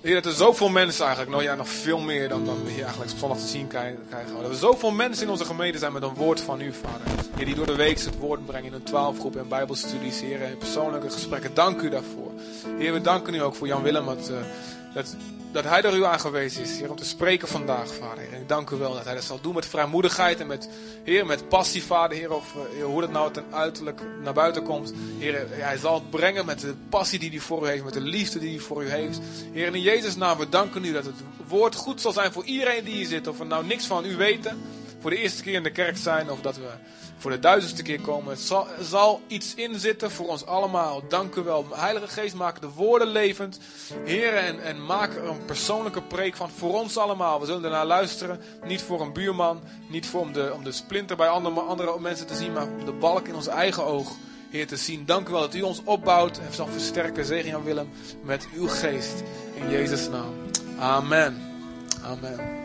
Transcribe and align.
Heer, 0.00 0.14
dat 0.14 0.24
er 0.24 0.32
zoveel 0.32 0.68
mensen 0.68 1.04
eigenlijk, 1.04 1.34
nou 1.36 1.48
ja, 1.48 1.54
nog 1.54 1.68
veel 1.68 1.98
meer 1.98 2.28
dan, 2.28 2.44
dan 2.44 2.64
we 2.64 2.70
hier 2.70 2.82
eigenlijk 2.82 3.12
zondag 3.18 3.38
te 3.38 3.46
zien 3.46 3.66
krijgen. 3.66 4.00
Dat 4.42 4.50
er 4.50 4.56
zoveel 4.56 4.90
mensen 4.90 5.24
in 5.24 5.30
onze 5.30 5.44
gemeente 5.44 5.78
zijn 5.78 5.92
met 5.92 6.02
een 6.02 6.14
woord 6.14 6.40
van 6.40 6.60
u, 6.60 6.72
Vader. 6.72 7.24
Heer, 7.36 7.44
die 7.44 7.54
door 7.54 7.66
de 7.66 7.76
week 7.76 7.98
het 7.98 8.18
woord 8.18 8.46
brengen 8.46 8.66
in 8.66 8.72
een 8.72 8.82
twaalfgroep 8.82 9.36
en 9.36 9.48
bijbelstudies, 9.48 10.20
Heer, 10.20 10.42
en 10.42 10.58
persoonlijke 10.58 11.10
gesprekken. 11.10 11.54
Dank 11.54 11.80
u 11.80 11.88
daarvoor. 11.88 12.30
Heer, 12.78 12.92
we 12.92 13.00
danken 13.00 13.34
u 13.34 13.38
ook 13.38 13.54
voor 13.54 13.66
Jan 13.66 13.82
Willem, 13.82 14.08
uh, 14.08 14.14
dat 14.94 15.16
dat 15.52 15.64
hij 15.64 15.80
door 15.80 15.96
u 15.96 16.04
aangewezen 16.04 16.62
is, 16.62 16.78
Heer, 16.78 16.90
om 16.90 16.96
te 16.96 17.04
spreken 17.04 17.48
vandaag, 17.48 17.94
Vader. 17.94 18.32
En 18.32 18.40
ik 18.40 18.48
dank 18.48 18.70
u 18.70 18.76
wel 18.76 18.94
dat 18.94 19.04
hij 19.04 19.14
dat 19.14 19.24
zal 19.24 19.40
doen 19.40 19.54
met 19.54 19.66
vrijmoedigheid 19.66 20.40
en 20.40 20.46
met, 20.46 20.68
Heer, 21.04 21.26
met 21.26 21.48
passie, 21.48 21.82
Vader, 21.82 22.16
Heer, 22.16 22.32
of 22.32 22.54
heer, 22.72 22.84
hoe 22.84 23.00
dat 23.00 23.10
nou 23.10 23.32
ten 23.32 23.44
uiterlijk 23.50 24.00
naar 24.22 24.32
buiten 24.32 24.62
komt. 24.62 24.92
Heer, 25.18 25.46
hij 25.50 25.76
zal 25.76 25.94
het 25.94 26.10
brengen 26.10 26.46
met 26.46 26.60
de 26.60 26.74
passie 26.88 27.18
die 27.18 27.30
hij 27.30 27.38
voor 27.38 27.64
u 27.64 27.68
heeft, 27.68 27.84
met 27.84 27.92
de 27.92 28.00
liefde 28.00 28.38
die 28.38 28.50
hij 28.50 28.58
voor 28.58 28.84
u 28.84 28.88
heeft. 28.88 29.20
Heer, 29.52 29.74
in 29.74 29.80
Jezus' 29.80 30.16
naam, 30.16 30.38
we 30.38 30.48
danken 30.48 30.84
u 30.84 30.92
dat 30.92 31.04
het 31.04 31.16
woord 31.46 31.74
goed 31.74 32.00
zal 32.00 32.12
zijn 32.12 32.32
voor 32.32 32.44
iedereen 32.44 32.84
die 32.84 32.94
hier 32.94 33.06
zit, 33.06 33.26
of 33.26 33.38
we 33.38 33.44
nou 33.44 33.66
niks 33.66 33.86
van 33.86 34.04
u 34.04 34.16
weten, 34.16 34.58
voor 35.00 35.10
de 35.10 35.18
eerste 35.18 35.42
keer 35.42 35.54
in 35.54 35.62
de 35.62 35.72
kerk 35.72 35.96
zijn, 35.96 36.30
of 36.30 36.40
dat 36.40 36.56
we 36.56 36.68
voor 37.18 37.30
de 37.30 37.38
duizendste 37.38 37.82
keer 37.82 38.00
komen. 38.00 38.30
Het 38.30 38.40
zal, 38.40 38.66
zal 38.80 39.20
iets 39.26 39.54
inzitten 39.54 40.10
voor 40.10 40.26
ons 40.26 40.46
allemaal. 40.46 41.02
Dank 41.08 41.34
u 41.34 41.42
wel. 41.42 41.66
Heilige 41.70 42.08
Geest, 42.08 42.34
maak 42.34 42.60
de 42.60 42.68
woorden 42.68 43.08
levend. 43.08 43.58
Heren, 44.04 44.42
en, 44.42 44.62
en 44.62 44.86
maak 44.86 45.14
er 45.14 45.24
een 45.24 45.44
persoonlijke 45.44 46.02
preek 46.02 46.36
van 46.36 46.50
voor 46.50 46.74
ons 46.74 46.96
allemaal. 46.96 47.40
We 47.40 47.46
zullen 47.46 47.64
ernaar 47.64 47.86
luisteren. 47.86 48.40
Niet 48.64 48.82
voor 48.82 49.00
een 49.00 49.12
buurman. 49.12 49.60
Niet 49.88 50.06
voor 50.06 50.20
om 50.20 50.32
de, 50.32 50.52
om 50.54 50.64
de 50.64 50.72
splinter 50.72 51.16
bij 51.16 51.28
andere, 51.28 51.60
andere 51.60 52.00
mensen 52.00 52.26
te 52.26 52.36
zien. 52.36 52.52
Maar 52.52 52.66
om 52.66 52.84
de 52.84 52.92
balk 52.92 53.28
in 53.28 53.34
ons 53.34 53.46
eigen 53.46 53.84
oog. 53.84 54.12
Heer, 54.50 54.66
te 54.66 54.76
zien. 54.76 55.06
Dank 55.06 55.28
u 55.28 55.30
wel 55.30 55.40
dat 55.40 55.54
u 55.54 55.62
ons 55.62 55.80
opbouwt 55.84 56.38
en 56.38 56.52
zal 56.52 56.66
versterken. 56.66 57.24
Zegen 57.24 57.50
Jan 57.50 57.64
Willem 57.64 57.90
met 58.22 58.48
uw 58.54 58.68
geest. 58.68 59.22
In 59.54 59.70
Jezus' 59.70 60.08
naam. 60.08 60.34
Amen. 60.78 61.48
Amen. 62.02 62.57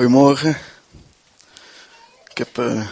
Goedemorgen. 0.00 0.56
Ik 2.30 2.38
heb 2.38 2.58
uh, 2.58 2.88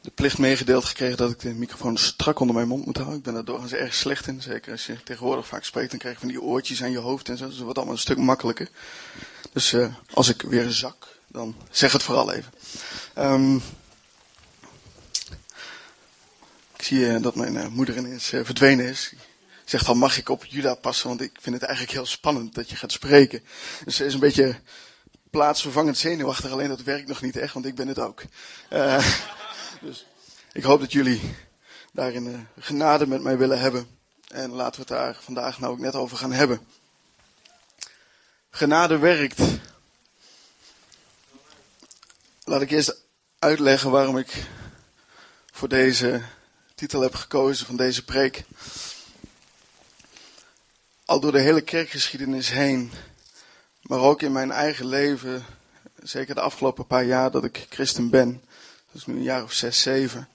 de 0.00 0.10
plicht 0.10 0.38
meegedeeld 0.38 0.84
gekregen 0.84 1.16
dat 1.16 1.30
ik 1.30 1.40
de 1.40 1.54
microfoon 1.54 1.96
strak 1.96 2.40
onder 2.40 2.54
mijn 2.54 2.68
mond 2.68 2.86
moet 2.86 2.96
houden. 2.96 3.18
Ik 3.18 3.24
ben 3.24 3.34
daar 3.34 3.44
doorgaans 3.44 3.72
erg 3.72 3.94
slecht 3.94 4.26
in. 4.26 4.42
Zeker 4.42 4.72
als 4.72 4.86
je 4.86 5.02
tegenwoordig 5.02 5.46
vaak 5.46 5.64
spreekt, 5.64 5.90
dan 5.90 5.98
krijg 5.98 6.14
je 6.14 6.20
van 6.20 6.28
die 6.28 6.42
oortjes 6.42 6.82
aan 6.82 6.90
je 6.90 6.98
hoofd 6.98 7.28
en 7.28 7.36
zo. 7.36 7.44
Dus 7.44 7.54
dat 7.54 7.62
wordt 7.62 7.78
allemaal 7.78 7.96
een 7.96 8.02
stuk 8.02 8.16
makkelijker. 8.18 8.68
Dus 9.52 9.72
uh, 9.72 9.94
als 10.10 10.28
ik 10.28 10.42
weer 10.42 10.70
zak, 10.70 11.08
dan 11.26 11.56
zeg 11.70 11.92
het 11.92 12.02
vooral 12.02 12.32
even. 12.32 12.52
Um, 13.18 13.62
ik 16.76 16.84
zie 16.84 16.98
uh, 16.98 17.22
dat 17.22 17.34
mijn 17.34 17.72
moeder 17.72 17.96
ineens 17.96 18.28
verdwenen 18.28 18.86
is 18.86 19.12
zegt 19.64 19.88
al, 19.88 19.94
mag 19.94 20.18
ik 20.18 20.28
op 20.28 20.44
Juda 20.44 20.74
passen? 20.74 21.08
Want 21.08 21.20
ik 21.20 21.38
vind 21.40 21.54
het 21.54 21.64
eigenlijk 21.64 21.94
heel 21.96 22.06
spannend 22.06 22.54
dat 22.54 22.70
je 22.70 22.76
gaat 22.76 22.92
spreken. 22.92 23.42
Dus 23.84 23.96
ze 23.96 24.04
is 24.04 24.14
een 24.14 24.20
beetje 24.20 24.60
plaatsvervangend 25.32 25.98
zenuwachtig, 25.98 26.50
alleen 26.50 26.68
dat 26.68 26.82
werkt 26.82 27.08
nog 27.08 27.22
niet 27.22 27.36
echt, 27.36 27.54
want 27.54 27.66
ik 27.66 27.74
ben 27.74 27.88
het 27.88 27.98
ook. 27.98 28.22
Uh, 28.70 29.06
dus 29.80 30.06
ik 30.52 30.62
hoop 30.62 30.80
dat 30.80 30.92
jullie 30.92 31.20
daarin 31.92 32.26
uh, 32.26 32.38
genade 32.58 33.06
met 33.06 33.22
mij 33.22 33.38
willen 33.38 33.60
hebben. 33.60 33.98
En 34.28 34.50
laten 34.50 34.74
we 34.74 34.94
het 34.94 35.02
daar 35.02 35.16
vandaag 35.20 35.58
nou 35.58 35.72
ook 35.72 35.78
net 35.78 35.94
over 35.94 36.16
gaan 36.16 36.32
hebben. 36.32 36.66
Genade 38.50 38.98
werkt. 38.98 39.40
Laat 42.44 42.62
ik 42.62 42.70
eerst 42.70 42.96
uitleggen 43.38 43.90
waarom 43.90 44.18
ik 44.18 44.44
voor 45.52 45.68
deze 45.68 46.22
titel 46.74 47.00
heb 47.00 47.14
gekozen 47.14 47.66
van 47.66 47.76
deze 47.76 48.04
preek. 48.04 48.44
Al 51.04 51.20
door 51.20 51.32
de 51.32 51.40
hele 51.40 51.60
kerkgeschiedenis 51.60 52.50
heen 52.50 52.92
maar 53.82 53.98
ook 53.98 54.22
in 54.22 54.32
mijn 54.32 54.50
eigen 54.50 54.86
leven, 54.86 55.44
zeker 56.02 56.34
de 56.34 56.40
afgelopen 56.40 56.86
paar 56.86 57.04
jaar 57.04 57.30
dat 57.30 57.44
ik 57.44 57.66
christen 57.70 58.10
ben, 58.10 58.42
dat 58.86 59.00
is 59.00 59.06
nu 59.06 59.14
een 59.14 59.22
jaar 59.22 59.42
of 59.42 59.52
zes, 59.52 59.82
zeven, 59.82 60.28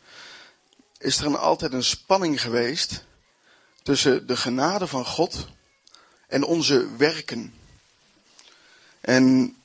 is 0.98 1.20
er 1.20 1.26
een, 1.26 1.38
altijd 1.38 1.74
een 1.74 1.84
spanning 1.84 2.42
geweest 2.42 3.06
tussen 3.84 4.28
de 4.28 4.38
genade 4.38 4.88
van 4.88 5.06
God 5.06 5.48
en 6.28 6.44
onze 6.44 6.96
werken. 6.98 7.54
En 9.02 9.56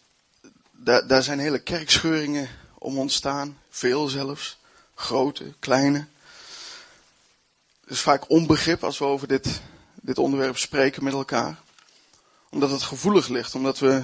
daar, 0.70 1.06
daar 1.06 1.22
zijn 1.22 1.38
hele 1.38 1.58
kerkscheuringen 1.58 2.48
om 2.78 2.98
ontstaan, 2.98 3.58
veel 3.70 4.08
zelfs, 4.08 4.58
grote, 4.94 5.54
kleine. 5.58 6.06
Er 7.84 7.90
is 7.90 8.00
vaak 8.00 8.30
onbegrip 8.30 8.84
als 8.84 8.98
we 8.98 9.04
over 9.04 9.28
dit, 9.28 9.60
dit 9.94 10.18
onderwerp 10.18 10.58
spreken 10.58 11.04
met 11.04 11.12
elkaar 11.12 11.61
omdat 12.52 12.70
het 12.70 12.82
gevoelig 12.82 13.28
ligt, 13.28 13.54
omdat 13.54 13.78
we 13.78 14.02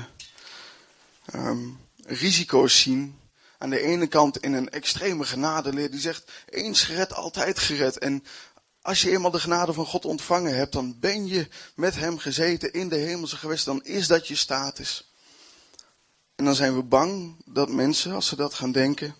um, 1.34 1.80
risico's 2.04 2.80
zien. 2.80 3.18
Aan 3.58 3.70
de 3.70 3.80
ene 3.80 4.06
kant 4.06 4.38
in 4.38 4.52
een 4.52 4.70
extreme 4.70 5.24
genadeleer 5.24 5.90
die 5.90 6.00
zegt, 6.00 6.30
eens 6.48 6.82
gered, 6.82 7.14
altijd 7.14 7.58
gered. 7.58 7.98
En 7.98 8.24
als 8.82 9.02
je 9.02 9.10
eenmaal 9.10 9.30
de 9.30 9.40
genade 9.40 9.72
van 9.72 9.86
God 9.86 10.04
ontvangen 10.04 10.56
hebt, 10.56 10.72
dan 10.72 10.98
ben 10.98 11.26
je 11.26 11.48
met 11.74 11.94
hem 11.94 12.18
gezeten 12.18 12.72
in 12.72 12.88
de 12.88 12.96
hemelse 12.96 13.36
gewesten. 13.36 13.76
Dan 13.76 13.84
is 13.84 14.06
dat 14.06 14.28
je 14.28 14.36
status. 14.36 15.12
En 16.34 16.44
dan 16.44 16.54
zijn 16.54 16.76
we 16.76 16.82
bang 16.82 17.34
dat 17.44 17.68
mensen, 17.68 18.12
als 18.12 18.26
ze 18.26 18.36
dat 18.36 18.54
gaan 18.54 18.72
denken, 18.72 19.14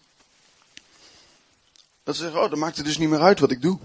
dat 2.05 2.17
ze 2.17 2.23
zeggen, 2.23 2.43
oh, 2.43 2.51
dan 2.51 2.59
maakt 2.59 2.77
het 2.77 2.87
dus 2.87 2.99
niet 2.99 3.09
meer 3.09 3.21
uit 3.21 3.41
wat 3.41 3.51
ik 3.51 3.63
doe. 3.63 3.79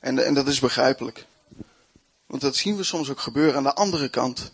En, 0.00 0.24
en 0.24 0.34
dat 0.34 0.48
is 0.48 0.60
begrijpelijk. 0.60 1.26
Want 2.34 2.46
dat 2.46 2.56
zien 2.56 2.76
we 2.76 2.84
soms 2.84 3.10
ook 3.10 3.20
gebeuren. 3.20 3.56
Aan 3.56 3.62
de 3.62 3.74
andere 3.74 4.08
kant 4.08 4.52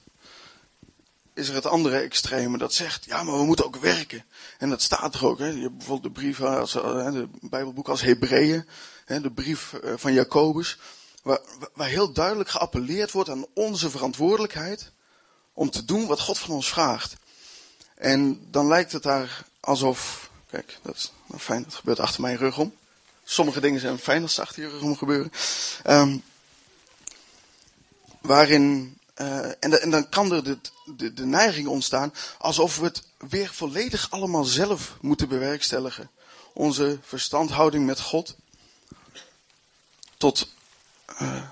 is 1.35 1.49
er 1.49 1.55
het 1.55 1.67
andere 1.67 1.99
extreme 1.99 2.59
dat 2.59 2.75
zegt, 2.75 3.05
ja, 3.05 3.23
maar 3.23 3.39
we 3.39 3.45
moeten 3.45 3.65
ook 3.65 3.77
werken. 3.77 4.25
En 4.59 4.71
dat 4.71 4.83
staat 4.83 5.15
er 5.15 5.27
ook. 5.27 5.39
Hè. 5.39 5.47
Je 5.47 5.61
hebt 5.61 5.77
bijvoorbeeld 5.77 6.15
de 6.15 6.21
brief 6.21 6.41
als, 6.41 6.75
eh, 6.75 7.13
de 7.13 7.29
Bijbelboek 7.41 7.89
als 7.89 8.01
Hebreeën, 8.01 8.67
de 9.07 9.31
brief 9.31 9.73
eh, 9.73 9.93
van 9.97 10.13
Jacobus, 10.13 10.79
waar, 11.23 11.41
waar 11.75 11.89
heel 11.89 12.13
duidelijk 12.13 12.49
geappelleerd 12.49 13.11
wordt 13.11 13.31
aan 13.31 13.47
onze 13.55 13.91
verantwoordelijkheid 13.91 14.93
om 15.53 15.71
te 15.71 15.85
doen 15.85 16.07
wat 16.07 16.21
God 16.21 16.39
van 16.39 16.55
ons 16.55 16.69
vraagt. 16.69 17.17
En 17.95 18.47
dan 18.51 18.67
lijkt 18.69 18.93
het 18.93 19.03
daar 19.03 19.45
alsof, 19.61 20.31
kijk, 20.51 20.79
dat 20.83 20.95
is 20.95 21.13
nou 21.27 21.41
fijn, 21.41 21.63
dat 21.63 21.75
gebeurt 21.75 22.01
achter 22.01 22.21
mijn 22.21 22.37
rug 22.37 22.59
om. 22.59 22.75
Sommige 23.25 23.61
dingen 23.61 23.81
zijn 23.81 23.99
fijn 23.99 24.23
als 24.23 24.35
ze 24.35 24.41
achter 24.41 24.63
je 24.63 24.69
rug 24.69 24.83
om 24.83 24.97
gebeuren. 24.97 25.33
Um, 25.87 26.23
waarin, 28.21 28.99
uh, 29.17 29.47
en, 29.61 29.91
dan 29.91 30.09
kan 30.09 30.33
er 30.33 30.45
de, 30.45 30.59
de, 30.97 31.13
de, 31.13 31.27
neiging 31.27 31.69
ontstaan 31.69 32.15
alsof 32.39 32.79
we 32.79 32.85
het 32.85 33.03
weer 33.29 33.49
volledig 33.49 34.11
allemaal 34.11 34.45
zelf 34.45 34.97
moeten 35.01 35.29
bewerkstelligen. 35.29 36.11
Onze 36.53 36.99
verstandhouding 37.03 37.87
met 37.87 38.01
God 38.01 38.37
tot 40.17 40.49
uh, 41.21 41.43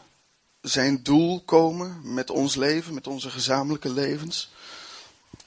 zijn 0.61 1.03
doel 1.03 1.43
komen 1.45 2.01
met 2.03 2.31
ons 2.31 2.55
leven, 2.55 2.95
met 2.95 3.06
onze 3.06 3.31
gezamenlijke 3.31 3.91
levens. 3.93 4.50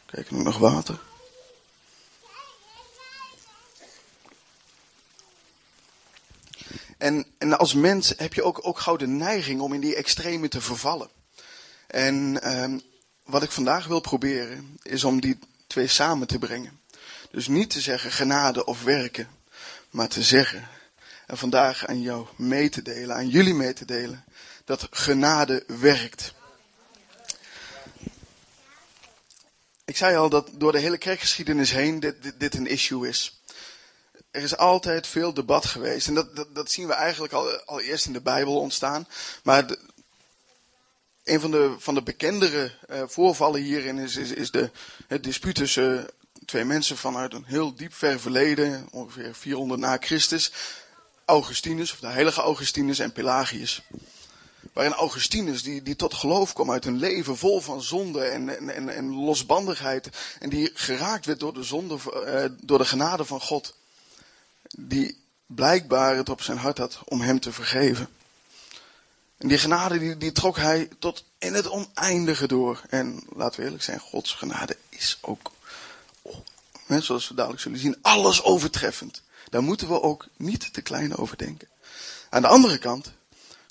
Kijk, 0.06 0.32
nu 0.32 0.44
nog 0.44 0.58
water. 0.58 1.00
En, 7.02 7.26
en 7.38 7.58
als 7.58 7.74
mens 7.74 8.14
heb 8.18 8.34
je 8.34 8.44
ook, 8.44 8.68
ook 8.68 8.80
gauw 8.80 8.96
de 8.96 9.08
neiging 9.08 9.62
om 9.62 9.74
in 9.74 9.82
die 9.82 9.96
extreme 9.96 10.48
te 10.48 10.62
vervallen. 10.62 11.10
En 11.88 12.50
um, 12.62 12.82
wat 13.24 13.44
ik 13.44 13.52
vandaag 13.52 13.88
wil 13.88 14.00
proberen, 14.00 14.78
is 14.82 15.04
om 15.04 15.22
die 15.22 15.40
twee 15.68 15.88
samen 15.88 16.28
te 16.28 16.40
brengen. 16.40 16.80
Dus 17.32 17.48
niet 17.48 17.70
te 17.70 17.82
zeggen 17.82 18.12
genade 18.12 18.66
of 18.66 18.84
werken, 18.84 19.28
maar 19.90 20.08
te 20.08 20.24
zeggen, 20.24 20.68
en 21.28 21.38
vandaag 21.38 21.88
aan 21.88 22.02
jou 22.02 22.28
mee 22.36 22.70
te 22.70 22.82
delen, 22.82 23.16
aan 23.16 23.30
jullie 23.30 23.54
mee 23.54 23.74
te 23.74 23.86
delen, 23.86 24.26
dat 24.66 24.88
genade 24.92 25.64
werkt. 25.68 26.34
Ik 29.86 29.98
zei 29.98 30.16
al 30.16 30.30
dat 30.30 30.50
door 30.54 30.72
de 30.72 30.80
hele 30.80 30.98
kerkgeschiedenis 30.98 31.72
heen 31.72 32.00
dit, 32.00 32.40
dit 32.40 32.56
een 32.56 32.68
issue 32.68 33.08
is 33.08 33.41
er 34.32 34.42
is 34.42 34.58
altijd 34.58 35.08
veel 35.08 35.34
debat 35.34 35.66
geweest. 35.66 36.08
En 36.08 36.14
dat, 36.14 36.46
dat, 36.54 36.72
zien 36.72 36.88
we 36.88 36.94
eigenlijk 36.94 37.34
al, 37.34 37.50
al 37.66 37.82
eerst 37.82 38.06
in 38.06 38.14
de 38.14 38.22
Bijbel 38.22 38.60
ontstaan. 38.60 39.08
Maar 39.44 39.76
een 41.24 41.40
van 41.40 41.52
de, 41.52 41.76
van 41.78 41.94
de 41.94 42.04
bekendere 42.04 42.72
uh, 42.90 43.04
voorvallen 43.06 43.62
hierin 43.62 43.98
is, 43.98 44.16
is, 44.16 44.32
is 44.32 44.52
de, 44.52 44.72
het 45.08 45.24
dispuut 45.24 45.56
tussen 45.56 46.10
twee 46.46 46.66
mensen 46.66 46.98
vanuit 46.98 47.34
een 47.34 47.46
heel 47.46 47.76
diep 47.76 47.94
ver 47.94 48.20
verleden, 48.20 48.88
ongeveer 48.92 49.36
400 49.36 49.80
na 49.80 49.98
Christus. 50.00 50.52
Augustinus, 51.26 51.94
of 51.94 52.00
de 52.00 52.08
heilige 52.08 52.42
Augustinus 52.42 53.00
en 53.00 53.12
Pelagius. 53.12 53.82
Waarin 54.74 54.94
Augustinus, 54.94 55.64
die, 55.64 55.82
die 55.82 55.96
tot 55.96 56.14
geloof 56.14 56.54
kwam 56.54 56.72
uit 56.72 56.86
een 56.86 56.98
leven 56.98 57.38
vol 57.38 57.62
van 57.62 57.82
zonde 57.82 58.24
en, 58.24 58.70
en, 58.70 58.90
en, 58.90 59.14
losbandigheid. 59.14 60.10
En 60.40 60.50
die 60.50 60.72
geraakt 60.74 61.26
werd 61.26 61.40
door 61.40 61.54
de, 61.54 61.64
zonde, 61.64 61.98
uh, 62.26 62.46
door 62.62 62.78
de 62.78 62.86
genade 62.86 63.26
van 63.26 63.42
God. 63.42 63.74
Die 64.78 65.18
blijkbaar 65.46 66.16
het 66.16 66.30
op 66.30 66.42
zijn 66.42 66.58
hart 66.58 66.78
had 66.78 67.00
om 67.06 67.22
hem 67.22 67.40
te 67.40 67.52
vergeven. 67.52 68.10
En 69.38 69.48
die 69.48 69.58
genade 69.58 70.00
die, 70.00 70.18
die 70.18 70.32
trok 70.32 70.58
hij 70.58 70.90
tot 71.00 71.24
in 71.38 71.54
het 71.54 71.70
oneindige 71.70 72.48
door. 72.48 72.82
En 72.90 73.24
laten 73.36 73.60
we 73.60 73.66
eerlijk 73.66 73.84
zijn, 73.84 74.00
Gods 74.00 74.34
genade 74.34 74.78
is 74.90 75.18
ook, 75.22 75.52
zoals 76.88 77.28
we 77.28 77.34
dadelijk 77.34 77.62
zullen 77.62 77.80
zien, 77.80 77.98
alles 78.02 78.44
overtreffend. 78.44 79.22
Daar 79.50 79.64
moeten 79.64 79.88
we 79.88 80.02
ook 80.02 80.28
niet 80.38 80.74
te 80.74 80.82
klein 80.82 81.16
over 81.16 81.38
denken. 81.38 81.68
Aan 82.30 82.42
de 82.42 82.48
andere 82.48 82.78
kant 82.78 83.12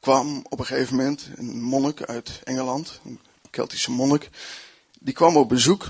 kwam 0.00 0.46
op 0.48 0.58
een 0.58 0.66
gegeven 0.66 0.96
moment 0.96 1.28
een 1.36 1.62
monnik 1.62 2.02
uit 2.02 2.40
Engeland, 2.44 3.00
een 3.04 3.20
Keltische 3.50 3.90
monnik, 3.90 4.28
die 4.98 5.14
kwam 5.14 5.36
op 5.36 5.48
bezoek. 5.48 5.88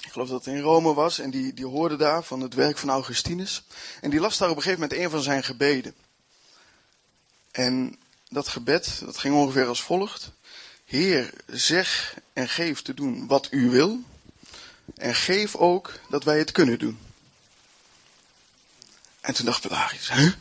Ik 0.00 0.12
geloof 0.12 0.28
dat 0.28 0.44
het 0.44 0.54
in 0.54 0.60
Rome 0.60 0.94
was 0.94 1.18
en 1.18 1.30
die, 1.30 1.54
die 1.54 1.66
hoorde 1.66 1.96
daar 1.96 2.24
van 2.24 2.40
het 2.40 2.54
werk 2.54 2.78
van 2.78 2.90
Augustinus. 2.90 3.62
En 4.00 4.10
die 4.10 4.20
las 4.20 4.38
daar 4.38 4.50
op 4.50 4.56
een 4.56 4.62
gegeven 4.62 4.82
moment 4.82 5.00
een 5.00 5.10
van 5.10 5.22
zijn 5.22 5.44
gebeden. 5.44 5.94
En 7.50 7.98
dat 8.28 8.48
gebed, 8.48 9.00
dat 9.04 9.18
ging 9.18 9.34
ongeveer 9.34 9.66
als 9.66 9.82
volgt. 9.82 10.32
Heer, 10.84 11.32
zeg 11.46 12.16
en 12.32 12.48
geef 12.48 12.82
te 12.82 12.94
doen 12.94 13.26
wat 13.26 13.48
u 13.50 13.70
wil. 13.70 14.00
En 14.94 15.14
geef 15.14 15.56
ook 15.56 15.92
dat 16.08 16.24
wij 16.24 16.38
het 16.38 16.52
kunnen 16.52 16.78
doen. 16.78 16.98
En 19.20 19.34
toen 19.34 19.44
dacht 19.44 19.60
Pelagis, 19.60 20.12
huh? 20.12 20.32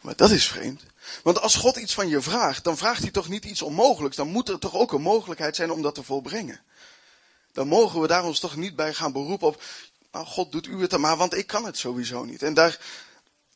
Maar 0.00 0.16
dat 0.16 0.30
is 0.30 0.46
vreemd. 0.46 0.82
Want 1.22 1.40
als 1.40 1.54
God 1.54 1.76
iets 1.76 1.94
van 1.94 2.08
je 2.08 2.20
vraagt, 2.20 2.64
dan 2.64 2.76
vraagt 2.76 3.02
hij 3.02 3.10
toch 3.10 3.28
niet 3.28 3.44
iets 3.44 3.62
onmogelijks. 3.62 4.16
Dan 4.16 4.28
moet 4.28 4.48
er 4.48 4.58
toch 4.58 4.74
ook 4.74 4.92
een 4.92 5.02
mogelijkheid 5.02 5.56
zijn 5.56 5.70
om 5.70 5.82
dat 5.82 5.94
te 5.94 6.02
volbrengen. 6.02 6.60
Dan 7.58 7.68
mogen 7.68 8.00
we 8.00 8.06
daar 8.06 8.24
ons 8.24 8.40
toch 8.40 8.56
niet 8.56 8.76
bij 8.76 8.94
gaan 8.94 9.12
beroepen 9.12 9.46
op, 9.46 9.62
nou 10.12 10.26
God 10.26 10.52
doet 10.52 10.66
u 10.66 10.80
het 10.80 10.90
dan 10.90 11.00
maar, 11.00 11.16
want 11.16 11.36
ik 11.36 11.46
kan 11.46 11.64
het 11.64 11.78
sowieso 11.78 12.24
niet. 12.24 12.42
En 12.42 12.54
daar, 12.54 12.78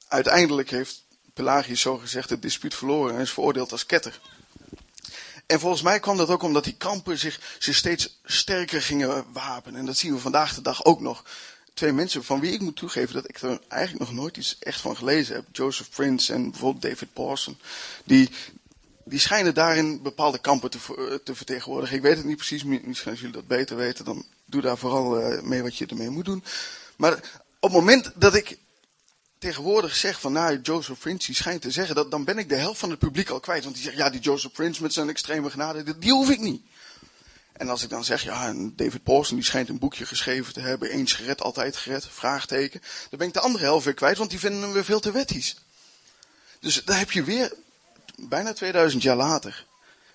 uiteindelijk 0.09 0.71
heeft 0.71 1.05
Pelagius 1.35 1.81
zo 1.81 1.97
gezegd 1.97 2.31
het 2.31 2.43
dispuut 2.43 2.75
verloren 2.75 3.15
en 3.15 3.21
is 3.21 3.33
veroordeeld 3.33 3.73
als 3.73 3.87
ketter. 3.87 4.21
En 5.47 5.61
volgens 5.61 5.83
mij 5.83 6.01
kwam 6.01 6.17
dat 6.17 6.29
ook 6.29 6.43
omdat 6.43 6.65
die 6.65 6.77
kampen 6.77 7.19
zich, 7.19 7.41
zich 7.59 7.77
steeds 7.77 8.19
sterker 8.25 8.83
gingen 8.83 9.33
wapenen. 9.33 9.81
En 9.81 9.87
dat 9.87 9.97
zien 9.97 10.15
we 10.15 10.19
vandaag 10.19 10.55
de 10.55 10.63
dag 10.63 10.85
ook 10.85 11.01
nog. 11.01 11.25
Twee 11.75 11.93
mensen 11.93 12.25
van 12.25 12.41
wie 12.41 12.53
ik 12.53 12.61
moet 12.61 12.77
toegeven 12.77 13.15
dat 13.15 13.29
ik 13.29 13.41
er 13.41 13.61
eigenlijk 13.69 14.09
nog 14.09 14.19
nooit 14.19 14.37
iets 14.37 14.59
echt 14.59 14.81
van 14.81 14.97
gelezen 14.97 15.35
heb. 15.35 15.45
Joseph 15.53 15.91
Prince 15.91 16.33
en 16.33 16.51
bijvoorbeeld 16.51 16.83
David 16.83 17.13
Pawson. 17.13 17.59
Die, 18.05 18.31
die 19.13 19.21
schijnen 19.21 19.55
daarin 19.55 20.03
bepaalde 20.03 20.39
kampen 20.39 20.71
te, 20.71 20.79
eh, 20.79 21.15
te 21.25 21.35
vertegenwoordigen. 21.35 21.97
Ik 21.97 22.03
weet 22.03 22.17
het 22.17 22.25
niet 22.25 22.37
precies, 22.37 22.65
misschien 22.65 23.11
als 23.11 23.21
jullie 23.21 23.35
dat 23.35 23.47
beter 23.47 23.77
weten, 23.77 24.05
dan 24.05 24.27
doe 24.45 24.63
daar 24.63 24.79
vooral 24.79 25.21
eh, 25.21 25.43
mee 25.43 25.63
wat 25.63 25.77
je 25.77 25.87
ermee 25.87 26.11
moet 26.11 26.25
doen. 26.25 26.45
Maar 26.97 27.13
op 27.61 27.71
het 27.71 27.73
moment 27.73 28.13
dat 28.15 28.35
ik 28.35 28.59
tegenwoordig 29.39 29.97
zeg 29.97 30.21
van 30.21 30.33
nou, 30.33 30.61
Joseph 30.61 30.99
Prince 30.99 31.27
die 31.27 31.35
schijnt 31.35 31.63
te 31.63 31.71
zeggen, 31.71 31.95
dat, 31.95 32.11
dan 32.11 32.25
ben 32.25 32.39
ik 32.39 32.49
de 32.49 32.57
helft 32.57 32.79
van 32.79 32.91
het 32.91 32.99
publiek 32.99 33.29
al 33.29 33.41
kwijt. 33.41 33.63
Want 33.63 33.75
die 33.75 33.85
zegt, 33.85 33.97
ja, 33.97 34.11
die 34.11 34.21
Joseph 34.21 34.53
Prince 34.53 34.83
met 34.83 34.93
zijn 34.93 35.09
extreme 35.09 35.51
genade, 35.51 35.99
die, 35.99 36.13
hoef 36.13 36.31
ik 36.31 36.41
niet. 36.41 36.63
En 37.53 37.69
als 37.69 37.83
ik 37.83 37.89
dan 37.89 38.05
zeg, 38.05 38.23
ja, 38.23 38.55
David 38.57 39.03
Paulson 39.03 39.37
die 39.37 39.45
schijnt 39.45 39.69
een 39.69 39.79
boekje 39.79 40.07
geschreven 40.07 40.53
te 40.53 40.61
hebben, 40.61 40.91
eens 40.91 41.13
gered, 41.13 41.43
altijd 41.43 41.77
gered, 41.77 42.07
vraagteken. 42.07 42.81
Dan 43.11 43.19
ben 43.19 43.29
ik 43.29 43.35
de 43.35 43.41
andere 43.41 43.65
helft 43.65 43.85
weer 43.85 43.95
kwijt, 43.95 44.19
want 44.19 44.31
die 44.31 44.39
vinden 44.39 44.63
hem 44.63 44.73
weer 44.73 44.85
veel 44.85 45.01
te 45.01 45.13
wettisch. 45.13 45.57
Dus 46.61 46.85
daar 46.85 46.99
heb 46.99 47.11
je 47.11 47.25
weer, 47.25 47.53
bijna 48.17 48.53
2000 48.53 49.03
jaar 49.03 49.17
later, 49.17 49.67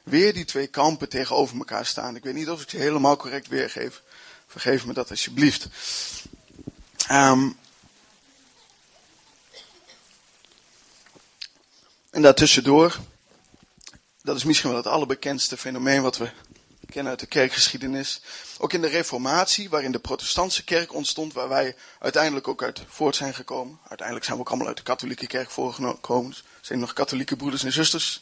weer 0.03 0.33
die 0.33 0.45
twee 0.45 0.67
kampen 0.67 1.09
tegenover 1.09 1.57
elkaar 1.57 1.85
staan. 1.85 2.15
Ik 2.15 2.23
weet 2.23 2.33
niet 2.33 2.49
of 2.49 2.61
ik 2.61 2.69
ze 2.69 2.77
helemaal 2.77 3.17
correct 3.17 3.47
weergeef. 3.47 4.01
Vergeef 4.47 4.85
me 4.85 4.93
dat 4.93 5.09
alsjeblieft. 5.09 5.67
Um, 7.11 7.57
En 12.17 12.23
daartussendoor, 12.23 12.97
dat 14.21 14.35
is 14.35 14.43
misschien 14.43 14.69
wel 14.69 14.77
het 14.77 14.87
allerbekendste 14.87 15.57
fenomeen 15.57 16.01
wat 16.01 16.17
we 16.17 16.29
kennen 16.97 17.15
uit 17.15 17.31
de 17.31 17.37
kerkgeschiedenis. 17.37 18.21
Ook 18.57 18.73
in 18.73 18.81
de 18.81 18.87
Reformatie, 18.87 19.69
waarin 19.69 19.91
de 19.91 19.99
protestantse 19.99 20.63
kerk 20.63 20.93
ontstond, 20.93 21.33
waar 21.33 21.49
wij 21.49 21.75
uiteindelijk 21.99 22.47
ook 22.47 22.63
uit 22.63 22.81
voort 22.87 23.15
zijn 23.15 23.33
gekomen. 23.33 23.79
Uiteindelijk 23.87 24.25
zijn 24.25 24.37
we 24.37 24.43
ook 24.43 24.49
allemaal 24.49 24.67
uit 24.67 24.77
de 24.77 24.83
katholieke 24.83 25.27
kerk 25.27 25.49
voorgekomen. 25.49 26.31
Er 26.31 26.43
zijn 26.61 26.79
nog 26.79 26.93
katholieke 26.93 27.35
broeders 27.35 27.63
en 27.63 27.71
zusters. 27.71 28.19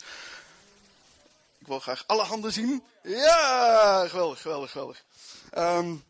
Ik 1.57 1.67
wil 1.67 1.79
graag 1.79 2.03
alle 2.07 2.23
handen 2.23 2.53
zien. 2.53 2.83
Ja, 3.03 4.05
geweldig, 4.07 4.41
geweldig, 4.41 4.71
geweldig. 4.71 5.03
Um, 5.57 6.03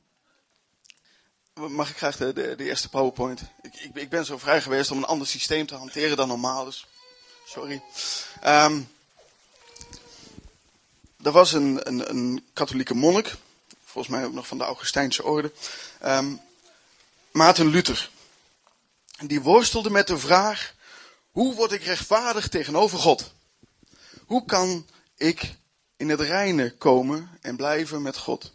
mag 1.53 1.89
ik 1.89 1.97
graag 1.97 2.17
de, 2.17 2.33
de, 2.33 2.63
eerste 2.63 2.89
PowerPoint? 2.89 3.41
Ik, 3.61 3.75
ik, 3.75 3.95
ik, 3.95 4.09
ben 4.09 4.25
zo 4.25 4.37
vrij 4.37 4.61
geweest 4.61 4.91
om 4.91 4.97
een 4.97 5.05
ander 5.05 5.27
systeem 5.27 5.67
te 5.67 5.75
hanteren 5.75 6.17
dan 6.17 6.27
normaal. 6.27 6.65
Dus 6.65 6.85
Sorry. 7.45 7.81
Um, 8.45 8.89
er 11.25 11.31
was 11.31 11.53
een, 11.53 11.87
een, 11.87 12.09
een, 12.09 12.45
katholieke 12.53 12.93
monnik, 12.93 13.35
volgens 13.83 14.15
mij 14.15 14.25
ook 14.25 14.33
nog 14.33 14.47
van 14.47 14.57
de 14.57 14.63
Augustijnse 14.63 15.23
orde, 15.23 15.51
um, 16.05 16.41
Maarten 17.31 17.67
Luther. 17.67 18.09
Die 19.25 19.41
worstelde 19.41 19.89
met 19.89 20.07
de 20.07 20.17
vraag, 20.17 20.73
hoe 21.31 21.55
word 21.55 21.71
ik 21.71 21.83
rechtvaardig 21.83 22.47
tegenover 22.47 22.99
God? 22.99 23.33
Hoe 24.25 24.45
kan 24.45 24.87
ik 25.17 25.55
in 25.97 26.09
het 26.09 26.19
reine 26.19 26.77
komen 26.77 27.29
en 27.41 27.55
blijven 27.55 28.01
met 28.01 28.17
God? 28.17 28.51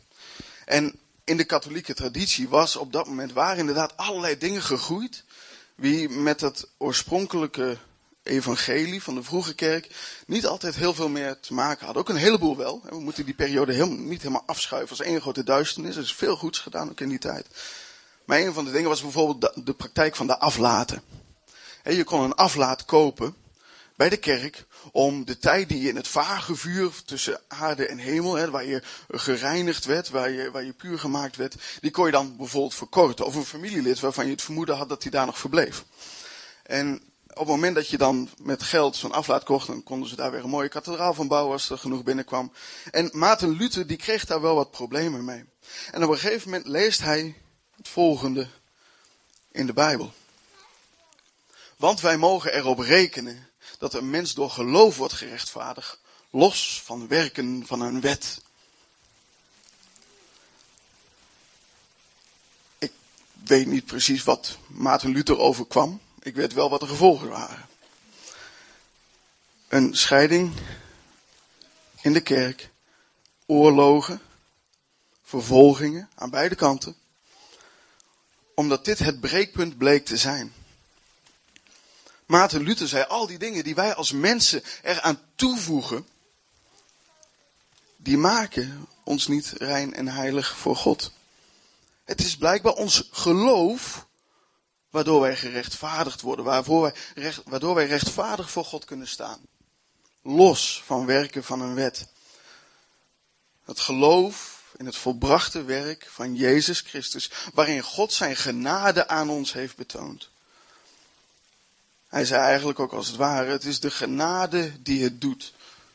En 0.64 0.98
in 1.24 1.36
de 1.36 1.44
katholieke 1.44 1.94
traditie 1.94 2.48
was 2.48 2.76
op 2.76 2.92
dat 2.92 3.06
moment 3.06 3.32
waren 3.32 3.58
inderdaad 3.58 3.96
allerlei 3.96 4.38
dingen 4.38 4.62
gegroeid. 4.62 5.24
Wie 5.74 6.08
met 6.08 6.40
het 6.40 6.68
oorspronkelijke 6.78 7.78
evangelie 8.30 9.02
van 9.02 9.14
de 9.14 9.22
vroege 9.22 9.54
kerk 9.54 9.86
niet 10.26 10.46
altijd 10.46 10.76
heel 10.76 10.94
veel 10.94 11.08
meer 11.08 11.40
te 11.40 11.54
maken 11.54 11.84
hadden. 11.84 12.02
Ook 12.02 12.08
een 12.08 12.16
heleboel 12.16 12.56
wel. 12.56 12.82
We 12.88 13.00
moeten 13.00 13.24
die 13.24 13.34
periode 13.34 13.86
niet 13.86 14.22
helemaal 14.22 14.42
afschuiven 14.46 14.90
als 14.98 15.06
één 15.06 15.20
grote 15.20 15.44
duisternis. 15.44 15.96
Er 15.96 16.02
is 16.02 16.14
veel 16.14 16.36
goeds 16.36 16.58
gedaan 16.58 16.90
ook 16.90 17.00
in 17.00 17.08
die 17.08 17.18
tijd. 17.18 17.46
Maar 18.24 18.38
een 18.38 18.52
van 18.52 18.64
de 18.64 18.70
dingen 18.70 18.88
was 18.88 19.02
bijvoorbeeld 19.02 19.40
de, 19.40 19.62
de 19.64 19.74
praktijk 19.74 20.16
van 20.16 20.26
de 20.26 20.38
aflaten. 20.38 21.02
Je 21.84 22.04
kon 22.04 22.20
een 22.20 22.34
aflaat 22.34 22.84
kopen 22.84 23.34
bij 23.96 24.08
de 24.08 24.16
kerk 24.16 24.64
om 24.92 25.24
de 25.24 25.38
tijd 25.38 25.68
die 25.68 25.82
je 25.82 25.88
in 25.88 25.96
het 25.96 26.08
vage 26.08 26.54
vuur 26.54 26.92
tussen 27.04 27.40
aarde 27.48 27.86
en 27.86 27.98
hemel, 27.98 28.50
waar 28.50 28.66
je 28.66 28.82
gereinigd 29.08 29.84
werd, 29.84 30.08
waar 30.08 30.30
je, 30.30 30.50
waar 30.50 30.64
je 30.64 30.72
puur 30.72 30.98
gemaakt 30.98 31.36
werd, 31.36 31.54
die 31.80 31.90
kon 31.90 32.06
je 32.06 32.12
dan 32.12 32.36
bijvoorbeeld 32.36 32.74
verkorten. 32.74 33.26
Of 33.26 33.34
een 33.34 33.44
familielid 33.44 34.00
waarvan 34.00 34.24
je 34.24 34.30
het 34.30 34.42
vermoeden 34.42 34.76
had 34.76 34.88
dat 34.88 35.02
hij 35.02 35.10
daar 35.10 35.26
nog 35.26 35.38
verbleef. 35.38 35.84
En 36.62 37.02
op 37.30 37.36
het 37.36 37.46
moment 37.46 37.74
dat 37.74 37.88
je 37.88 37.98
dan 37.98 38.28
met 38.42 38.62
geld 38.62 38.96
zo'n 38.96 39.12
aflaat 39.12 39.44
kocht, 39.44 39.66
dan 39.66 39.82
konden 39.82 40.08
ze 40.08 40.16
daar 40.16 40.30
weer 40.30 40.44
een 40.44 40.50
mooie 40.50 40.68
kathedraal 40.68 41.14
van 41.14 41.28
bouwen 41.28 41.52
als 41.52 41.70
er 41.70 41.78
genoeg 41.78 42.02
binnenkwam. 42.02 42.52
En 42.90 43.10
Maarten 43.12 43.56
Luther 43.56 43.86
die 43.86 43.96
kreeg 43.96 44.24
daar 44.24 44.40
wel 44.40 44.54
wat 44.54 44.70
problemen 44.70 45.24
mee. 45.24 45.44
En 45.90 46.04
op 46.04 46.10
een 46.10 46.18
gegeven 46.18 46.50
moment 46.50 46.68
leest 46.68 47.00
hij 47.00 47.34
het 47.76 47.88
volgende 47.88 48.48
in 49.50 49.66
de 49.66 49.72
Bijbel. 49.72 50.12
Want 51.76 52.00
wij 52.00 52.16
mogen 52.16 52.54
erop 52.54 52.78
rekenen 52.78 53.48
dat 53.78 53.94
een 53.94 54.10
mens 54.10 54.34
door 54.34 54.50
geloof 54.50 54.96
wordt 54.96 55.14
gerechtvaardigd, 55.14 55.98
los 56.30 56.82
van 56.84 57.08
werken 57.08 57.66
van 57.66 57.80
een 57.80 58.00
wet. 58.00 58.42
Ik 62.78 62.92
weet 63.44 63.66
niet 63.66 63.86
precies 63.86 64.24
wat 64.24 64.58
Maarten 64.66 65.10
Luther 65.10 65.38
overkwam. 65.38 66.00
Ik 66.22 66.34
weet 66.34 66.52
wel 66.52 66.70
wat 66.70 66.80
de 66.80 66.86
gevolgen 66.86 67.28
waren. 67.28 67.68
Een 69.68 69.96
scheiding 69.96 70.54
in 72.00 72.12
de 72.12 72.20
kerk, 72.20 72.70
oorlogen, 73.46 74.20
vervolgingen 75.22 76.10
aan 76.14 76.30
beide 76.30 76.54
kanten. 76.54 76.96
Omdat 78.54 78.84
dit 78.84 78.98
het 78.98 79.20
breekpunt 79.20 79.78
bleek 79.78 80.04
te 80.04 80.16
zijn. 80.16 80.52
Maarten 82.26 82.62
Luther 82.62 82.88
zei, 82.88 83.04
al 83.04 83.26
die 83.26 83.38
dingen 83.38 83.64
die 83.64 83.74
wij 83.74 83.94
als 83.94 84.12
mensen 84.12 84.62
eraan 84.82 85.20
toevoegen, 85.34 86.08
die 87.96 88.18
maken 88.18 88.86
ons 89.04 89.26
niet 89.26 89.52
rein 89.56 89.94
en 89.94 90.08
heilig 90.08 90.56
voor 90.56 90.76
God. 90.76 91.12
Het 92.04 92.20
is 92.20 92.36
blijkbaar 92.36 92.72
ons 92.72 93.08
geloof 93.10 94.08
Waardoor 94.90 95.20
wij 95.20 95.36
gerechtvaardigd 95.36 96.20
worden. 96.20 96.44
Waarvoor 96.44 96.82
wij 96.82 96.94
recht, 97.14 97.42
waardoor 97.44 97.74
wij 97.74 97.86
rechtvaardig 97.86 98.50
voor 98.50 98.64
God 98.64 98.84
kunnen 98.84 99.08
staan. 99.08 99.40
Los 100.22 100.82
van 100.86 101.06
werken 101.06 101.44
van 101.44 101.60
een 101.60 101.74
wet. 101.74 102.06
Het 103.64 103.80
geloof 103.80 104.60
in 104.76 104.86
het 104.86 104.96
volbrachte 104.96 105.64
werk 105.64 106.06
van 106.10 106.34
Jezus 106.34 106.80
Christus, 106.80 107.30
waarin 107.54 107.82
God 107.82 108.12
zijn 108.12 108.36
genade 108.36 109.08
aan 109.08 109.30
ons 109.30 109.52
heeft 109.52 109.76
betoond. 109.76 110.30
Hij 112.08 112.24
zei 112.24 112.42
eigenlijk 112.42 112.78
ook 112.78 112.92
als 112.92 113.06
het 113.06 113.16
ware, 113.16 113.50
het 113.50 113.64
is 113.64 113.80
de 113.80 113.90
genade 113.90 114.82
die 114.82 115.02
het 115.02 115.20
doet. 115.20 115.52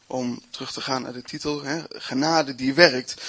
Om 0.08 0.42
terug 0.50 0.72
te 0.72 0.82
gaan 0.82 1.02
naar 1.02 1.14
de 1.14 1.22
titel, 1.22 1.64
hè, 1.64 1.84
genade 1.90 2.56
die 2.56 2.74
werkt. 2.74 3.22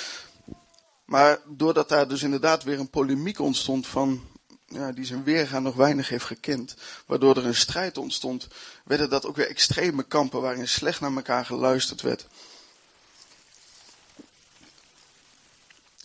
Maar 1.05 1.39
doordat 1.47 1.89
daar 1.89 2.09
dus 2.09 2.23
inderdaad 2.23 2.63
weer 2.63 2.79
een 2.79 2.91
polemiek 2.91 3.39
ontstond 3.39 3.87
van, 3.87 4.29
ja, 4.67 4.93
die 4.93 5.05
zijn 5.05 5.25
weergaan 5.25 5.63
nog 5.63 5.75
weinig 5.75 6.09
heeft 6.09 6.25
gekend, 6.25 6.75
waardoor 7.07 7.37
er 7.37 7.47
een 7.47 7.55
strijd 7.55 7.99
ontstond, 7.99 8.49
werden 8.85 9.11
dat 9.11 9.27
ook 9.27 9.37
weer 9.37 9.49
extreme 9.49 10.03
kampen 10.03 10.41
waarin 10.41 10.69
slecht 10.69 11.01
naar 11.01 11.17
elkaar 11.17 11.45
geluisterd 11.45 12.01
werd. 12.01 12.27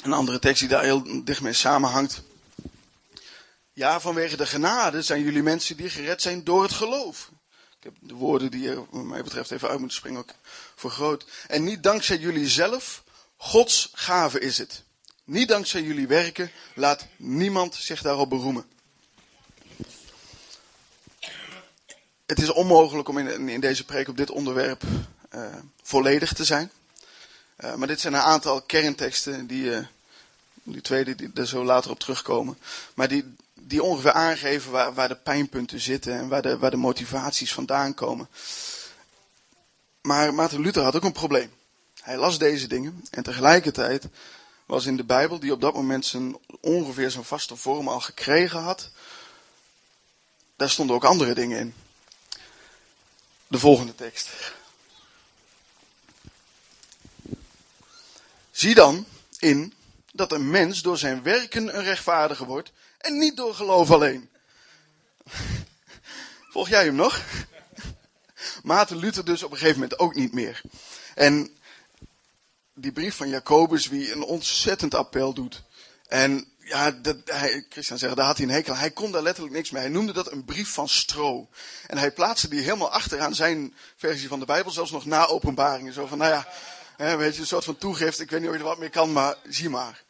Een 0.01 0.13
andere 0.13 0.39
tekst 0.39 0.59
die 0.59 0.69
daar 0.69 0.83
heel 0.83 1.23
dicht 1.23 1.41
mee 1.41 1.53
samenhangt. 1.53 2.21
Ja, 3.73 3.99
vanwege 3.99 4.37
de 4.37 4.45
genade 4.45 5.01
zijn 5.01 5.23
jullie 5.23 5.43
mensen 5.43 5.77
die 5.77 5.89
gered 5.89 6.21
zijn 6.21 6.43
door 6.43 6.63
het 6.63 6.71
geloof. 6.71 7.29
Ik 7.77 7.83
heb 7.83 7.93
de 7.99 8.13
woorden 8.13 8.51
die 8.51 8.69
er, 8.69 8.85
wat 8.89 9.03
mij 9.03 9.23
betreft, 9.23 9.51
even 9.51 9.69
uit 9.69 9.79
moeten 9.79 9.97
springen 9.97 10.19
ook 10.19 10.33
vergroot. 10.75 11.25
En 11.47 11.63
niet 11.63 11.83
dankzij 11.83 12.17
jullie 12.17 12.49
zelf, 12.49 13.03
Gods 13.37 13.89
gave 13.93 14.39
is 14.39 14.57
het. 14.57 14.83
Niet 15.31 15.47
dankzij 15.47 15.81
jullie 15.81 16.07
werken, 16.07 16.51
laat 16.73 17.07
niemand 17.17 17.75
zich 17.75 18.01
daarop 18.01 18.29
beroemen. 18.29 18.65
Het 22.25 22.41
is 22.41 22.49
onmogelijk 22.49 23.07
om 23.07 23.17
in, 23.17 23.49
in 23.49 23.59
deze 23.59 23.85
preek 23.85 24.07
op 24.07 24.17
dit 24.17 24.31
onderwerp 24.31 24.83
uh, 25.35 25.55
volledig 25.83 26.33
te 26.33 26.43
zijn. 26.43 26.71
Uh, 27.57 27.75
maar 27.75 27.87
dit 27.87 27.99
zijn 27.99 28.13
een 28.13 28.19
aantal 28.19 28.61
kernteksten 28.61 29.47
die, 29.47 29.63
uh, 29.63 29.85
die 30.63 30.81
tweede, 30.81 31.15
die 31.15 31.31
er 31.33 31.47
zo 31.47 31.63
later 31.63 31.91
op 31.91 31.99
terugkomen. 31.99 32.57
Maar 32.93 33.07
die, 33.07 33.35
die 33.53 33.83
ongeveer 33.83 34.11
aangeven 34.11 34.71
waar, 34.71 34.93
waar 34.93 35.07
de 35.07 35.15
pijnpunten 35.15 35.79
zitten 35.79 36.13
en 36.13 36.27
waar 36.27 36.41
de, 36.41 36.57
waar 36.57 36.71
de 36.71 36.77
motivaties 36.77 37.53
vandaan 37.53 37.93
komen. 37.93 38.29
Maar 40.01 40.33
Maarten 40.33 40.61
Luther 40.61 40.83
had 40.83 40.95
ook 40.95 41.03
een 41.03 41.11
probleem. 41.11 41.51
Hij 42.01 42.17
las 42.17 42.37
deze 42.37 42.67
dingen 42.67 43.05
en 43.11 43.23
tegelijkertijd 43.23 44.07
was 44.71 44.85
in 44.85 44.97
de 44.97 45.03
Bijbel, 45.03 45.39
die 45.39 45.51
op 45.51 45.61
dat 45.61 45.73
moment 45.73 46.05
zijn, 46.05 46.37
ongeveer 46.61 47.11
zijn 47.11 47.23
vaste 47.23 47.55
vorm 47.55 47.87
al 47.87 47.99
gekregen 47.99 48.59
had, 48.59 48.89
daar 50.55 50.69
stonden 50.69 50.95
ook 50.95 51.03
andere 51.03 51.33
dingen 51.33 51.59
in. 51.59 51.73
De 53.47 53.59
volgende 53.59 53.95
tekst. 53.95 54.29
Zie 58.51 58.75
dan 58.75 59.05
in 59.39 59.73
dat 60.11 60.31
een 60.31 60.49
mens 60.49 60.81
door 60.81 60.97
zijn 60.97 61.23
werken 61.23 61.75
een 61.75 61.83
rechtvaardige 61.83 62.45
wordt 62.45 62.71
en 62.97 63.17
niet 63.17 63.37
door 63.37 63.55
geloof 63.55 63.91
alleen. 63.91 64.29
Volg 66.53 66.69
jij 66.69 66.83
hem 66.83 66.95
nog? 66.95 67.21
Maarten 68.63 68.97
Luther 68.97 69.25
dus 69.25 69.43
op 69.43 69.51
een 69.51 69.57
gegeven 69.57 69.79
moment 69.79 69.99
ook 69.99 70.15
niet 70.15 70.33
meer. 70.33 70.61
En 71.15 71.57
die 72.81 72.91
brief 72.91 73.15
van 73.15 73.29
Jacobus, 73.29 73.87
wie 73.87 74.11
een 74.11 74.23
ontzettend 74.23 74.95
appel 74.95 75.33
doet. 75.33 75.63
En 76.07 76.47
ja, 76.57 76.91
dat, 76.91 77.17
hij, 77.25 77.65
Christian 77.69 77.97
zegt, 77.97 78.15
daar 78.15 78.25
had 78.25 78.37
hij 78.37 78.45
een 78.45 78.51
hekel 78.51 78.75
Hij 78.75 78.91
kon 78.91 79.11
daar 79.11 79.21
letterlijk 79.21 79.55
niks 79.55 79.69
mee. 79.69 79.81
Hij 79.81 79.91
noemde 79.91 80.13
dat 80.13 80.31
een 80.31 80.45
brief 80.45 80.73
van 80.73 80.89
stro. 80.89 81.49
En 81.87 81.97
hij 81.97 82.11
plaatste 82.11 82.47
die 82.47 82.61
helemaal 82.61 82.91
achteraan 82.91 83.35
zijn 83.35 83.73
versie 83.95 84.27
van 84.27 84.39
de 84.39 84.45
Bijbel, 84.45 84.71
zelfs 84.71 84.91
nog 84.91 85.05
na 85.05 85.27
openbaringen. 85.27 85.93
Zo 85.93 86.05
van, 86.05 86.17
nou 86.17 86.31
ja, 86.31 87.17
weet 87.17 87.35
je, 87.35 87.41
een 87.41 87.47
soort 87.47 87.63
van 87.63 87.77
toegift. 87.77 88.19
Ik 88.19 88.29
weet 88.29 88.39
niet 88.39 88.49
of 88.49 88.55
je 88.55 88.61
er 88.61 88.67
wat 88.67 88.79
meer 88.79 88.89
kan, 88.89 89.11
maar 89.11 89.35
zie 89.49 89.69
maar. 89.69 90.03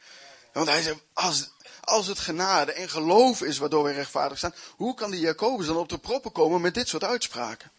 Want 0.53 0.67
hij 0.67 0.81
zei, 0.81 0.99
als, 1.13 1.49
als 1.81 2.07
het 2.07 2.19
genade 2.19 2.73
en 2.73 2.89
geloof 2.89 3.41
is 3.41 3.57
waardoor 3.57 3.83
wij 3.83 3.93
rechtvaardig 3.93 4.37
staan, 4.37 4.55
hoe 4.75 4.95
kan 4.95 5.11
die 5.11 5.19
Jacobus 5.19 5.65
dan 5.65 5.77
op 5.77 5.89
de 5.89 5.97
proppen 5.97 6.31
komen 6.31 6.61
met 6.61 6.73
dit 6.73 6.87
soort 6.87 7.03
uitspraken? 7.03 7.71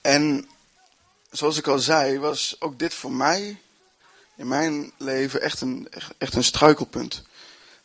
En 0.00 0.48
zoals 1.36 1.56
ik 1.56 1.66
al 1.66 1.78
zei, 1.78 2.18
was 2.18 2.56
ook 2.58 2.78
dit 2.78 2.94
voor 2.94 3.12
mij 3.12 3.60
in 4.36 4.48
mijn 4.48 4.92
leven 4.98 5.40
echt 5.40 5.60
een, 5.60 5.88
echt 6.18 6.34
een 6.34 6.44
struikelpunt. 6.44 7.22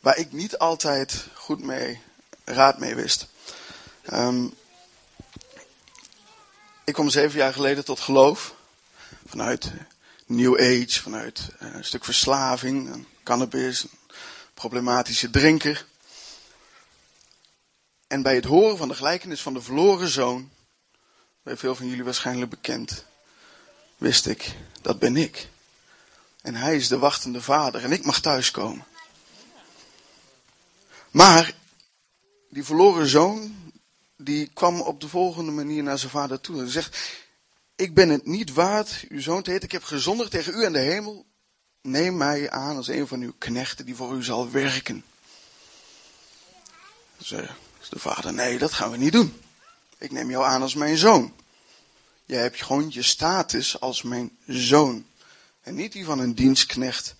Waar 0.00 0.16
ik 0.16 0.32
niet 0.32 0.58
altijd 0.58 1.26
goed 1.34 1.62
mee, 1.62 2.00
raad 2.44 2.78
mee 2.78 2.94
wist. 2.94 3.26
Um, 4.12 4.54
ik 6.84 6.94
kwam 6.94 7.08
zeven 7.08 7.38
jaar 7.38 7.52
geleden 7.52 7.84
tot 7.84 8.00
geloof. 8.00 8.54
Vanuit 9.26 9.72
New 10.26 10.54
Age, 10.54 11.02
vanuit 11.02 11.48
eh, 11.58 11.74
een 11.74 11.84
stuk 11.84 12.04
verslaving, 12.04 13.06
cannabis, 13.22 13.86
problematische 14.54 15.30
drinker. 15.30 15.86
En 18.06 18.22
bij 18.22 18.34
het 18.34 18.44
horen 18.44 18.76
van 18.76 18.88
de 18.88 18.94
gelijkenis 18.94 19.42
van 19.42 19.54
de 19.54 19.62
verloren 19.62 20.08
zoon, 20.08 20.50
bij 21.42 21.56
veel 21.56 21.74
van 21.74 21.86
jullie 21.86 22.04
waarschijnlijk 22.04 22.50
bekend, 22.50 23.04
wist 24.02 24.26
ik, 24.26 24.54
dat 24.80 24.98
ben 24.98 25.16
ik. 25.16 25.48
En 26.40 26.54
hij 26.54 26.76
is 26.76 26.88
de 26.88 26.98
wachtende 26.98 27.42
vader 27.42 27.84
en 27.84 27.92
ik 27.92 28.04
mag 28.04 28.20
thuiskomen. 28.20 28.84
Maar 31.10 31.54
die 32.50 32.64
verloren 32.64 33.06
zoon, 33.06 33.56
die 34.16 34.50
kwam 34.54 34.80
op 34.80 35.00
de 35.00 35.08
volgende 35.08 35.52
manier 35.52 35.82
naar 35.82 35.98
zijn 35.98 36.10
vader 36.10 36.40
toe. 36.40 36.56
Hij 36.56 36.70
zegt, 36.70 36.98
ik 37.76 37.94
ben 37.94 38.08
het 38.08 38.26
niet 38.26 38.52
waard 38.52 39.04
uw 39.08 39.20
zoon 39.20 39.42
te 39.42 39.50
heten. 39.50 39.64
Ik 39.64 39.72
heb 39.72 39.84
gezondigd 39.84 40.30
tegen 40.30 40.54
u 40.54 40.64
en 40.64 40.72
de 40.72 40.78
hemel. 40.78 41.26
Neem 41.82 42.16
mij 42.16 42.50
aan 42.50 42.76
als 42.76 42.88
een 42.88 43.06
van 43.06 43.20
uw 43.20 43.32
knechten 43.38 43.86
die 43.86 43.94
voor 43.96 44.14
u 44.14 44.24
zal 44.24 44.50
werken. 44.50 45.04
Zei 47.18 47.48
de 47.90 47.98
vader, 47.98 48.32
nee, 48.32 48.58
dat 48.58 48.72
gaan 48.72 48.90
we 48.90 48.96
niet 48.96 49.12
doen. 49.12 49.42
Ik 49.98 50.12
neem 50.12 50.30
jou 50.30 50.44
aan 50.44 50.62
als 50.62 50.74
mijn 50.74 50.96
zoon. 50.96 51.34
Je 52.24 52.34
hebt 52.34 52.62
gewoon 52.62 52.90
je 52.90 53.02
status 53.02 53.80
als 53.80 54.02
mijn 54.02 54.36
zoon. 54.46 55.06
En 55.60 55.74
niet 55.74 55.92
die 55.92 56.04
van 56.04 56.18
een 56.18 56.34
dienstknecht 56.34 57.14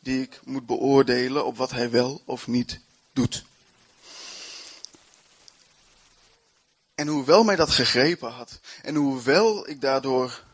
die 0.00 0.22
ik 0.22 0.40
moet 0.44 0.66
beoordelen 0.66 1.44
op 1.44 1.56
wat 1.56 1.70
hij 1.70 1.90
wel 1.90 2.22
of 2.24 2.46
niet 2.46 2.80
doet. 3.12 3.44
En 6.94 7.08
hoewel 7.08 7.44
mij 7.44 7.56
dat 7.56 7.70
gegrepen 7.70 8.30
had, 8.30 8.60
en 8.82 8.94
hoewel 8.94 9.68
ik 9.68 9.80
daardoor 9.80 10.44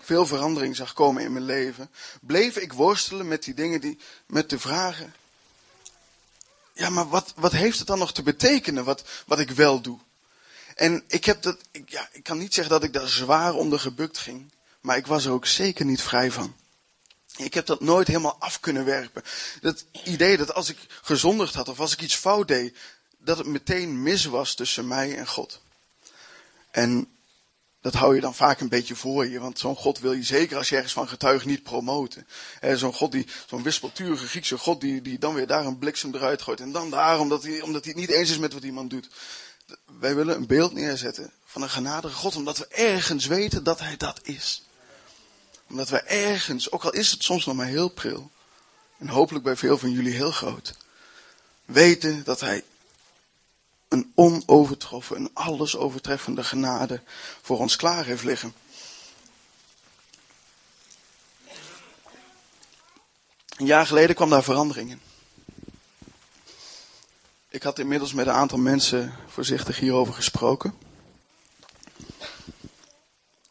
veel 0.00 0.26
verandering 0.26 0.76
zag 0.76 0.92
komen 0.92 1.22
in 1.22 1.32
mijn 1.32 1.44
leven, 1.44 1.90
bleef 2.20 2.56
ik 2.56 2.72
worstelen 2.72 3.28
met 3.28 3.44
die 3.44 3.54
dingen, 3.54 3.80
die, 3.80 3.98
met 4.26 4.50
de 4.50 4.58
vragen. 4.58 5.14
Ja, 6.72 6.90
maar 6.90 7.08
wat, 7.08 7.32
wat 7.36 7.52
heeft 7.52 7.78
het 7.78 7.86
dan 7.86 7.98
nog 7.98 8.12
te 8.12 8.22
betekenen, 8.22 8.84
wat, 8.84 9.04
wat 9.26 9.38
ik 9.38 9.50
wel 9.50 9.80
doe? 9.80 9.98
En 10.76 11.04
ik 11.06 11.24
heb 11.24 11.42
dat, 11.42 11.58
ik, 11.70 11.90
ja, 11.90 12.08
ik 12.12 12.22
kan 12.22 12.38
niet 12.38 12.54
zeggen 12.54 12.72
dat 12.72 12.82
ik 12.82 12.92
daar 12.92 13.08
zwaar 13.08 13.54
onder 13.54 13.80
gebukt 13.80 14.18
ging, 14.18 14.52
maar 14.80 14.96
ik 14.96 15.06
was 15.06 15.24
er 15.24 15.32
ook 15.32 15.46
zeker 15.46 15.84
niet 15.84 16.02
vrij 16.02 16.30
van. 16.30 16.56
Ik 17.36 17.54
heb 17.54 17.66
dat 17.66 17.80
nooit 17.80 18.06
helemaal 18.06 18.36
af 18.38 18.60
kunnen 18.60 18.84
werpen. 18.84 19.22
Dat 19.60 19.84
idee 20.04 20.36
dat 20.36 20.54
als 20.54 20.68
ik 20.68 20.78
gezondigd 21.02 21.54
had 21.54 21.68
of 21.68 21.80
als 21.80 21.92
ik 21.92 22.00
iets 22.00 22.14
fout 22.14 22.48
deed, 22.48 22.76
dat 23.18 23.38
het 23.38 23.46
meteen 23.46 24.02
mis 24.02 24.24
was 24.24 24.54
tussen 24.54 24.88
mij 24.88 25.16
en 25.16 25.26
God. 25.26 25.60
En 26.70 27.16
dat 27.80 27.94
hou 27.94 28.14
je 28.14 28.20
dan 28.20 28.34
vaak 28.34 28.60
een 28.60 28.68
beetje 28.68 28.96
voor 28.96 29.26
je, 29.26 29.40
want 29.40 29.58
zo'n 29.58 29.76
God 29.76 29.98
wil 29.98 30.12
je 30.12 30.22
zeker 30.22 30.56
als 30.56 30.68
je 30.68 30.74
ergens 30.74 30.92
van 30.92 31.08
getuigt 31.08 31.44
niet 31.44 31.62
promoten. 31.62 32.26
Zo'n 32.74 32.92
God 32.92 33.12
die, 33.12 33.26
zo'n 33.46 33.62
wispelturige 33.62 34.26
Griekse 34.26 34.58
God 34.58 34.80
die, 34.80 35.02
die 35.02 35.18
dan 35.18 35.34
weer 35.34 35.46
daar 35.46 35.66
een 35.66 35.78
bliksem 35.78 36.14
eruit 36.14 36.42
gooit 36.42 36.60
en 36.60 36.72
dan 36.72 36.90
daar 36.90 37.20
omdat 37.20 37.42
hij, 37.42 37.60
omdat 37.60 37.84
hij 37.84 37.92
het 37.92 38.00
niet 38.00 38.10
eens 38.10 38.30
is 38.30 38.38
met 38.38 38.52
wat 38.52 38.62
iemand 38.62 38.90
doet. 38.90 39.08
Wij 39.84 40.14
willen 40.14 40.36
een 40.36 40.46
beeld 40.46 40.72
neerzetten 40.72 41.32
van 41.44 41.62
een 41.62 41.70
genadige 41.70 42.14
God, 42.14 42.36
omdat 42.36 42.58
we 42.58 42.66
ergens 42.66 43.26
weten 43.26 43.64
dat 43.64 43.80
hij 43.80 43.96
dat 43.96 44.20
is. 44.22 44.62
Omdat 45.68 45.88
we 45.88 46.00
ergens, 46.00 46.70
ook 46.70 46.84
al 46.84 46.92
is 46.92 47.10
het 47.10 47.22
soms 47.22 47.44
nog 47.44 47.56
maar 47.56 47.66
heel 47.66 47.88
pril, 47.88 48.30
en 48.98 49.08
hopelijk 49.08 49.44
bij 49.44 49.56
veel 49.56 49.78
van 49.78 49.90
jullie 49.90 50.12
heel 50.12 50.30
groot, 50.30 50.74
weten 51.64 52.24
dat 52.24 52.40
hij 52.40 52.64
een 53.88 54.12
onovertroffen, 54.14 55.16
een 55.16 55.30
alles 55.32 55.76
overtreffende 55.76 56.44
genade 56.44 57.02
voor 57.42 57.58
ons 57.58 57.76
klaar 57.76 58.04
heeft 58.04 58.24
liggen. 58.24 58.54
Een 63.56 63.66
jaar 63.66 63.86
geleden 63.86 64.16
kwam 64.16 64.30
daar 64.30 64.42
verandering 64.42 64.90
in. 64.90 65.00
Ik 67.56 67.62
had 67.62 67.78
inmiddels 67.78 68.12
met 68.12 68.26
een 68.26 68.32
aantal 68.32 68.58
mensen 68.58 69.14
voorzichtig 69.26 69.78
hierover 69.78 70.14
gesproken. 70.14 70.74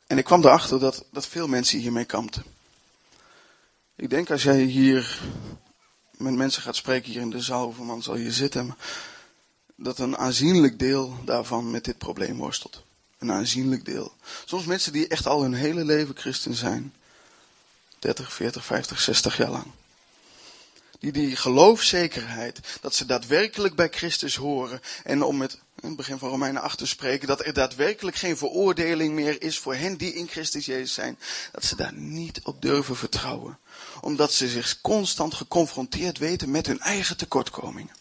En 0.07 0.17
ik 0.17 0.23
kwam 0.23 0.43
erachter 0.43 0.79
dat, 0.79 1.05
dat 1.11 1.27
veel 1.27 1.47
mensen 1.47 1.79
hiermee 1.79 2.05
kampten. 2.05 2.43
Ik 3.95 4.09
denk 4.09 4.31
als 4.31 4.43
jij 4.43 4.61
hier 4.61 5.19
met 6.11 6.33
mensen 6.33 6.61
gaat 6.61 6.75
spreken 6.75 7.11
hier 7.11 7.21
in 7.21 7.29
de 7.29 7.41
zaal, 7.41 7.65
hoeveel 7.65 7.83
man 7.83 8.03
zal 8.03 8.15
hier 8.15 8.31
zitten, 8.31 8.77
dat 9.75 9.99
een 9.99 10.17
aanzienlijk 10.17 10.79
deel 10.79 11.17
daarvan 11.23 11.71
met 11.71 11.83
dit 11.83 11.97
probleem 11.97 12.37
worstelt. 12.37 12.83
Een 13.17 13.31
aanzienlijk 13.31 13.85
deel. 13.85 14.13
Soms 14.45 14.65
mensen 14.65 14.93
die 14.93 15.07
echt 15.07 15.27
al 15.27 15.41
hun 15.41 15.53
hele 15.53 15.85
leven 15.85 16.17
christen 16.17 16.53
zijn, 16.53 16.93
30, 17.99 18.33
40, 18.33 18.65
50, 18.65 19.01
60 19.01 19.37
jaar 19.37 19.51
lang. 19.51 19.65
Die 20.99 21.11
die 21.11 21.35
geloofzekerheid, 21.35 22.59
dat 22.81 22.95
ze 22.95 23.05
daadwerkelijk 23.05 23.75
bij 23.75 23.89
Christus 23.89 24.35
horen. 24.35 24.81
En 25.03 25.23
om 25.23 25.37
met 25.37 25.59
in 25.85 25.87
het 25.87 25.97
begin 25.97 26.17
van 26.17 26.29
Romeinen 26.29 26.61
8 26.61 26.77
te 26.77 26.87
spreken, 26.87 27.27
dat 27.27 27.45
er 27.45 27.53
daadwerkelijk 27.53 28.15
geen 28.15 28.37
veroordeling 28.37 29.13
meer 29.13 29.41
is 29.41 29.59
voor 29.59 29.75
hen 29.75 29.97
die 29.97 30.13
in 30.13 30.27
Christus 30.27 30.65
Jezus 30.65 30.93
zijn. 30.93 31.19
Dat 31.51 31.63
ze 31.63 31.75
daar 31.75 31.93
niet 31.93 32.41
op 32.43 32.61
durven 32.61 32.95
vertrouwen. 32.95 33.59
Omdat 34.01 34.33
ze 34.33 34.49
zich 34.49 34.81
constant 34.81 35.33
geconfronteerd 35.33 36.17
weten 36.17 36.51
met 36.51 36.67
hun 36.67 36.79
eigen 36.79 37.17
tekortkomingen. 37.17 37.95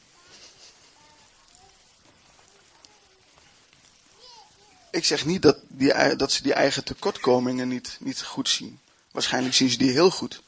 Ik 4.90 5.04
zeg 5.04 5.24
niet 5.24 5.42
dat, 5.42 5.58
die, 5.68 6.16
dat 6.16 6.32
ze 6.32 6.42
die 6.42 6.54
eigen 6.54 6.84
tekortkomingen 6.84 7.68
niet, 7.68 7.96
niet 8.00 8.22
goed 8.22 8.48
zien. 8.48 8.80
Waarschijnlijk 9.10 9.54
zien 9.54 9.70
ze 9.70 9.78
die 9.78 9.90
heel 9.90 10.10
goed. 10.10 10.42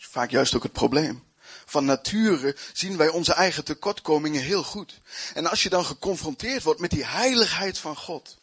Vaak 0.00 0.30
juist 0.30 0.54
ook 0.54 0.62
het 0.62 0.72
probleem. 0.72 1.22
Van 1.70 1.84
nature 1.84 2.56
zien 2.72 2.96
wij 2.96 3.08
onze 3.08 3.32
eigen 3.32 3.64
tekortkomingen 3.64 4.42
heel 4.42 4.62
goed. 4.62 5.00
En 5.34 5.46
als 5.46 5.62
je 5.62 5.68
dan 5.68 5.84
geconfronteerd 5.84 6.62
wordt 6.62 6.80
met 6.80 6.90
die 6.90 7.04
heiligheid 7.04 7.78
van 7.78 7.96
God, 7.96 8.36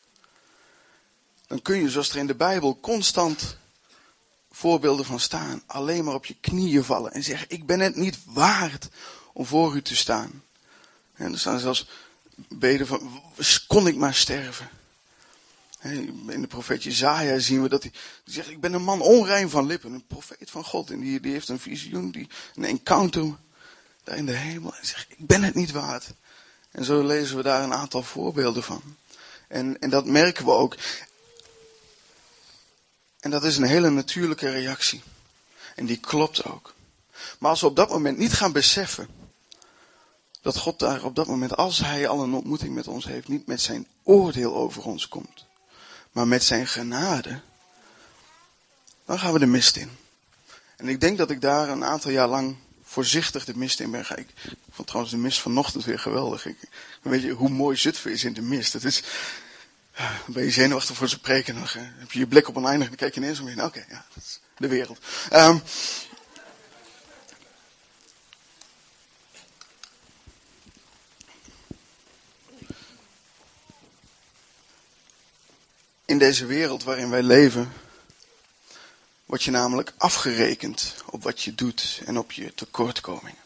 dan 1.47 1.61
kun 1.61 1.81
je, 1.81 1.89
zoals 1.89 2.09
er 2.09 2.17
in 2.17 2.27
de 2.27 2.35
Bijbel 2.35 2.79
constant 2.79 3.57
voorbeelden 4.51 5.05
van 5.05 5.19
staan, 5.19 5.63
alleen 5.65 6.03
maar 6.03 6.13
op 6.13 6.25
je 6.25 6.35
knieën 6.41 6.83
vallen 6.83 7.13
en 7.13 7.23
zeggen: 7.23 7.49
Ik 7.49 7.65
ben 7.65 7.79
het 7.79 7.95
niet 7.95 8.17
waard 8.25 8.87
om 9.33 9.45
voor 9.45 9.75
u 9.75 9.81
te 9.81 9.95
staan. 9.95 10.43
En 11.13 11.31
er 11.31 11.39
staan 11.39 11.59
zelfs 11.59 11.87
beden 12.35 12.87
van: 12.87 13.21
Kon 13.67 13.87
ik 13.87 13.95
maar 13.95 14.15
sterven. 14.15 14.69
In 15.85 16.41
de 16.41 16.47
profeet 16.47 16.83
Jezaja 16.83 17.39
zien 17.39 17.61
we 17.61 17.69
dat 17.69 17.83
hij 17.83 17.91
zegt, 18.23 18.49
ik 18.49 18.59
ben 18.59 18.73
een 18.73 18.83
man 18.83 19.01
onrein 19.01 19.49
van 19.49 19.65
lippen, 19.65 19.93
een 19.93 20.07
profeet 20.07 20.51
van 20.51 20.63
God. 20.63 20.89
En 20.89 20.99
die, 20.99 21.19
die 21.19 21.31
heeft 21.31 21.49
een 21.49 21.59
visioen, 21.59 22.11
die, 22.11 22.27
een 22.55 22.65
encounter 22.65 23.35
daar 24.03 24.17
in 24.17 24.25
de 24.25 24.35
hemel. 24.35 24.75
En 24.75 24.85
zegt, 24.85 25.05
ik 25.09 25.27
ben 25.27 25.43
het 25.43 25.55
niet 25.55 25.71
waard. 25.71 26.13
En 26.71 26.85
zo 26.85 27.05
lezen 27.05 27.37
we 27.37 27.43
daar 27.43 27.63
een 27.63 27.73
aantal 27.73 28.03
voorbeelden 28.03 28.63
van. 28.63 28.81
En, 29.47 29.79
en 29.79 29.89
dat 29.89 30.05
merken 30.05 30.45
we 30.45 30.51
ook. 30.51 30.75
En 33.19 33.31
dat 33.31 33.43
is 33.43 33.57
een 33.57 33.63
hele 33.63 33.89
natuurlijke 33.89 34.49
reactie. 34.49 35.01
En 35.75 35.85
die 35.85 35.99
klopt 35.99 36.45
ook. 36.45 36.73
Maar 37.39 37.49
als 37.49 37.61
we 37.61 37.67
op 37.67 37.75
dat 37.75 37.89
moment 37.89 38.17
niet 38.17 38.33
gaan 38.33 38.51
beseffen 38.51 39.07
dat 40.41 40.57
God 40.57 40.79
daar 40.79 41.03
op 41.03 41.15
dat 41.15 41.27
moment, 41.27 41.55
als 41.55 41.79
Hij 41.79 42.07
al 42.07 42.23
een 42.23 42.33
ontmoeting 42.33 42.75
met 42.75 42.87
ons 42.87 43.05
heeft, 43.05 43.27
niet 43.27 43.47
met 43.47 43.61
zijn 43.61 43.87
oordeel 44.03 44.55
over 44.55 44.83
ons 44.83 45.07
komt 45.07 45.45
maar 46.15 46.27
met 46.27 46.43
zijn 46.43 46.67
genade, 46.67 47.39
dan 49.05 49.19
gaan 49.19 49.33
we 49.33 49.39
de 49.39 49.45
mist 49.45 49.75
in. 49.75 49.91
En 50.75 50.87
ik 50.87 51.01
denk 51.01 51.17
dat 51.17 51.29
ik 51.29 51.41
daar 51.41 51.69
een 51.69 51.83
aantal 51.83 52.11
jaar 52.11 52.27
lang 52.27 52.55
voorzichtig 52.83 53.45
de 53.45 53.57
mist 53.57 53.79
in 53.79 53.91
ben 53.91 54.05
gegaan. 54.05 54.23
Ik 54.23 54.53
vond 54.71 54.87
trouwens 54.87 55.15
de 55.15 55.21
mist 55.21 55.39
vanochtend 55.39 55.85
weer 55.85 55.99
geweldig. 55.99 56.45
Ik, 56.45 56.57
weet 57.01 57.21
je 57.21 57.31
hoe 57.31 57.49
mooi 57.49 57.77
Zutphen 57.77 58.11
is 58.11 58.23
in 58.23 58.33
de 58.33 58.41
mist. 58.41 58.73
Het 58.73 58.83
is, 58.83 59.03
dan 59.95 60.33
ben 60.33 60.43
je 60.43 60.51
zenuwachtig 60.51 60.95
voor 60.95 61.09
ze 61.09 61.19
preken. 61.19 61.53
Dan 61.53 61.63
heb 61.73 62.11
je 62.11 62.19
je 62.19 62.27
blik 62.27 62.47
op 62.47 62.57
oneindig 62.57 62.83
en 62.83 62.89
dan 62.89 62.97
kijk 62.97 63.15
je 63.15 63.21
ineens 63.21 63.39
omheen. 63.39 63.63
Oké, 63.63 63.85
ja, 63.89 64.05
dat 64.13 64.23
is 64.23 64.39
de 64.57 64.67
wereld. 64.67 64.99
Um, 65.33 65.61
In 76.05 76.17
deze 76.17 76.45
wereld 76.45 76.83
waarin 76.83 77.09
wij 77.09 77.23
leven, 77.23 77.73
word 79.25 79.43
je 79.43 79.51
namelijk 79.51 79.93
afgerekend 79.97 80.95
op 81.05 81.23
wat 81.23 81.41
je 81.41 81.55
doet 81.55 82.01
en 82.05 82.17
op 82.17 82.31
je 82.31 82.53
tekortkomingen. 82.53 83.43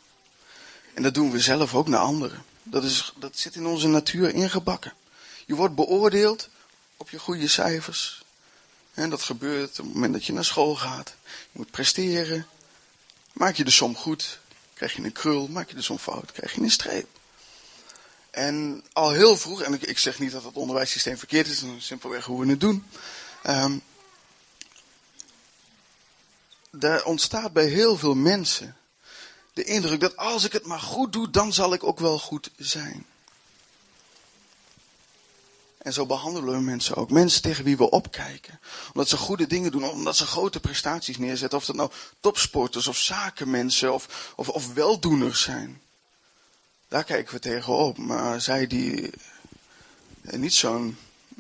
En 0.93 1.03
dat 1.03 1.13
doen 1.13 1.31
we 1.31 1.39
zelf 1.39 1.75
ook 1.75 1.87
naar 1.87 1.99
anderen. 1.99 2.43
Dat, 2.63 2.83
is, 2.83 3.13
dat 3.15 3.37
zit 3.37 3.55
in 3.55 3.65
onze 3.65 3.87
natuur 3.87 4.33
ingebakken. 4.33 4.93
Je 5.45 5.55
wordt 5.55 5.75
beoordeeld 5.75 6.49
op 6.97 7.09
je 7.09 7.19
goede 7.19 7.47
cijfers. 7.47 8.23
En 8.93 9.09
dat 9.09 9.21
gebeurt 9.21 9.79
op 9.79 9.85
het 9.85 9.93
moment 9.93 10.13
dat 10.13 10.25
je 10.25 10.33
naar 10.33 10.45
school 10.45 10.75
gaat. 10.75 11.15
Je 11.23 11.57
moet 11.59 11.71
presteren. 11.71 12.47
Maak 13.33 13.55
je 13.55 13.63
de 13.63 13.71
som 13.71 13.95
goed, 13.95 14.39
krijg 14.73 14.93
je 14.93 15.03
een 15.03 15.11
krul. 15.11 15.47
Maak 15.47 15.69
je 15.69 15.75
de 15.75 15.81
som 15.81 15.97
fout, 15.97 16.31
krijg 16.31 16.53
je 16.53 16.61
een 16.61 16.71
streep. 16.71 17.18
En 18.31 18.83
al 18.93 19.11
heel 19.11 19.37
vroeg, 19.37 19.61
en 19.61 19.73
ik, 19.73 19.81
ik 19.81 19.97
zeg 19.97 20.19
niet 20.19 20.31
dat 20.31 20.43
het 20.43 20.55
onderwijssysteem 20.55 21.17
verkeerd 21.17 21.47
is, 21.47 21.63
is 21.63 21.85
simpelweg 21.85 22.25
hoe 22.25 22.45
we 22.45 22.49
het 22.49 22.59
doen. 22.59 22.85
Um, 23.47 23.81
daar 26.71 27.03
ontstaat 27.03 27.53
bij 27.53 27.65
heel 27.65 27.97
veel 27.97 28.15
mensen 28.15 28.77
de 29.53 29.63
indruk 29.63 29.99
dat 29.99 30.17
als 30.17 30.43
ik 30.43 30.53
het 30.53 30.65
maar 30.65 30.79
goed 30.79 31.13
doe, 31.13 31.29
dan 31.29 31.53
zal 31.53 31.73
ik 31.73 31.83
ook 31.83 31.99
wel 31.99 32.19
goed 32.19 32.51
zijn. 32.57 33.05
En 35.77 35.93
zo 35.93 36.05
behandelen 36.05 36.53
we 36.53 36.59
mensen 36.59 36.95
ook. 36.95 37.09
Mensen 37.09 37.41
tegen 37.41 37.63
wie 37.63 37.77
we 37.77 37.89
opkijken. 37.89 38.59
Omdat 38.87 39.09
ze 39.09 39.17
goede 39.17 39.47
dingen 39.47 39.71
doen, 39.71 39.83
omdat 39.83 40.15
ze 40.15 40.25
grote 40.25 40.59
prestaties 40.59 41.17
neerzetten. 41.17 41.57
Of 41.57 41.65
dat 41.65 41.75
nou 41.75 41.91
topsporters 42.19 42.87
of 42.87 42.97
zakenmensen 42.97 43.93
of, 43.93 44.33
of, 44.35 44.49
of 44.49 44.73
weldoeners 44.73 45.41
zijn. 45.41 45.81
Daar 46.89 47.03
kijken 47.03 47.33
we 47.33 47.39
tegenop. 47.39 47.97
Maar 47.97 48.41
zij 48.41 48.67
die 48.67 49.09
niet 50.21 50.53
zo'n 50.53 50.97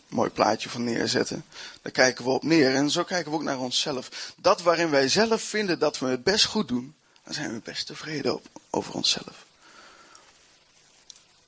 mooi 0.07 0.29
plaatje 0.29 0.69
van 0.69 0.83
neerzetten, 0.83 1.45
daar 1.81 1.91
kijken 1.91 2.23
we 2.23 2.29
op 2.29 2.43
neer. 2.43 2.75
En 2.75 2.89
zo 2.89 3.03
kijken 3.03 3.31
we 3.31 3.37
ook 3.37 3.43
naar 3.43 3.59
onszelf. 3.59 4.33
Dat 4.35 4.61
waarin 4.61 4.89
wij 4.89 5.07
zelf 5.07 5.41
vinden 5.41 5.79
dat 5.79 5.99
we 5.99 6.07
het 6.07 6.23
best 6.23 6.45
goed 6.45 6.67
doen, 6.67 6.95
dan 7.23 7.33
zijn 7.33 7.53
we 7.53 7.61
best 7.63 7.87
tevreden 7.87 8.41
over 8.69 8.93
onszelf. 8.93 9.45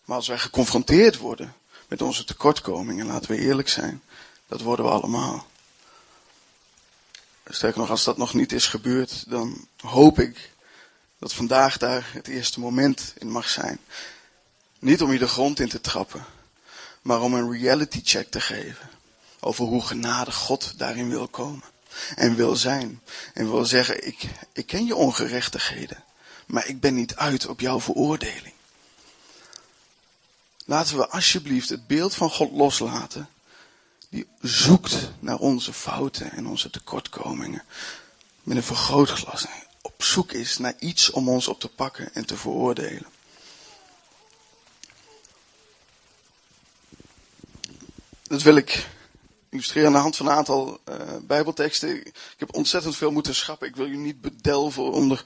Maar 0.05 0.17
als 0.17 0.27
wij 0.27 0.39
geconfronteerd 0.39 1.17
worden 1.17 1.55
met 1.87 2.01
onze 2.01 2.23
tekortkomingen, 2.23 3.05
laten 3.05 3.31
we 3.31 3.37
eerlijk 3.37 3.69
zijn, 3.69 4.01
dat 4.47 4.61
worden 4.61 4.85
we 4.85 4.91
allemaal. 4.91 5.49
Sterker 7.45 7.79
nog, 7.79 7.89
als 7.89 8.03
dat 8.03 8.17
nog 8.17 8.33
niet 8.33 8.51
is 8.51 8.67
gebeurd, 8.67 9.29
dan 9.29 9.67
hoop 9.77 10.19
ik 10.19 10.50
dat 11.21 11.34
vandaag 11.34 11.77
daar 11.77 12.10
het 12.13 12.27
eerste 12.27 12.60
moment 12.60 13.13
in 13.17 13.31
mag 13.31 13.49
zijn. 13.49 13.79
Niet 14.79 15.01
om 15.01 15.12
je 15.12 15.19
de 15.19 15.27
grond 15.27 15.60
in 15.60 15.69
te 15.69 15.81
trappen, 15.81 16.25
maar 17.01 17.21
om 17.21 17.34
een 17.34 17.51
reality 17.51 18.01
check 18.03 18.31
te 18.31 18.41
geven. 18.41 18.89
Over 19.39 19.65
hoe 19.65 19.81
genadig 19.81 20.36
God 20.36 20.73
daarin 20.77 21.10
wil 21.10 21.27
komen. 21.27 21.63
En 22.15 22.36
wil 22.36 22.55
zijn. 22.55 23.01
En 23.34 23.51
wil 23.51 23.65
zeggen, 23.65 24.07
ik, 24.07 24.23
ik 24.53 24.65
ken 24.65 24.86
je 24.86 24.95
ongerechtigheden. 24.95 26.03
Maar 26.45 26.67
ik 26.67 26.79
ben 26.79 26.93
niet 26.93 27.15
uit 27.15 27.47
op 27.47 27.60
jouw 27.60 27.79
veroordeling. 27.79 28.53
Laten 30.65 30.97
we 30.97 31.10
alsjeblieft 31.10 31.69
het 31.69 31.88
beeld 31.88 32.15
van 32.15 32.29
God 32.29 32.51
loslaten. 32.51 33.29
Die 34.10 34.27
zoekt 34.39 35.12
naar 35.19 35.38
onze 35.38 35.73
fouten 35.73 36.31
en 36.31 36.47
onze 36.47 36.69
tekortkomingen. 36.69 37.63
Met 38.43 38.57
een 38.57 38.63
vergrootglas 38.63 39.45
op 39.81 40.03
zoek 40.03 40.31
is 40.31 40.57
naar 40.57 40.75
iets 40.79 41.09
om 41.09 41.29
ons 41.29 41.47
op 41.47 41.59
te 41.59 41.69
pakken 41.69 42.13
en 42.13 42.25
te 42.25 42.37
veroordelen. 42.37 43.09
Dat 48.23 48.41
wil 48.41 48.55
ik 48.55 48.87
illustreren 49.49 49.87
aan 49.87 49.93
de 49.93 49.99
hand 49.99 50.15
van 50.15 50.25
een 50.25 50.31
aantal 50.31 50.79
uh, 50.89 50.95
Bijbelteksten. 51.21 52.05
Ik 52.05 52.35
heb 52.37 52.55
ontzettend 52.55 52.95
veel 52.95 53.11
moeten 53.11 53.35
schrappen. 53.35 53.67
Ik 53.67 53.75
wil 53.75 53.87
u 53.87 53.97
niet 53.97 54.21
bedelven 54.21 54.91
onder, 54.91 55.23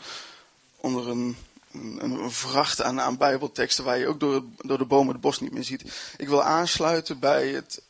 onder 0.75 1.07
een, 1.07 1.37
een, 1.71 1.99
een 1.99 2.31
vracht 2.31 2.81
aan, 2.81 3.01
aan 3.01 3.17
Bijbelteksten 3.17 3.83
waar 3.83 3.97
je 3.97 4.07
ook 4.07 4.19
door, 4.19 4.43
door 4.57 4.77
de 4.77 4.85
bomen 4.85 5.13
het 5.13 5.21
bos 5.21 5.39
niet 5.39 5.51
meer 5.51 5.63
ziet. 5.63 5.83
Ik 6.17 6.27
wil 6.27 6.43
aansluiten 6.43 7.19
bij, 7.19 7.47
het, 7.47 7.81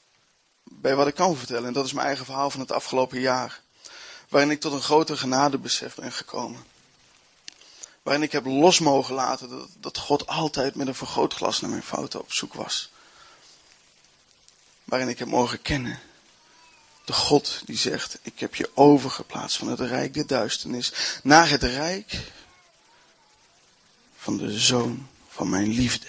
bij 0.63 0.95
wat 0.95 1.07
ik 1.07 1.15
kan 1.15 1.37
vertellen. 1.37 1.67
En 1.67 1.73
dat 1.73 1.85
is 1.85 1.93
mijn 1.93 2.07
eigen 2.07 2.25
verhaal 2.25 2.49
van 2.49 2.59
het 2.59 2.71
afgelopen 2.71 3.19
jaar 3.19 3.63
waarin 4.29 4.51
ik 4.51 4.59
tot 4.59 4.73
een 4.73 4.81
groter 4.81 5.17
genadebesef 5.17 5.95
ben 5.95 6.11
gekomen. 6.11 6.65
Waarin 8.03 8.23
ik 8.23 8.31
heb 8.31 8.45
los 8.45 8.79
mogen 8.79 9.15
laten 9.15 9.49
dat, 9.49 9.69
dat 9.79 9.97
God 9.97 10.27
altijd 10.27 10.75
met 10.75 10.87
een 10.87 10.95
vergrootglas 10.95 11.61
naar 11.61 11.69
mijn 11.69 11.83
fouten 11.83 12.19
op 12.19 12.33
zoek 12.33 12.53
was. 12.53 12.91
Waarin 14.83 15.09
ik 15.09 15.19
heb 15.19 15.27
mogen 15.27 15.61
kennen. 15.61 15.99
De 17.05 17.13
God 17.13 17.61
die 17.65 17.77
zegt, 17.77 18.19
ik 18.21 18.39
heb 18.39 18.55
je 18.55 18.71
overgeplaatst 18.73 19.57
van 19.57 19.67
het 19.67 19.79
rijk 19.79 20.13
der 20.13 20.27
duisternis 20.27 20.93
naar 21.23 21.49
het 21.49 21.63
rijk 21.63 22.31
van 24.15 24.37
de 24.37 24.59
zoon 24.59 25.07
van 25.29 25.49
mijn 25.49 25.71
liefde. 25.71 26.07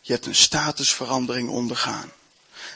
Je 0.00 0.12
hebt 0.12 0.26
een 0.26 0.34
statusverandering 0.34 1.48
ondergaan. 1.48 2.12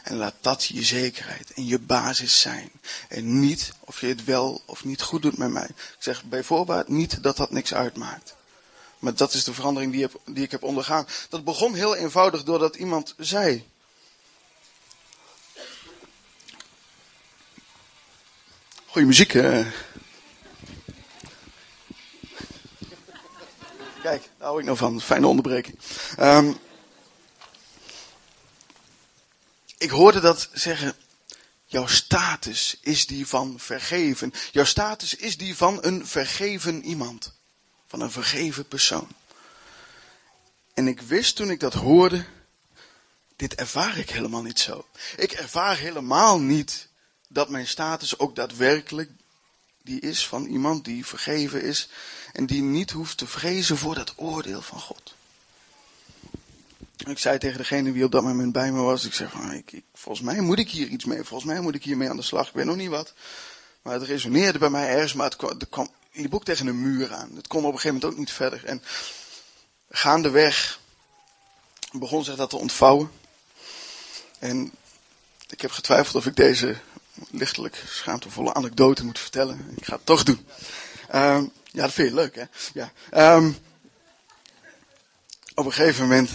En 0.06 0.16
laat 0.16 0.34
dat 0.40 0.64
je 0.64 0.82
zekerheid 0.82 1.52
en 1.52 1.66
je 1.66 1.78
basis 1.78 2.40
zijn. 2.40 2.70
En 3.08 3.40
niet 3.40 3.72
of 3.80 4.00
je 4.00 4.06
het 4.06 4.24
wel 4.24 4.62
of 4.64 4.84
niet 4.84 5.02
goed 5.02 5.22
doet 5.22 5.36
met 5.36 5.50
mij. 5.50 5.66
Ik 5.66 5.96
zeg 5.98 6.24
bij 6.24 6.42
voorbaat 6.42 6.88
niet 6.88 7.22
dat 7.22 7.36
dat 7.36 7.50
niks 7.50 7.74
uitmaakt. 7.74 8.36
Maar 8.98 9.14
dat 9.14 9.32
is 9.32 9.44
de 9.44 9.54
verandering 9.54 9.92
die, 9.92 10.06
die 10.24 10.44
ik 10.44 10.50
heb 10.50 10.62
ondergaan. 10.62 11.06
Dat 11.28 11.44
begon 11.44 11.74
heel 11.74 11.96
eenvoudig 11.96 12.44
doordat 12.44 12.76
iemand 12.76 13.14
zei. 13.18 13.66
Goeie 18.86 19.06
muziek, 19.06 19.32
hè? 19.32 19.66
Kijk, 24.02 24.22
daar 24.38 24.46
hou 24.46 24.58
ik 24.58 24.64
nou 24.64 24.76
van. 24.76 25.00
Fijne 25.00 25.26
onderbreking. 25.26 25.78
Um, 26.20 26.56
ik 29.78 29.90
hoorde 29.90 30.20
dat 30.20 30.48
zeggen. 30.52 30.94
Jouw 31.68 31.86
status 31.86 32.78
is 32.80 33.06
die 33.06 33.26
van 33.26 33.60
vergeven. 33.60 34.32
Jouw 34.52 34.64
status 34.64 35.14
is 35.14 35.36
die 35.36 35.56
van 35.56 35.78
een 35.84 36.06
vergeven 36.06 36.84
iemand. 36.84 37.32
Van 37.86 38.00
een 38.00 38.10
vergeven 38.10 38.68
persoon. 38.68 39.08
En 40.74 40.88
ik 40.88 41.00
wist 41.00 41.36
toen 41.36 41.50
ik 41.50 41.60
dat 41.60 41.72
hoorde, 41.72 42.24
dit 43.36 43.54
ervaar 43.54 43.98
ik 43.98 44.10
helemaal 44.10 44.42
niet 44.42 44.60
zo. 44.60 44.86
Ik 45.16 45.32
ervaar 45.32 45.76
helemaal 45.76 46.40
niet 46.40 46.88
dat 47.28 47.48
mijn 47.48 47.66
status 47.66 48.18
ook 48.18 48.36
daadwerkelijk 48.36 49.10
die 49.82 50.00
is 50.00 50.26
van 50.26 50.46
iemand 50.46 50.84
die 50.84 51.06
vergeven 51.06 51.62
is 51.62 51.88
en 52.32 52.46
die 52.46 52.62
niet 52.62 52.90
hoeft 52.90 53.18
te 53.18 53.26
vrezen 53.26 53.76
voor 53.76 53.94
dat 53.94 54.12
oordeel 54.16 54.62
van 54.62 54.80
God. 54.80 55.15
Ik 56.96 57.18
zei 57.18 57.38
tegen 57.38 57.58
degene 57.58 57.92
die 57.92 58.04
op 58.04 58.12
dat 58.12 58.22
moment 58.22 58.52
bij 58.52 58.72
me 58.72 58.80
was, 58.80 59.04
ik 59.04 59.14
zeg 59.14 59.30
van, 59.30 59.52
ik, 59.52 59.82
volgens 59.94 60.26
mij 60.26 60.40
moet 60.40 60.58
ik 60.58 60.70
hier 60.70 60.88
iets 60.88 61.04
mee, 61.04 61.24
volgens 61.24 61.50
mij 61.52 61.60
moet 61.60 61.74
ik 61.74 61.84
hiermee 61.84 62.10
aan 62.10 62.16
de 62.16 62.22
slag, 62.22 62.48
ik 62.48 62.54
weet 62.54 62.64
nog 62.64 62.76
niet 62.76 62.88
wat. 62.88 63.12
Maar 63.82 63.94
het 63.94 64.02
resoneerde 64.02 64.58
bij 64.58 64.70
mij 64.70 64.88
ergens, 64.88 65.12
maar 65.12 65.26
het 65.26 65.36
kwam, 65.68 65.88
het 66.10 66.34
ook 66.34 66.44
tegen 66.44 66.66
een 66.66 66.82
muur 66.82 67.14
aan. 67.14 67.30
Het 67.34 67.46
kon 67.46 67.64
op 67.64 67.72
een 67.72 67.78
gegeven 67.78 67.94
moment 67.94 68.12
ook 68.12 68.18
niet 68.18 68.32
verder. 68.32 68.64
En 68.64 68.82
gaandeweg 69.90 70.80
begon 71.92 72.24
zich 72.24 72.36
dat 72.36 72.50
te 72.50 72.56
ontvouwen. 72.56 73.10
En 74.38 74.72
ik 75.48 75.60
heb 75.60 75.70
getwijfeld 75.70 76.14
of 76.14 76.26
ik 76.26 76.36
deze 76.36 76.76
lichtelijk 77.30 77.82
schaamtevolle 77.88 78.54
anekdote 78.54 79.04
moet 79.04 79.18
vertellen. 79.18 79.72
Ik 79.76 79.84
ga 79.84 79.94
het 79.94 80.06
toch 80.06 80.22
doen. 80.22 80.46
Um, 81.14 81.50
ja, 81.64 81.82
dat 81.82 81.92
vind 81.92 82.08
je 82.08 82.14
leuk, 82.14 82.34
hè? 82.34 82.44
Ja. 82.72 82.92
Um, 83.36 83.56
op 85.54 85.64
een 85.64 85.72
gegeven 85.72 86.02
moment. 86.02 86.30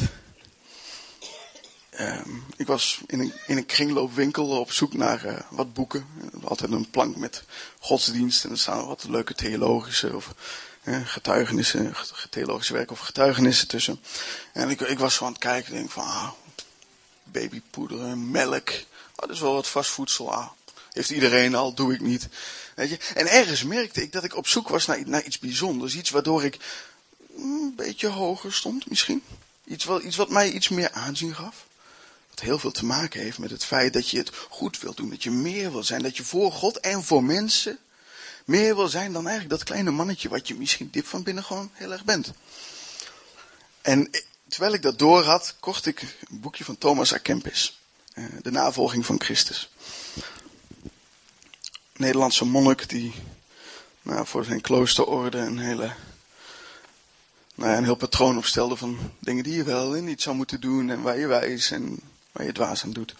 Um, 2.01 2.43
ik 2.55 2.67
was 2.67 3.01
in 3.07 3.19
een, 3.19 3.33
in 3.47 3.57
een 3.57 3.65
kringloopwinkel 3.65 4.47
op 4.59 4.71
zoek 4.71 4.93
naar 4.93 5.25
uh, 5.25 5.39
wat 5.49 5.73
boeken. 5.73 6.05
Altijd 6.43 6.71
een 6.71 6.89
plank 6.89 7.15
met 7.15 7.43
godsdienst. 7.79 8.43
En 8.43 8.51
er 8.51 8.59
staan 8.59 8.87
wat 8.87 9.03
leuke 9.03 9.33
theologische 9.33 10.15
of 10.15 10.33
getuigenissen, 11.03 11.93
theologische 12.29 12.73
werken 12.73 12.91
of 12.91 12.99
getuigenissen 12.99 13.67
tussen. 13.67 13.99
En 14.53 14.69
ik, 14.69 14.81
ik 14.81 14.99
was 14.99 15.15
zo 15.15 15.25
aan 15.25 15.31
het 15.31 15.41
kijken 15.41 15.71
en 15.71 15.77
denk 15.77 15.91
van, 15.91 16.03
ah, 16.03 16.29
babypoeder, 17.23 18.17
melk. 18.17 18.69
Oh, 18.69 19.27
dat 19.27 19.29
is 19.29 19.39
wel 19.39 19.53
wat 19.53 19.67
vast 19.67 19.89
voedsel. 19.89 20.33
Ah, 20.33 20.47
heeft 20.91 21.09
iedereen 21.09 21.55
al, 21.55 21.73
doe 21.73 21.93
ik 21.93 22.01
niet. 22.01 22.27
Weet 22.75 22.89
je? 22.89 22.99
En 23.13 23.31
ergens 23.31 23.63
merkte 23.63 24.01
ik 24.01 24.11
dat 24.11 24.23
ik 24.23 24.35
op 24.35 24.47
zoek 24.47 24.69
was 24.69 24.85
naar, 24.85 25.01
naar 25.05 25.23
iets 25.23 25.39
bijzonders. 25.39 25.95
Iets 25.95 26.09
waardoor 26.09 26.43
ik 26.43 26.57
een 27.37 27.73
beetje 27.75 28.07
hoger 28.07 28.53
stond 28.53 28.89
misschien. 28.89 29.23
Iets 29.65 29.87
iets 30.03 30.15
wat 30.15 30.29
mij 30.29 30.51
iets 30.51 30.69
meer 30.69 30.91
aanzien 30.91 31.35
gaf. 31.35 31.65
Heel 32.41 32.59
veel 32.59 32.71
te 32.71 32.85
maken 32.85 33.21
heeft 33.21 33.37
met 33.37 33.51
het 33.51 33.65
feit 33.65 33.93
dat 33.93 34.09
je 34.09 34.17
het 34.17 34.31
goed 34.49 34.79
wilt 34.79 34.97
doen. 34.97 35.09
Dat 35.09 35.23
je 35.23 35.31
meer 35.31 35.71
wil 35.71 35.83
zijn. 35.83 36.01
Dat 36.01 36.17
je 36.17 36.23
voor 36.23 36.51
God 36.51 36.79
en 36.79 37.03
voor 37.03 37.23
mensen 37.23 37.79
meer 38.45 38.75
wil 38.75 38.87
zijn 38.87 39.13
dan 39.13 39.27
eigenlijk 39.27 39.57
dat 39.57 39.67
kleine 39.67 39.91
mannetje 39.91 40.29
wat 40.29 40.47
je 40.47 40.55
misschien 40.55 40.89
diep 40.91 41.07
van 41.07 41.23
binnen 41.23 41.43
gewoon 41.43 41.69
heel 41.73 41.91
erg 41.91 42.03
bent. 42.03 42.31
En 43.81 44.09
terwijl 44.47 44.73
ik 44.73 44.81
dat 44.81 44.99
door 44.99 45.23
had, 45.23 45.55
kocht 45.59 45.85
ik 45.85 46.01
een 46.29 46.39
boekje 46.39 46.63
van 46.63 46.77
Thomas 46.77 47.13
A. 47.13 47.17
Kempis. 47.17 47.79
Eh, 48.13 48.23
de 48.41 48.51
navolging 48.51 49.05
van 49.05 49.21
Christus. 49.21 49.71
Nederlandse 51.95 52.45
monnik 52.45 52.89
die 52.89 53.13
nou, 54.01 54.27
voor 54.27 54.45
zijn 54.45 54.61
kloosterorde 54.61 55.37
een 55.37 55.59
hele 55.59 55.93
nou 57.55 57.71
ja, 57.71 57.77
een 57.77 57.83
heel 57.83 57.95
patroon 57.95 58.37
opstelde 58.37 58.75
van 58.75 58.97
dingen 59.19 59.43
die 59.43 59.53
je 59.53 59.63
wel 59.63 59.95
en 59.95 60.03
niet 60.03 60.21
zou 60.21 60.35
moeten 60.35 60.61
doen 60.61 60.89
en 60.89 61.01
waar 61.01 61.19
je 61.19 61.27
wijs 61.27 61.71
en 61.71 61.99
waar 62.31 62.45
je 62.45 62.51
dwaas 62.51 62.83
aan 62.83 62.91
doet. 62.91 63.15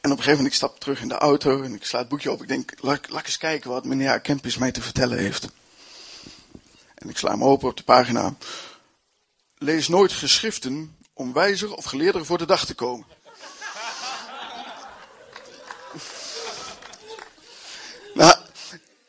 En 0.00 0.10
op 0.10 0.18
een 0.18 0.24
gegeven 0.24 0.44
moment, 0.44 0.46
ik 0.46 0.54
stap 0.54 0.80
terug 0.80 1.00
in 1.00 1.08
de 1.08 1.14
auto 1.14 1.62
en 1.62 1.74
ik 1.74 1.84
sla 1.84 1.98
het 1.98 2.08
boekje 2.08 2.30
op. 2.30 2.42
Ik 2.42 2.48
denk, 2.48 2.72
laat, 2.80 3.08
laat 3.08 3.24
eens 3.24 3.38
kijken 3.38 3.70
wat 3.70 3.84
meneer 3.84 4.20
Kempis 4.20 4.56
mij 4.56 4.72
te 4.72 4.82
vertellen 4.82 5.18
heeft. 5.18 5.48
En 6.94 7.08
ik 7.08 7.18
sla 7.18 7.30
hem 7.30 7.44
open 7.44 7.68
op 7.68 7.76
de 7.76 7.82
pagina. 7.82 8.34
Lees 9.58 9.88
nooit 9.88 10.12
geschriften 10.12 10.96
om 11.12 11.32
wijzer 11.32 11.74
of 11.74 11.84
geleerder 11.84 12.26
voor 12.26 12.38
de 12.38 12.46
dag 12.46 12.66
te 12.66 12.74
komen. 12.74 13.06
nou, 18.14 18.36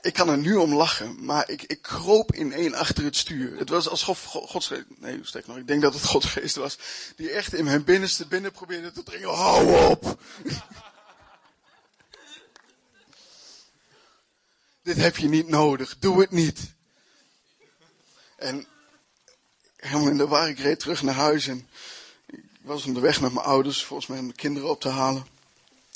ik 0.10 0.15
kan 0.15 0.30
er 0.30 0.38
nu 0.38 0.56
om 0.56 0.74
lachen, 0.74 1.26
maar 1.26 1.50
ik, 1.50 1.63
ik 1.63 1.82
kroop 1.82 2.34
in 2.34 2.54
één 2.54 2.74
achter 2.74 3.04
het 3.04 3.15
stuur. 3.15 3.58
Het 3.58 3.69
was 3.69 3.89
alsof 3.89 4.24
Godsgeest, 4.24 4.86
nee, 4.98 5.19
steek 5.22 5.48
nog, 5.48 5.58
ik 5.58 5.67
denk 5.67 5.82
dat 5.82 5.93
het 5.93 6.04
Godsgeest 6.04 6.56
was, 6.56 6.78
die 7.15 7.30
echt 7.30 7.54
in 7.54 7.65
mijn 7.65 7.84
binnenste 7.84 8.28
binnen 8.28 8.52
probeerde 8.52 8.91
te 8.91 9.04
dringen. 9.04 9.34
Hou 9.34 9.89
op! 9.89 10.22
Dit 14.84 14.98
heb 14.98 15.17
je 15.17 15.28
niet 15.28 15.48
nodig, 15.48 15.98
doe 16.00 16.19
het 16.22 16.32
niet. 16.32 16.74
En 18.36 18.67
helemaal 19.76 20.10
in 20.10 20.17
de 20.17 20.28
war, 20.28 20.50
ik 20.50 20.60
reed 20.60 20.80
terug 20.80 21.02
naar 21.02 21.15
huis 21.15 21.48
en 21.48 21.69
ik 22.26 22.43
was 22.62 22.86
onderweg 22.86 23.22
met 23.22 23.34
mijn 23.34 23.45
ouders, 23.45 23.84
volgens 23.84 24.10
mij 24.10 24.19
om 24.19 24.28
de 24.28 24.34
kinderen 24.34 24.69
op 24.69 24.82
te 24.82 24.89
halen. 24.89 25.28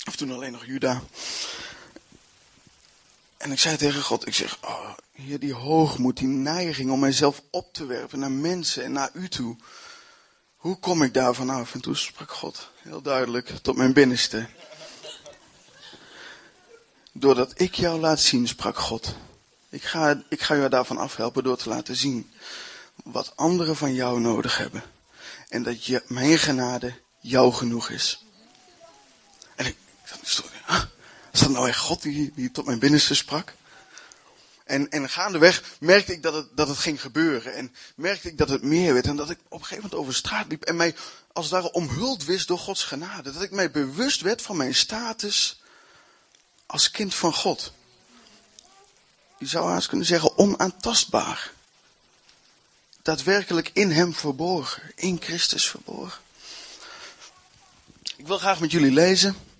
Of 0.08 0.16
toen 0.16 0.32
alleen 0.32 0.52
nog 0.52 0.66
Juda. 0.66 1.04
En 3.44 3.52
ik 3.52 3.60
zei 3.60 3.78
tegen 3.78 4.02
God, 4.02 4.28
ik 4.28 4.36
zeg, 4.36 4.58
oh, 4.62 4.90
hier 5.12 5.40
die 5.40 5.54
hoogmoed, 5.54 6.18
die 6.18 6.28
neiging 6.28 6.92
om 6.92 7.00
mijzelf 7.00 7.42
op 7.52 7.74
te 7.74 7.86
werpen 7.86 8.20
naar 8.20 8.32
mensen 8.32 8.84
en 8.84 8.92
naar 8.92 9.10
u 9.14 9.30
toe. 9.30 9.58
Hoe 10.56 10.80
kom 10.80 11.02
ik 11.04 11.14
daar 11.14 11.36
vanaf? 11.36 11.74
En 11.74 11.82
toen 11.82 11.96
sprak 11.96 12.32
God 12.32 12.70
heel 12.82 13.02
duidelijk 13.02 13.50
tot 13.62 13.76
mijn 13.76 13.94
binnenste. 13.94 14.48
Doordat 17.12 17.54
ik 17.56 17.74
jou 17.74 18.00
laat 18.00 18.20
zien, 18.20 18.48
sprak 18.48 18.78
God. 18.78 19.16
Ik 19.70 19.84
ga, 19.84 20.24
ik 20.30 20.42
ga 20.42 20.56
jou 20.56 20.70
daarvan 20.70 20.98
afhelpen 20.98 21.44
door 21.44 21.58
te 21.58 21.70
laten 21.70 21.96
zien 21.96 22.32
wat 23.04 23.36
anderen 23.36 23.76
van 23.76 23.94
jou 23.94 24.20
nodig 24.20 24.58
hebben. 24.58 24.84
En 25.50 25.64
dat 25.64 25.86
je, 25.86 26.04
mijn 26.08 26.38
genade 26.38 26.94
jou 27.20 27.54
genoeg 27.54 27.90
is. 27.90 28.26
En 29.56 29.66
ik, 29.66 29.76
ik 30.04 30.44
ah, 30.66 30.84
is 31.34 31.40
dat 31.40 31.50
nou 31.50 31.68
echt 31.68 31.80
God 31.80 32.02
die, 32.02 32.32
die 32.36 32.52
tot 32.52 32.66
mijn 32.66 32.80
binnenste 32.80 33.16
sprak? 33.16 33.54
En, 34.64 34.90
en 34.90 35.10
gaandeweg 35.10 35.64
merkte 35.80 36.12
ik 36.12 36.24
dat 36.24 36.34
het, 36.34 36.48
dat 36.58 36.68
het 36.68 36.78
ging 36.78 37.02
gebeuren. 37.02 37.54
En 37.54 37.76
merkte 37.96 38.28
ik 38.28 38.38
dat 38.38 38.50
het 38.50 38.64
meer 38.64 38.94
werd. 38.94 39.06
En 39.06 39.16
dat 39.16 39.30
ik 39.30 39.38
op 39.44 39.60
een 39.60 39.66
gegeven 39.66 39.84
moment 39.84 40.02
over 40.02 40.14
straat 40.14 40.48
liep. 40.48 40.64
En 40.64 40.76
mij 40.76 40.96
als 41.32 41.46
het 41.46 41.54
ware 41.54 41.72
omhuld 41.72 42.26
wist 42.26 42.48
door 42.48 42.60
Gods 42.60 42.84
genade. 42.84 43.32
Dat 43.32 43.42
ik 43.42 43.52
mij 43.52 43.72
bewust 43.72 44.22
werd 44.22 44.42
van 44.42 44.58
mijn 44.58 44.76
status 44.76 45.62
als 46.66 46.92
kind 46.92 47.16
van 47.16 47.34
God. 47.34 47.74
Je 49.38 49.46
zou 49.46 49.70
haast 49.70 49.88
kunnen 49.88 50.08
zeggen 50.08 50.38
onaantastbaar. 50.38 51.52
Daadwerkelijk 53.02 53.70
in 53.74 53.92
hem 53.92 54.14
verborgen. 54.14 54.92
In 54.96 55.22
Christus 55.22 55.70
verborgen. 55.70 56.22
Ik 58.16 58.28
wil 58.28 58.38
graag 58.38 58.60
met 58.60 58.72
jullie 58.72 58.92
lezen. 58.92 59.53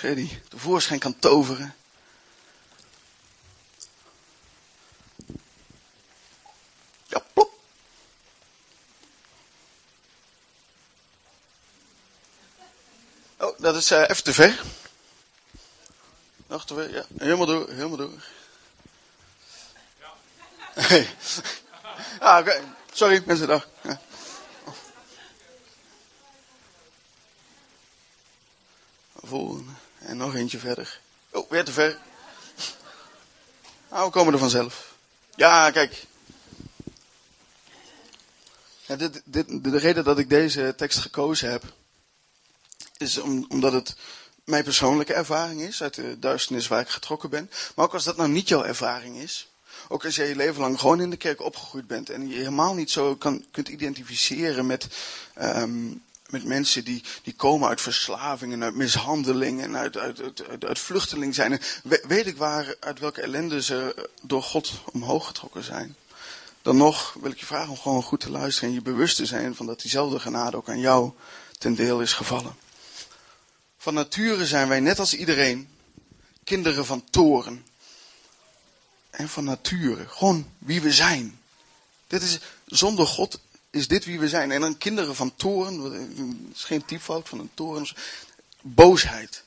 Jij 0.00 0.14
die 0.14 0.42
tevoorschijn 0.48 0.98
kan 0.98 1.18
toveren. 1.18 1.74
Ja, 7.06 7.22
plop. 7.32 7.60
Oh, 13.36 13.58
dat 13.58 13.76
is 13.76 13.92
uh, 13.92 14.00
even 14.00 14.24
te 14.24 14.32
ver. 14.32 14.62
Nog 16.46 16.66
te 16.66 16.74
ver, 16.74 16.90
ja. 16.90 17.04
Helemaal 17.18 17.46
door, 17.46 17.68
helemaal 17.68 17.96
door. 17.96 18.24
Ja. 19.98 20.12
Ah, 22.20 22.38
oké. 22.38 22.50
Okay. 22.50 22.62
Sorry, 22.92 23.22
mensen, 23.26 23.46
dag. 23.46 23.68
Ja. 23.82 24.00
Volgende. 29.28 29.72
Nog 30.18 30.34
eentje 30.34 30.58
verder. 30.58 31.00
Oh, 31.30 31.50
weer 31.50 31.64
te 31.64 31.72
ver. 31.72 31.98
Nou, 33.90 34.04
we 34.04 34.10
komen 34.10 34.32
er 34.32 34.38
vanzelf. 34.38 34.94
Ja, 35.34 35.70
kijk. 35.70 36.06
Dit, 38.86 39.22
dit, 39.24 39.64
de 39.64 39.78
reden 39.78 40.04
dat 40.04 40.18
ik 40.18 40.28
deze 40.28 40.74
tekst 40.76 40.98
gekozen 40.98 41.50
heb, 41.50 41.62
is 42.96 43.18
om, 43.18 43.46
omdat 43.48 43.72
het 43.72 43.96
mijn 44.44 44.64
persoonlijke 44.64 45.14
ervaring 45.14 45.60
is, 45.60 45.82
uit 45.82 45.94
de 45.94 46.18
duisternis 46.18 46.68
waar 46.68 46.80
ik 46.80 46.88
getrokken 46.88 47.30
ben. 47.30 47.50
Maar 47.74 47.84
ook 47.84 47.94
als 47.94 48.04
dat 48.04 48.16
nou 48.16 48.28
niet 48.28 48.48
jouw 48.48 48.64
ervaring 48.64 49.16
is. 49.16 49.48
Ook 49.88 50.04
als 50.04 50.16
jij 50.16 50.28
je 50.28 50.36
leven 50.36 50.60
lang 50.60 50.80
gewoon 50.80 51.00
in 51.00 51.10
de 51.10 51.16
kerk 51.16 51.40
opgegroeid 51.40 51.86
bent 51.86 52.10
en 52.10 52.28
je 52.28 52.36
helemaal 52.36 52.74
niet 52.74 52.90
zo 52.90 53.16
kan, 53.16 53.44
kunt 53.50 53.68
identificeren 53.68 54.66
met, 54.66 54.88
um, 55.40 56.02
met 56.30 56.44
mensen 56.44 56.84
die, 56.84 57.02
die 57.22 57.34
komen 57.34 57.68
uit 57.68 57.80
verslavingen, 57.80 58.62
uit 58.62 58.74
mishandelingen 58.74 59.64
en 59.64 59.76
uit, 59.76 59.96
uit, 59.96 60.20
uit, 60.48 60.64
uit, 60.64 60.78
vluchteling 60.78 61.34
zijn. 61.34 61.60
weet 61.82 62.26
ik 62.26 62.36
waar, 62.36 62.74
uit 62.80 62.98
welke 62.98 63.20
ellende 63.20 63.62
ze 63.62 64.08
door 64.22 64.42
God 64.42 64.72
omhoog 64.92 65.26
getrokken 65.26 65.64
zijn. 65.64 65.96
Dan 66.62 66.76
nog 66.76 67.16
wil 67.20 67.30
ik 67.30 67.38
je 67.38 67.46
vragen 67.46 67.70
om 67.70 67.78
gewoon 67.78 68.02
goed 68.02 68.20
te 68.20 68.30
luisteren 68.30 68.68
en 68.68 68.74
je 68.74 68.82
bewust 68.82 69.16
te 69.16 69.26
zijn 69.26 69.54
van 69.54 69.66
dat 69.66 69.80
diezelfde 69.80 70.20
genade 70.20 70.56
ook 70.56 70.68
aan 70.68 70.80
jou 70.80 71.12
ten 71.58 71.74
deel 71.74 72.00
is 72.00 72.12
gevallen. 72.12 72.56
Van 73.78 73.94
nature 73.94 74.46
zijn 74.46 74.68
wij 74.68 74.80
net 74.80 74.98
als 74.98 75.14
iedereen 75.14 75.68
kinderen 76.44 76.86
van 76.86 77.04
toren. 77.10 77.66
En 79.10 79.28
van 79.28 79.44
nature, 79.44 80.08
gewoon 80.08 80.50
wie 80.58 80.80
we 80.80 80.92
zijn. 80.92 81.40
Dit 82.06 82.22
is, 82.22 82.38
zonder 82.66 83.06
God 83.06 83.40
is 83.70 83.88
dit 83.88 84.04
wie 84.04 84.18
we 84.18 84.28
zijn. 84.28 84.50
En 84.50 84.60
dan 84.60 84.78
kinderen 84.78 85.14
van 85.14 85.34
toren, 85.34 85.82
dat 85.82 85.92
is 86.54 86.64
geen 86.64 86.84
typfout 86.84 87.28
van 87.28 87.38
een 87.38 87.50
toren. 87.54 87.88
Boosheid. 88.60 89.44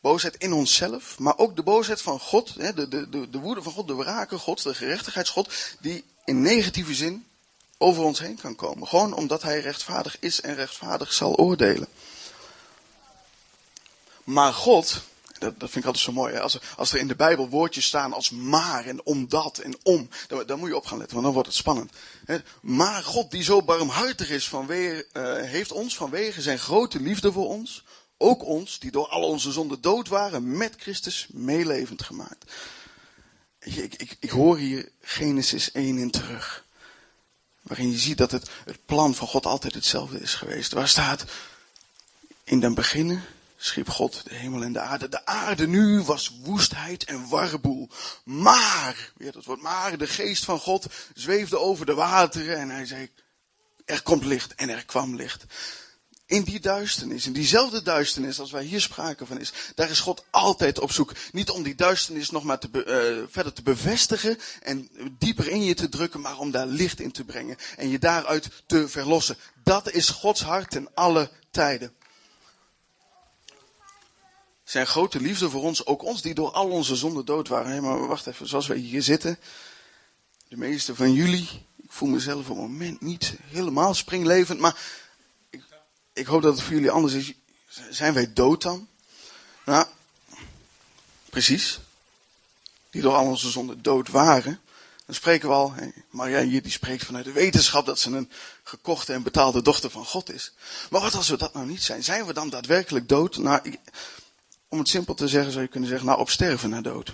Boosheid 0.00 0.36
in 0.36 0.52
onszelf, 0.52 1.18
maar 1.18 1.38
ook 1.38 1.56
de 1.56 1.62
boosheid 1.62 2.02
van 2.02 2.20
God, 2.20 2.54
de, 2.54 2.88
de, 2.88 3.08
de, 3.08 3.30
de 3.30 3.38
woede 3.38 3.62
van 3.62 3.72
God, 3.72 3.86
de 3.86 3.94
wraken 3.94 4.38
God, 4.38 4.62
de 4.62 4.74
gerechtigheidsgod, 4.74 5.52
die 5.80 6.04
in 6.24 6.40
negatieve 6.40 6.94
zin 6.94 7.26
over 7.78 8.02
ons 8.02 8.18
heen 8.18 8.36
kan 8.36 8.54
komen. 8.54 8.88
Gewoon 8.88 9.14
omdat 9.14 9.42
hij 9.42 9.60
rechtvaardig 9.60 10.16
is 10.20 10.40
en 10.40 10.54
rechtvaardig 10.54 11.12
zal 11.12 11.36
oordelen. 11.36 11.88
Maar 14.24 14.52
God, 14.52 15.02
dat, 15.42 15.60
dat 15.60 15.70
vind 15.70 15.84
ik 15.84 15.84
altijd 15.84 16.04
zo 16.04 16.12
mooi, 16.12 16.34
hè? 16.34 16.40
Als, 16.40 16.58
als 16.76 16.92
er 16.92 16.98
in 16.98 17.08
de 17.08 17.14
Bijbel 17.14 17.48
woordjes 17.48 17.86
staan 17.86 18.12
als 18.12 18.30
maar 18.30 18.86
en 18.86 19.06
omdat 19.06 19.58
en 19.58 19.76
om, 19.82 20.08
dan, 20.28 20.46
dan 20.46 20.58
moet 20.58 20.68
je 20.68 20.76
op 20.76 20.86
gaan 20.86 20.98
letten, 20.98 21.14
want 21.14 21.24
dan 21.24 21.34
wordt 21.34 21.48
het 21.48 21.58
spannend. 21.58 21.92
Hè? 22.24 22.38
Maar 22.60 23.02
God 23.02 23.30
die 23.30 23.42
zo 23.42 23.62
barmhartig 23.62 24.30
is, 24.30 24.48
vanwege, 24.48 25.06
uh, 25.12 25.36
heeft 25.48 25.72
ons 25.72 25.96
vanwege 25.96 26.42
zijn 26.42 26.58
grote 26.58 27.00
liefde 27.00 27.32
voor 27.32 27.48
ons, 27.48 27.84
ook 28.16 28.44
ons, 28.44 28.78
die 28.78 28.90
door 28.90 29.08
al 29.08 29.22
onze 29.22 29.52
zonden 29.52 29.80
dood 29.80 30.08
waren, 30.08 30.56
met 30.56 30.74
Christus 30.78 31.26
meelevend 31.30 32.02
gemaakt. 32.02 32.52
Ik, 33.58 33.94
ik, 33.94 34.16
ik 34.20 34.30
hoor 34.30 34.58
hier 34.58 34.88
Genesis 35.00 35.72
1 35.72 35.98
in 35.98 36.10
terug. 36.10 36.64
Waarin 37.62 37.90
je 37.90 37.98
ziet 37.98 38.18
dat 38.18 38.30
het, 38.30 38.50
het 38.64 38.78
plan 38.86 39.14
van 39.14 39.28
God 39.28 39.46
altijd 39.46 39.74
hetzelfde 39.74 40.20
is 40.20 40.34
geweest. 40.34 40.72
Waar 40.72 40.88
staat, 40.88 41.24
in 42.44 42.60
den 42.60 42.74
beginnen 42.74 43.24
schiep 43.64 43.88
God 43.88 44.24
de 44.24 44.34
hemel 44.34 44.62
en 44.62 44.72
de 44.72 44.80
aarde. 44.80 45.08
De 45.08 45.26
aarde 45.26 45.66
nu 45.66 46.00
was 46.00 46.38
woestheid 46.42 47.04
en 47.04 47.28
warboel. 47.28 47.88
Maar, 48.24 49.12
weer 49.16 49.32
dat 49.32 49.44
woord 49.44 49.62
maar, 49.62 49.98
de 49.98 50.06
geest 50.06 50.44
van 50.44 50.58
God 50.58 50.86
zweefde 51.14 51.58
over 51.58 51.86
de 51.86 51.94
wateren 51.94 52.56
en 52.56 52.70
hij 52.70 52.86
zei, 52.86 53.10
er 53.84 54.02
komt 54.02 54.24
licht 54.24 54.54
en 54.54 54.68
er 54.68 54.84
kwam 54.84 55.16
licht 55.16 55.46
in 56.32 56.42
die 56.42 56.60
duisternis, 56.60 57.26
in 57.26 57.32
diezelfde 57.32 57.82
duisternis 57.82 58.40
als 58.40 58.50
wij 58.50 58.64
hier 58.64 58.80
spraken 58.80 59.26
van 59.26 59.38
is, 59.38 59.52
daar 59.74 59.90
is 59.90 60.00
God 60.00 60.24
altijd 60.30 60.80
op 60.80 60.92
zoek. 60.92 61.12
Niet 61.32 61.50
om 61.50 61.62
die 61.62 61.74
duisternis 61.74 62.30
nog 62.30 62.44
maar 62.44 62.58
te 62.58 62.68
uh, 62.72 63.28
verder 63.30 63.52
te 63.52 63.62
bevestigen 63.62 64.38
en 64.62 64.90
dieper 65.18 65.48
in 65.48 65.64
je 65.64 65.74
te 65.74 65.88
drukken, 65.88 66.20
maar 66.20 66.38
om 66.38 66.50
daar 66.50 66.66
licht 66.66 67.00
in 67.00 67.12
te 67.12 67.24
brengen 67.24 67.56
en 67.76 67.88
je 67.88 67.98
daaruit 67.98 68.48
te 68.66 68.88
verlossen. 68.88 69.36
Dat 69.64 69.90
is 69.90 70.08
Gods 70.08 70.42
hart 70.42 70.74
in 70.74 70.88
alle 70.94 71.30
tijden. 71.50 71.92
Zijn 74.64 74.86
grote 74.86 75.20
liefde 75.20 75.50
voor 75.50 75.62
ons, 75.62 75.86
ook 75.86 76.02
ons 76.02 76.22
die 76.22 76.34
door 76.34 76.50
al 76.50 76.70
onze 76.70 76.96
zonden 76.96 77.24
dood 77.24 77.48
waren. 77.48 77.70
Hey, 77.70 77.80
maar 77.80 78.06
wacht 78.06 78.26
even, 78.26 78.48
zoals 78.48 78.66
wij 78.66 78.76
hier 78.76 79.02
zitten, 79.02 79.38
de 80.48 80.56
meeste 80.56 80.94
van 80.94 81.12
jullie, 81.12 81.48
ik 81.82 81.92
voel 81.92 82.08
mezelf 82.08 82.48
op 82.48 82.56
het 82.56 82.66
moment 82.66 83.00
niet 83.00 83.36
helemaal 83.44 83.94
springlevend, 83.94 84.60
maar 84.60 84.76
ik 86.12 86.26
hoop 86.26 86.42
dat 86.42 86.54
het 86.54 86.62
voor 86.62 86.74
jullie 86.74 86.90
anders 86.90 87.12
is. 87.12 87.32
Zijn 87.90 88.14
wij 88.14 88.32
dood 88.32 88.62
dan? 88.62 88.88
Nou, 89.64 89.86
precies. 91.30 91.80
Die 92.90 93.02
door 93.02 93.14
al 93.14 93.26
onze 93.26 93.50
zonden 93.50 93.82
dood 93.82 94.08
waren. 94.08 94.60
Dan 95.06 95.14
spreken 95.14 95.48
we 95.48 95.54
al, 95.54 95.74
Maria 96.10 96.42
hier 96.42 96.62
die 96.62 96.72
spreekt 96.72 97.04
vanuit 97.04 97.24
de 97.24 97.32
wetenschap 97.32 97.86
dat 97.86 97.98
ze 97.98 98.10
een 98.10 98.30
gekochte 98.62 99.12
en 99.12 99.22
betaalde 99.22 99.62
dochter 99.62 99.90
van 99.90 100.04
God 100.04 100.32
is. 100.32 100.52
Maar 100.90 101.00
wat 101.00 101.14
als 101.14 101.28
we 101.28 101.36
dat 101.36 101.54
nou 101.54 101.66
niet 101.66 101.82
zijn? 101.82 102.04
Zijn 102.04 102.26
we 102.26 102.32
dan 102.32 102.50
daadwerkelijk 102.50 103.08
dood? 103.08 103.36
Nou, 103.36 103.78
om 104.72 104.78
het 104.78 104.88
simpel 104.88 105.14
te 105.14 105.28
zeggen 105.28 105.52
zou 105.52 105.64
je 105.64 105.70
kunnen 105.70 105.88
zeggen, 105.88 106.06
nou 106.06 106.20
op 106.20 106.30
sterven 106.30 106.70
naar 106.70 106.82
dood. 106.82 107.06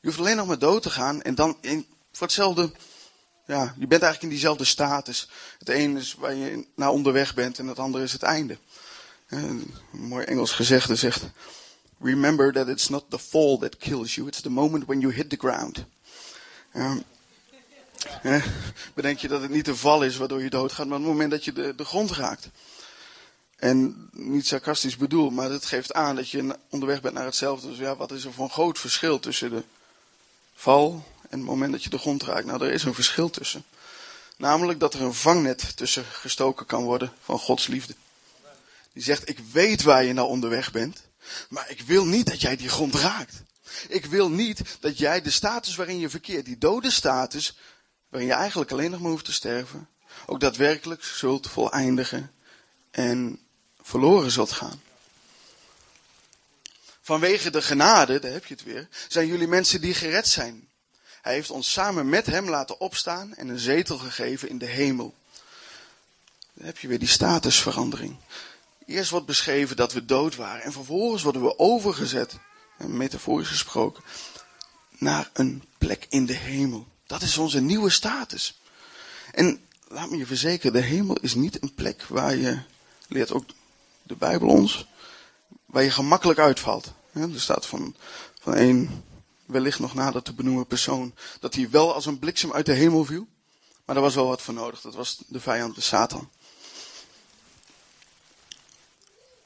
Je 0.00 0.06
hoeft 0.06 0.18
alleen 0.18 0.36
nog 0.36 0.46
maar 0.46 0.58
dood 0.58 0.82
te 0.82 0.90
gaan 0.90 1.22
en 1.22 1.34
dan 1.34 1.58
in, 1.60 1.86
voor 2.12 2.26
hetzelfde 2.26 2.72
ja, 3.46 3.74
je 3.78 3.86
bent 3.86 4.02
eigenlijk 4.02 4.22
in 4.22 4.28
diezelfde 4.28 4.64
status. 4.64 5.28
Het 5.58 5.68
ene 5.68 5.98
is 5.98 6.14
waar 6.14 6.34
je 6.34 6.66
naar 6.74 6.90
onderweg 6.90 7.34
bent 7.34 7.58
en 7.58 7.66
het 7.66 7.78
andere 7.78 8.04
is 8.04 8.12
het 8.12 8.22
einde. 8.22 8.58
Een 9.28 9.74
mooi 9.90 10.24
Engels 10.24 10.52
gezegde 10.52 10.96
zegt: 10.96 11.24
Remember 12.00 12.52
that 12.52 12.68
it's 12.68 12.88
not 12.88 13.04
the 13.08 13.18
fall 13.18 13.58
that 13.58 13.76
kills 13.76 14.14
you, 14.14 14.28
it's 14.28 14.40
the 14.40 14.50
moment 14.50 14.86
when 14.86 15.00
you 15.00 15.14
hit 15.14 15.30
the 15.30 15.36
ground. 15.36 15.84
Um, 16.74 17.02
bedenk 18.94 19.18
je 19.18 19.28
dat 19.28 19.40
het 19.40 19.50
niet 19.50 19.64
de 19.64 19.76
val 19.76 20.02
is 20.02 20.16
waardoor 20.16 20.42
je 20.42 20.50
doodgaat, 20.50 20.86
maar 20.86 20.98
het 20.98 21.06
moment 21.06 21.30
dat 21.30 21.44
je 21.44 21.52
de, 21.52 21.74
de 21.74 21.84
grond 21.84 22.10
raakt. 22.10 22.48
En 23.58 24.08
niet 24.12 24.46
sarcastisch 24.46 24.96
bedoel, 24.96 25.30
maar 25.30 25.50
het 25.50 25.64
geeft 25.64 25.92
aan 25.92 26.16
dat 26.16 26.30
je 26.30 26.56
onderweg 26.68 27.00
bent 27.00 27.14
naar 27.14 27.24
hetzelfde. 27.24 27.68
Dus 27.68 27.78
ja, 27.78 27.96
wat 27.96 28.12
is 28.12 28.24
er 28.24 28.32
voor 28.32 28.44
een 28.44 28.50
groot 28.50 28.78
verschil 28.78 29.20
tussen 29.20 29.50
de 29.50 29.62
val 30.54 31.04
en 31.22 31.38
het 31.38 31.48
moment 31.48 31.72
dat 31.72 31.82
je 31.82 31.90
de 31.90 31.98
grond 31.98 32.22
raakt. 32.22 32.46
Nou, 32.46 32.64
er 32.64 32.72
is 32.72 32.84
een 32.84 32.94
verschil 32.94 33.30
tussen. 33.30 33.64
Namelijk 34.36 34.80
dat 34.80 34.94
er 34.94 35.02
een 35.02 35.14
vangnet 35.14 35.76
tussen 35.76 36.04
gestoken 36.04 36.66
kan 36.66 36.84
worden 36.84 37.12
van 37.20 37.38
Gods 37.38 37.66
liefde. 37.66 37.94
Die 38.92 39.02
zegt, 39.02 39.28
ik 39.28 39.38
weet 39.52 39.82
waar 39.82 40.04
je 40.04 40.12
nou 40.12 40.28
onderweg 40.28 40.72
bent, 40.72 41.02
maar 41.48 41.70
ik 41.70 41.80
wil 41.80 42.06
niet 42.06 42.26
dat 42.26 42.40
jij 42.40 42.56
die 42.56 42.68
grond 42.68 42.94
raakt. 42.94 43.42
Ik 43.88 44.06
wil 44.06 44.30
niet 44.30 44.76
dat 44.80 44.98
jij 44.98 45.22
de 45.22 45.30
status 45.30 45.76
waarin 45.76 45.98
je 45.98 46.10
verkeert, 46.10 46.44
die 46.44 46.58
dode 46.58 46.90
status, 46.90 47.56
waarin 48.08 48.28
je 48.28 48.34
eigenlijk 48.34 48.72
alleen 48.72 48.90
nog 48.90 49.00
maar 49.00 49.10
hoeft 49.10 49.24
te 49.24 49.32
sterven, 49.32 49.88
ook 50.26 50.40
daadwerkelijk 50.40 51.04
zult 51.04 51.48
voleindigen 51.48 52.32
en 52.90 53.40
verloren 53.88 54.30
zult 54.30 54.52
gaan. 54.52 54.82
Vanwege 57.00 57.50
de 57.50 57.62
genade, 57.62 58.18
daar 58.18 58.32
heb 58.32 58.44
je 58.44 58.54
het 58.54 58.62
weer, 58.62 58.88
zijn 59.08 59.26
jullie 59.26 59.48
mensen 59.48 59.80
die 59.80 59.94
gered 59.94 60.28
zijn. 60.28 60.68
Hij 61.22 61.34
heeft 61.34 61.50
ons 61.50 61.72
samen 61.72 62.08
met 62.08 62.26
hem 62.26 62.48
laten 62.48 62.80
opstaan 62.80 63.34
en 63.34 63.48
een 63.48 63.58
zetel 63.58 63.98
gegeven 63.98 64.48
in 64.48 64.58
de 64.58 64.66
hemel. 64.66 65.14
Dan 66.54 66.66
heb 66.66 66.78
je 66.78 66.88
weer 66.88 66.98
die 66.98 67.08
statusverandering. 67.08 68.16
Eerst 68.86 69.10
wordt 69.10 69.26
beschreven 69.26 69.76
dat 69.76 69.92
we 69.92 70.04
dood 70.04 70.36
waren 70.36 70.62
en 70.62 70.72
vervolgens 70.72 71.22
worden 71.22 71.42
we 71.42 71.58
overgezet, 71.58 72.36
metaforisch 72.76 73.48
gesproken, 73.48 74.04
naar 74.98 75.30
een 75.32 75.62
plek 75.78 76.06
in 76.08 76.26
de 76.26 76.36
hemel. 76.36 76.86
Dat 77.06 77.22
is 77.22 77.38
onze 77.38 77.60
nieuwe 77.60 77.90
status. 77.90 78.60
En 79.32 79.66
laat 79.88 80.10
me 80.10 80.16
je 80.16 80.26
verzekeren, 80.26 80.72
de 80.72 80.86
hemel 80.86 81.18
is 81.20 81.34
niet 81.34 81.62
een 81.62 81.74
plek 81.74 82.02
waar 82.02 82.36
je, 82.36 82.58
leert 83.08 83.32
ook 83.32 83.44
de 84.08 84.16
Bijbel 84.16 84.48
ons, 84.48 84.86
waar 85.66 85.82
je 85.82 85.90
gemakkelijk 85.90 86.38
uitvalt. 86.38 86.92
er 87.12 87.40
staat 87.40 87.66
van, 87.66 87.96
van 88.40 88.56
een 88.56 89.04
wellicht 89.46 89.78
nog 89.78 89.94
nader 89.94 90.22
te 90.22 90.32
benoemen 90.32 90.66
persoon, 90.66 91.14
dat 91.40 91.54
hij 91.54 91.70
wel 91.70 91.94
als 91.94 92.06
een 92.06 92.18
bliksem 92.18 92.52
uit 92.52 92.66
de 92.66 92.72
hemel 92.72 93.04
viel. 93.04 93.26
Maar 93.84 93.94
daar 93.94 94.04
was 94.04 94.14
wel 94.14 94.26
wat 94.26 94.42
voor 94.42 94.54
nodig. 94.54 94.80
Dat 94.80 94.94
was 94.94 95.18
de 95.26 95.40
vijand, 95.40 95.74
de 95.74 95.80
Satan. 95.80 96.30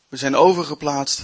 We 0.08 0.16
zijn 0.16 0.36
overgeplaatst 0.36 1.20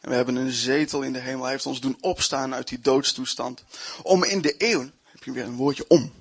en 0.00 0.10
we 0.10 0.14
hebben 0.14 0.36
een 0.36 0.52
zetel 0.52 1.02
in 1.02 1.12
de 1.12 1.18
hemel. 1.18 1.42
Hij 1.42 1.52
heeft 1.52 1.66
ons 1.66 1.80
doen 1.80 1.96
opstaan 2.00 2.54
uit 2.54 2.68
die 2.68 2.80
doodstoestand. 2.80 3.64
Om 4.02 4.24
in 4.24 4.40
de 4.40 4.56
eeuwen, 4.56 4.94
heb 5.04 5.24
je 5.24 5.32
weer 5.32 5.44
een 5.44 5.56
woordje 5.56 5.84
om. 5.88 6.12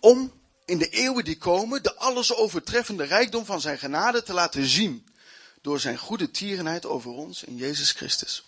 Om 0.00 0.32
in 0.64 0.78
de 0.78 0.88
eeuwen 0.88 1.24
die 1.24 1.38
komen 1.38 1.82
de 1.82 1.96
alles 1.96 2.34
overtreffende 2.34 3.04
rijkdom 3.04 3.44
van 3.44 3.60
zijn 3.60 3.78
genade 3.78 4.22
te 4.22 4.32
laten 4.32 4.66
zien. 4.66 5.06
Door 5.62 5.80
zijn 5.80 5.98
goede 5.98 6.30
tierenheid 6.30 6.86
over 6.86 7.10
ons 7.10 7.44
in 7.44 7.56
Jezus 7.56 7.92
Christus 7.92 8.44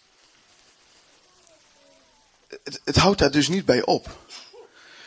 het, 2.63 2.81
het 2.85 2.97
houdt 2.97 3.19
daar 3.19 3.31
dus 3.31 3.49
niet 3.49 3.65
bij 3.65 3.85
op. 3.85 4.19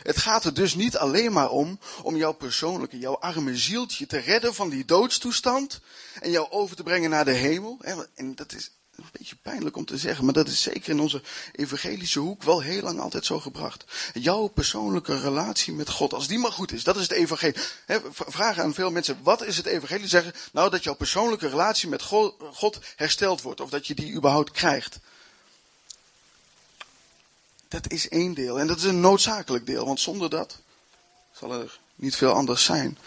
Het 0.02 0.18
gaat 0.18 0.44
er 0.44 0.54
dus 0.54 0.74
niet 0.74 0.96
alleen 0.96 1.32
maar 1.32 1.50
om, 1.50 1.78
om 2.02 2.16
jouw 2.16 2.32
persoonlijke, 2.32 2.98
jouw 2.98 3.18
arme 3.18 3.56
zieltje 3.56 4.06
te 4.06 4.18
redden 4.18 4.54
van 4.54 4.68
die 4.68 4.84
doodstoestand 4.84 5.80
en 6.20 6.30
jou 6.30 6.50
over 6.50 6.76
te 6.76 6.82
brengen 6.82 7.10
naar 7.10 7.24
de 7.24 7.32
hemel. 7.32 7.78
En 8.14 8.34
dat 8.34 8.52
is 8.52 8.70
een 8.98 9.08
beetje 9.12 9.36
pijnlijk 9.36 9.76
om 9.76 9.84
te 9.84 9.96
zeggen, 9.96 10.24
maar 10.24 10.34
dat 10.34 10.48
is 10.48 10.62
zeker 10.62 10.90
in 10.90 11.00
onze 11.00 11.22
evangelische 11.52 12.18
hoek 12.18 12.42
wel 12.42 12.60
heel 12.60 12.82
lang 12.82 13.00
altijd 13.00 13.24
zo 13.24 13.40
gebracht. 13.40 13.84
Jouw 14.14 14.46
persoonlijke 14.46 15.20
relatie 15.20 15.72
met 15.72 15.90
God, 15.90 16.12
als 16.12 16.28
die 16.28 16.38
maar 16.38 16.52
goed 16.52 16.72
is, 16.72 16.84
dat 16.84 16.96
is 16.96 17.02
het 17.02 17.10
evangelie. 17.10 17.60
Vragen 18.12 18.62
aan 18.62 18.74
veel 18.74 18.90
mensen, 18.90 19.18
wat 19.22 19.42
is 19.42 19.56
het 19.56 19.66
evangelie? 19.66 20.08
Zeggen, 20.08 20.34
nou 20.52 20.70
dat 20.70 20.84
jouw 20.84 20.94
persoonlijke 20.94 21.48
relatie 21.48 21.88
met 21.88 22.02
God 22.52 22.78
hersteld 22.96 23.42
wordt, 23.42 23.60
of 23.60 23.70
dat 23.70 23.86
je 23.86 23.94
die 23.94 24.12
überhaupt 24.12 24.50
krijgt. 24.50 24.98
Dat 27.68 27.90
is 27.90 28.08
één 28.08 28.34
deel. 28.34 28.60
En 28.60 28.66
dat 28.66 28.78
is 28.78 28.84
een 28.84 29.00
noodzakelijk 29.00 29.66
deel, 29.66 29.86
want 29.86 30.00
zonder 30.00 30.30
dat 30.30 30.58
zal 31.32 31.52
er 31.52 31.78
niet 31.94 32.16
veel 32.16 32.32
anders 32.32 32.64
zijn. 32.64 32.98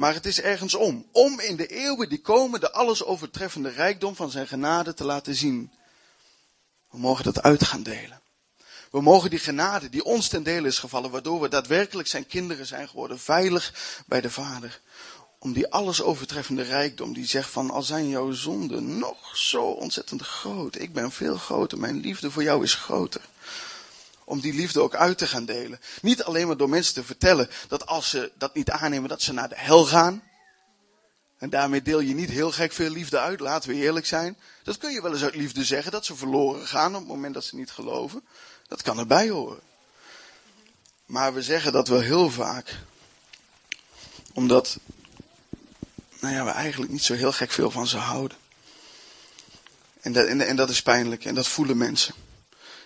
Maar 0.00 0.14
het 0.14 0.26
is 0.26 0.40
ergens 0.40 0.74
om. 0.74 1.06
Om 1.12 1.40
in 1.40 1.56
de 1.56 1.66
eeuwen 1.66 2.08
die 2.08 2.20
komen 2.20 2.60
de 2.60 2.72
alles 2.72 3.04
overtreffende 3.04 3.68
rijkdom 3.68 4.16
van 4.16 4.30
zijn 4.30 4.46
genade 4.46 4.94
te 4.94 5.04
laten 5.04 5.34
zien. 5.34 5.72
We 6.90 6.98
mogen 6.98 7.24
dat 7.24 7.42
uit 7.42 7.64
gaan 7.64 7.82
delen. 7.82 8.20
We 8.90 9.00
mogen 9.00 9.30
die 9.30 9.38
genade 9.38 9.88
die 9.88 10.04
ons 10.04 10.28
ten 10.28 10.42
dele 10.42 10.68
is 10.68 10.78
gevallen, 10.78 11.10
waardoor 11.10 11.40
we 11.40 11.48
daadwerkelijk 11.48 12.08
zijn 12.08 12.26
kinderen 12.26 12.66
zijn 12.66 12.88
geworden, 12.88 13.18
veilig 13.18 13.74
bij 14.06 14.20
de 14.20 14.30
Vader. 14.30 14.80
Om 15.38 15.52
die 15.52 15.70
alles 15.70 16.02
overtreffende 16.02 16.62
rijkdom, 16.62 17.12
die 17.12 17.26
zegt 17.26 17.50
van, 17.50 17.70
al 17.70 17.82
zijn 17.82 18.08
jouw 18.08 18.32
zonden 18.32 18.98
nog 18.98 19.36
zo 19.36 19.62
ontzettend 19.62 20.22
groot, 20.22 20.78
ik 20.78 20.92
ben 20.92 21.12
veel 21.12 21.36
groter, 21.36 21.78
mijn 21.78 22.00
liefde 22.00 22.30
voor 22.30 22.42
jou 22.42 22.62
is 22.62 22.74
groter. 22.74 23.22
Om 24.30 24.40
die 24.40 24.54
liefde 24.54 24.80
ook 24.80 24.94
uit 24.94 25.18
te 25.18 25.26
gaan 25.26 25.44
delen. 25.44 25.80
Niet 26.02 26.22
alleen 26.22 26.46
maar 26.46 26.56
door 26.56 26.68
mensen 26.68 26.94
te 26.94 27.04
vertellen 27.04 27.50
dat 27.68 27.86
als 27.86 28.10
ze 28.10 28.32
dat 28.38 28.54
niet 28.54 28.70
aannemen, 28.70 29.08
dat 29.08 29.22
ze 29.22 29.32
naar 29.32 29.48
de 29.48 29.58
hel 29.58 29.84
gaan. 29.84 30.22
En 31.38 31.50
daarmee 31.50 31.82
deel 31.82 32.00
je 32.00 32.14
niet 32.14 32.30
heel 32.30 32.52
gek 32.52 32.72
veel 32.72 32.90
liefde 32.90 33.18
uit, 33.18 33.40
laten 33.40 33.70
we 33.70 33.74
eerlijk 33.74 34.06
zijn. 34.06 34.36
Dat 34.62 34.78
kun 34.78 34.92
je 34.92 35.02
wel 35.02 35.12
eens 35.12 35.22
uit 35.22 35.34
liefde 35.34 35.64
zeggen, 35.64 35.92
dat 35.92 36.04
ze 36.04 36.16
verloren 36.16 36.66
gaan 36.66 36.94
op 36.94 37.00
het 37.00 37.08
moment 37.08 37.34
dat 37.34 37.44
ze 37.44 37.56
niet 37.56 37.70
geloven. 37.70 38.24
Dat 38.68 38.82
kan 38.82 38.98
erbij 38.98 39.28
horen. 39.28 39.60
Maar 41.06 41.34
we 41.34 41.42
zeggen 41.42 41.72
dat 41.72 41.88
wel 41.88 42.00
heel 42.00 42.30
vaak, 42.30 42.78
omdat 44.32 44.78
nou 46.20 46.34
ja, 46.34 46.44
we 46.44 46.50
eigenlijk 46.50 46.92
niet 46.92 47.04
zo 47.04 47.14
heel 47.14 47.32
gek 47.32 47.50
veel 47.50 47.70
van 47.70 47.86
ze 47.86 47.96
houden. 47.96 48.38
En 50.00 50.12
dat, 50.12 50.26
en, 50.26 50.40
en 50.40 50.56
dat 50.56 50.70
is 50.70 50.82
pijnlijk 50.82 51.24
en 51.24 51.34
dat 51.34 51.48
voelen 51.48 51.76
mensen. 51.76 52.14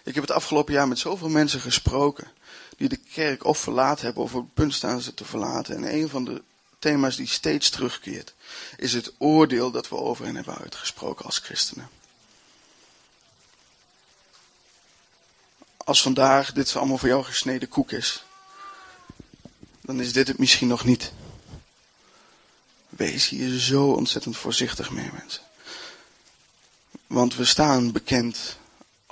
Ik 0.04 0.14
heb 0.14 0.24
het 0.24 0.32
afgelopen 0.32 0.72
jaar 0.72 0.88
met 0.88 0.98
zoveel 0.98 1.28
mensen 1.28 1.60
gesproken 1.60 2.32
die 2.76 2.88
de 2.88 2.96
kerk 2.96 3.44
of 3.44 3.58
verlaten 3.58 4.04
hebben 4.04 4.22
of 4.22 4.34
op 4.34 4.44
het 4.44 4.54
punt 4.54 4.74
staan 4.74 5.00
ze 5.00 5.14
te 5.14 5.24
verlaten. 5.24 5.76
En 5.76 5.94
een 5.94 6.08
van 6.08 6.24
de 6.24 6.42
thema's 6.78 7.16
die 7.16 7.28
steeds 7.28 7.70
terugkeert 7.70 8.34
is 8.76 8.92
het 8.92 9.12
oordeel 9.18 9.70
dat 9.70 9.88
we 9.88 9.96
over 9.96 10.24
hen 10.24 10.34
hebben 10.34 10.58
uitgesproken 10.58 11.24
als 11.24 11.38
christenen. 11.38 11.88
Als 15.76 16.02
vandaag 16.02 16.52
dit 16.52 16.76
allemaal 16.76 16.98
voor 16.98 17.08
jou 17.08 17.24
gesneden 17.24 17.68
koek 17.68 17.92
is, 17.92 18.24
dan 19.80 20.00
is 20.00 20.12
dit 20.12 20.28
het 20.28 20.38
misschien 20.38 20.68
nog 20.68 20.84
niet. 20.84 21.12
Wees 22.88 23.28
hier 23.28 23.58
zo 23.58 23.92
ontzettend 23.92 24.36
voorzichtig 24.36 24.90
mee, 24.90 25.10
mensen. 25.12 25.42
Want 27.06 27.36
we 27.36 27.44
staan 27.44 27.92
bekend 27.92 28.56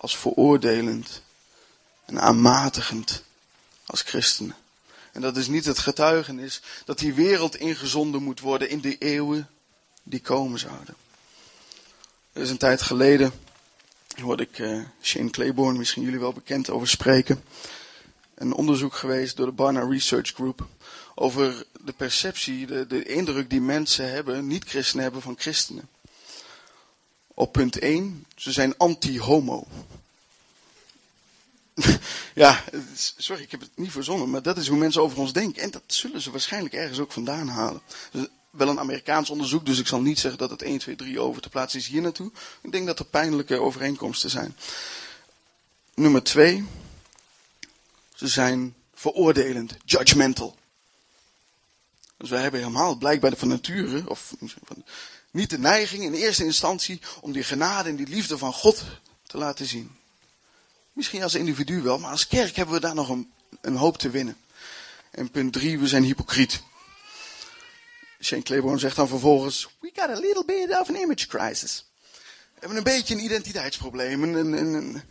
als 0.03 0.17
veroordelend 0.17 1.23
en 2.05 2.21
aanmatigend 2.21 3.23
als 3.87 4.03
christenen. 4.03 4.57
En 5.13 5.21
dat 5.21 5.37
is 5.37 5.47
niet 5.47 5.65
het 5.65 5.79
getuigenis 5.79 6.61
dat 6.85 6.99
die 6.99 7.15
wereld 7.15 7.57
ingezonden 7.57 8.23
moet 8.23 8.41
worden 8.41 8.69
in 8.69 8.81
de 8.81 8.99
eeuwen 8.99 9.49
die 10.03 10.21
komen 10.21 10.59
zouden. 10.59 10.95
Er 12.33 12.43
is 12.43 12.51
een 12.51 12.57
tijd 12.57 12.83
geleden, 12.83 13.33
hoorde 14.21 14.43
ik 14.43 14.59
uh, 14.59 14.83
Shane 15.03 15.31
Claiborne, 15.31 15.79
misschien 15.79 16.03
jullie 16.03 16.21
wel 16.21 16.33
bekend, 16.33 16.71
over 16.71 16.89
spreken. 16.89 17.45
Een 18.35 18.53
onderzoek 18.53 18.95
geweest 18.95 19.37
door 19.37 19.47
de 19.47 19.53
Barna 19.53 19.89
Research 19.89 20.31
Group 20.31 20.67
over 21.15 21.67
de 21.85 21.93
perceptie, 21.93 22.67
de, 22.67 22.87
de 22.87 23.05
indruk 23.05 23.51
die 23.51 23.61
mensen 23.61 24.13
hebben, 24.13 24.47
niet-christenen 24.47 25.03
hebben 25.03 25.23
van 25.23 25.37
christenen. 25.39 25.89
Op 27.35 27.53
punt 27.53 27.79
1, 27.79 28.27
ze 28.37 28.53
zijn 28.53 28.77
anti-homo. 28.77 29.67
ja, 32.35 32.65
sorry, 33.17 33.43
ik 33.43 33.51
heb 33.51 33.61
het 33.61 33.71
niet 33.75 33.91
verzonnen, 33.91 34.31
maar 34.31 34.43
dat 34.43 34.57
is 34.57 34.69
hoe 34.69 34.79
mensen 34.79 35.03
over 35.03 35.19
ons 35.19 35.33
denken. 35.33 35.63
En 35.63 35.71
dat 35.71 35.83
zullen 35.87 36.21
ze 36.21 36.31
waarschijnlijk 36.31 36.75
ergens 36.75 36.99
ook 36.99 37.13
vandaan 37.13 37.49
halen. 37.49 37.81
Wel 38.51 38.69
een 38.69 38.79
Amerikaans 38.79 39.31
onderzoek, 39.31 39.67
dus 39.67 39.79
ik 39.79 39.87
zal 39.87 40.01
niet 40.01 40.19
zeggen 40.19 40.41
dat 40.41 40.51
het 40.51 40.63
1, 40.63 40.79
2, 40.79 40.97
3 40.97 41.21
over 41.21 41.43
te 41.43 41.49
plaatsen 41.49 41.81
is 41.81 41.87
hier 41.87 42.03
naartoe. 42.03 42.31
Ik 42.61 42.73
denk 42.73 42.87
dat 42.87 42.99
er 42.99 43.05
pijnlijke 43.05 43.61
overeenkomsten 43.61 44.31
zijn. 44.31 44.57
Nummer 45.95 46.23
2, 46.23 46.65
ze 48.15 48.29
zijn 48.29 48.75
veroordelend, 48.95 49.77
judgmental. 49.85 50.57
Dus 52.17 52.31
wij 52.31 52.43
hebben 52.43 52.61
helemaal 52.61 52.95
blijkbaar 52.95 53.37
van 53.37 53.49
nature, 53.49 54.03
of 54.07 54.35
niet 55.33 55.51
de 55.51 55.59
neiging 55.59 56.03
in 56.03 56.15
eerste 56.15 56.45
instantie 56.45 57.01
om 57.21 57.33
die 57.33 57.43
genade 57.45 57.89
en 57.89 57.97
die 57.97 58.09
liefde 58.09 58.39
van 58.39 58.53
God 58.53 58.85
te 59.27 59.39
laten 59.39 59.67
zien. 59.67 59.97
Misschien 60.93 61.23
als 61.23 61.35
individu 61.35 61.83
wel, 61.83 61.99
maar 61.99 62.11
als 62.11 62.27
kerk 62.27 62.57
hebben 62.57 62.75
we 62.75 62.81
daar 62.81 62.95
nog 62.95 63.09
een, 63.09 63.33
een 63.61 63.77
hoop 63.77 63.99
te 63.99 64.11
winnen. 64.11 64.37
En 65.11 65.31
punt 65.31 65.53
drie, 65.53 65.79
we 65.79 65.89
zijn 65.89 66.03
hypocriet. 66.03 66.63
Shane 68.21 68.43
Claiborne 68.43 68.79
zegt 68.79 68.97
dan 68.97 69.09
vervolgens, 69.09 69.69
we 69.81 69.91
got 69.95 70.11
a 70.11 70.21
little 70.21 70.45
bit 70.45 70.79
of 70.81 70.89
an 70.89 70.95
image 70.95 71.27
crisis. 71.27 71.85
We 72.55 72.59
hebben 72.59 72.77
een 72.77 72.83
beetje 72.83 73.15
een 73.15 73.25
identiteitsprobleem. 73.25 74.23
En, 74.37 74.55
en, 74.55 75.05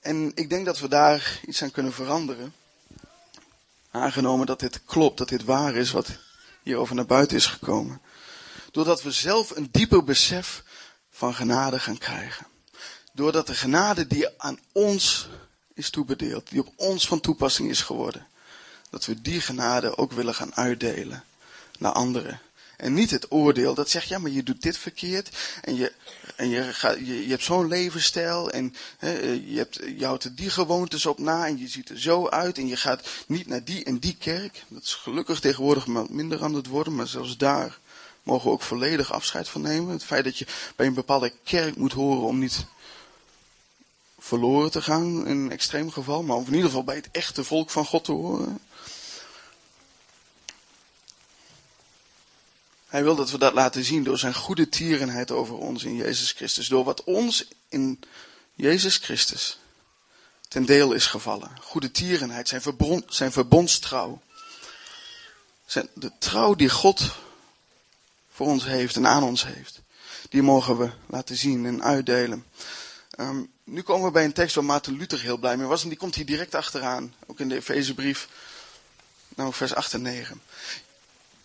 en 0.00 0.32
ik 0.34 0.50
denk 0.50 0.64
dat 0.64 0.78
we 0.78 0.88
daar 0.88 1.40
iets 1.46 1.62
aan 1.62 1.70
kunnen 1.70 1.92
veranderen. 1.92 2.54
Aangenomen 3.90 4.46
dat 4.46 4.60
dit 4.60 4.84
klopt, 4.84 5.18
dat 5.18 5.28
dit 5.28 5.44
waar 5.44 5.74
is 5.74 5.90
wat 5.90 6.08
hierover 6.62 6.94
naar 6.94 7.06
buiten 7.06 7.36
is 7.36 7.46
gekomen. 7.46 8.00
Doordat 8.76 9.02
we 9.02 9.10
zelf 9.10 9.50
een 9.50 9.68
dieper 9.70 10.04
besef 10.04 10.62
van 11.10 11.34
genade 11.34 11.78
gaan 11.78 11.98
krijgen. 11.98 12.46
Doordat 13.12 13.46
de 13.46 13.54
genade 13.54 14.06
die 14.06 14.28
aan 14.40 14.58
ons 14.72 15.28
is 15.74 15.90
toebedeeld, 15.90 16.50
die 16.50 16.60
op 16.60 16.72
ons 16.76 17.06
van 17.06 17.20
toepassing 17.20 17.70
is 17.70 17.80
geworden, 17.80 18.26
dat 18.90 19.04
we 19.04 19.20
die 19.22 19.40
genade 19.40 19.96
ook 19.98 20.12
willen 20.12 20.34
gaan 20.34 20.54
uitdelen 20.54 21.24
naar 21.78 21.92
anderen. 21.92 22.40
En 22.76 22.94
niet 22.94 23.10
het 23.10 23.32
oordeel 23.32 23.74
dat 23.74 23.90
zegt, 23.90 24.08
ja, 24.08 24.18
maar 24.18 24.30
je 24.30 24.42
doet 24.42 24.62
dit 24.62 24.76
verkeerd. 24.76 25.36
En 25.62 25.76
je, 25.76 25.92
en 26.36 26.48
je, 26.48 26.62
gaat, 26.62 26.98
je, 26.98 27.22
je 27.22 27.30
hebt 27.30 27.42
zo'n 27.42 27.68
levensstijl. 27.68 28.50
En 28.50 28.74
hè, 28.98 29.18
je, 29.30 29.56
hebt, 29.56 29.80
je 29.96 30.04
houdt 30.04 30.24
er 30.24 30.34
die 30.34 30.50
gewoontes 30.50 31.06
op 31.06 31.18
na. 31.18 31.46
En 31.46 31.58
je 31.58 31.68
ziet 31.68 31.88
er 31.88 32.00
zo 32.00 32.28
uit. 32.28 32.58
En 32.58 32.66
je 32.66 32.76
gaat 32.76 33.08
niet 33.26 33.46
naar 33.46 33.64
die 33.64 33.84
en 33.84 33.98
die 33.98 34.16
kerk. 34.16 34.64
Dat 34.68 34.82
is 34.82 34.94
gelukkig 34.94 35.40
tegenwoordig 35.40 35.86
minder 35.86 36.42
aan 36.42 36.54
het 36.54 36.66
worden. 36.66 36.94
Maar 36.94 37.08
zelfs 37.08 37.36
daar 37.36 37.78
mogen 38.26 38.46
we 38.46 38.52
ook 38.52 38.62
volledig 38.62 39.12
afscheid 39.12 39.48
van 39.48 39.60
nemen. 39.60 39.92
Het 39.92 40.04
feit 40.04 40.24
dat 40.24 40.38
je 40.38 40.46
bij 40.76 40.86
een 40.86 40.94
bepaalde 40.94 41.32
kerk 41.44 41.76
moet 41.76 41.92
horen 41.92 42.26
om 42.26 42.38
niet 42.38 42.66
verloren 44.18 44.70
te 44.70 44.82
gaan 44.82 45.26
in 45.26 45.36
een 45.36 45.50
extreem 45.50 45.90
geval, 45.90 46.22
maar 46.22 46.38
in 46.38 46.44
ieder 46.46 46.64
geval 46.64 46.84
bij 46.84 46.96
het 46.96 47.08
echte 47.10 47.44
volk 47.44 47.70
van 47.70 47.84
God 47.84 48.04
te 48.04 48.12
horen. 48.12 48.58
Hij 52.86 53.02
wil 53.02 53.16
dat 53.16 53.30
we 53.30 53.38
dat 53.38 53.52
laten 53.52 53.84
zien 53.84 54.04
door 54.04 54.18
zijn 54.18 54.34
goede 54.34 54.68
tierenheid 54.68 55.30
over 55.30 55.54
ons 55.54 55.84
in 55.84 55.96
Jezus 55.96 56.32
Christus. 56.32 56.68
Door 56.68 56.84
wat 56.84 57.04
ons 57.04 57.48
in 57.68 58.00
Jezus 58.54 58.96
Christus 58.96 59.58
ten 60.48 60.64
deel 60.64 60.92
is 60.92 61.06
gevallen. 61.06 61.50
Goede 61.60 61.90
tierenheid, 61.90 62.48
zijn, 62.48 62.62
verbond, 62.62 63.14
zijn 63.14 63.32
verbondstrouw. 63.32 64.20
Zijn, 65.66 65.88
de 65.94 66.12
trouw 66.18 66.54
die 66.54 66.68
God 66.68 67.10
voor 68.36 68.46
ons 68.46 68.64
heeft 68.64 68.96
en 68.96 69.06
aan 69.06 69.22
ons 69.22 69.44
heeft. 69.44 69.82
Die 70.28 70.42
mogen 70.42 70.78
we 70.78 70.90
laten 71.06 71.36
zien 71.36 71.66
en 71.66 71.82
uitdelen. 71.82 72.44
Um, 73.20 73.50
nu 73.64 73.82
komen 73.82 74.06
we 74.06 74.12
bij 74.12 74.24
een 74.24 74.32
tekst 74.32 74.54
waar 74.54 74.64
Maarten 74.64 74.96
Luther 74.96 75.20
heel 75.20 75.36
blij 75.36 75.56
mee 75.56 75.66
was. 75.66 75.82
En 75.82 75.88
die 75.88 75.98
komt 75.98 76.14
hier 76.14 76.26
direct 76.26 76.54
achteraan. 76.54 77.14
Ook 77.26 77.40
in 77.40 77.48
de 77.48 77.54
Efezebrief. 77.54 78.28
Nou, 79.36 79.52
vers 79.52 79.74
8 79.74 79.92
en 79.92 80.02
9. 80.02 80.42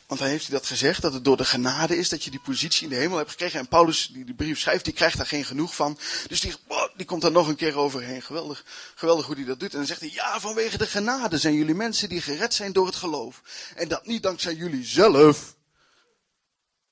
Want 0.07 0.19
hij 0.19 0.29
heeft 0.29 0.51
dat 0.51 0.65
gezegd, 0.65 1.01
dat 1.01 1.13
het 1.13 1.23
door 1.23 1.37
de 1.37 1.45
genade 1.45 1.97
is 1.97 2.09
dat 2.09 2.23
je 2.23 2.31
die 2.31 2.39
positie 2.39 2.83
in 2.83 2.89
de 2.89 2.95
hemel 2.95 3.17
hebt 3.17 3.29
gekregen. 3.29 3.59
En 3.59 3.67
Paulus, 3.67 4.09
die 4.13 4.25
de 4.25 4.33
brief 4.33 4.59
schrijft, 4.59 4.85
die 4.85 4.93
krijgt 4.93 5.17
daar 5.17 5.25
geen 5.25 5.45
genoeg 5.45 5.75
van. 5.75 5.97
Dus 6.27 6.41
die, 6.41 6.53
oh, 6.67 6.87
die 6.95 7.05
komt 7.05 7.21
daar 7.21 7.31
nog 7.31 7.47
een 7.47 7.55
keer 7.55 7.77
overheen. 7.77 8.21
Geweldig, 8.21 8.65
geweldig 8.95 9.25
hoe 9.25 9.35
hij 9.35 9.45
dat 9.45 9.59
doet. 9.59 9.71
En 9.71 9.77
dan 9.77 9.87
zegt 9.87 9.99
hij, 9.99 10.11
ja, 10.13 10.39
vanwege 10.39 10.77
de 10.77 10.87
genade 10.87 11.37
zijn 11.37 11.53
jullie 11.53 11.75
mensen 11.75 12.09
die 12.09 12.21
gered 12.21 12.53
zijn 12.53 12.73
door 12.73 12.85
het 12.85 12.95
geloof. 12.95 13.41
En 13.75 13.87
dat 13.87 14.05
niet 14.05 14.23
dankzij 14.23 14.53
jullie 14.53 14.85
zelf. 14.85 15.59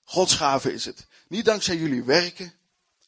Gods 0.10 0.34
gave 0.34 0.74
is 0.74 0.86
het. 0.86 1.06
Niet 1.28 1.46
dankzij 1.46 1.78
jullie 1.78 2.04
werken, 2.04 2.54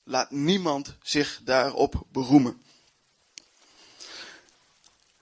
Laat 0.03 0.31
niemand 0.31 0.95
zich 1.03 1.39
daarop 1.43 2.03
beroemen. 2.11 2.61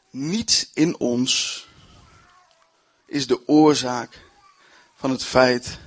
Niets 0.10 0.70
in 0.74 1.00
ons 1.00 1.66
is 3.06 3.28
de 3.28 3.48
oorzaak 3.48 4.26
van 4.96 5.12
het 5.12 5.24
feit 5.24 5.78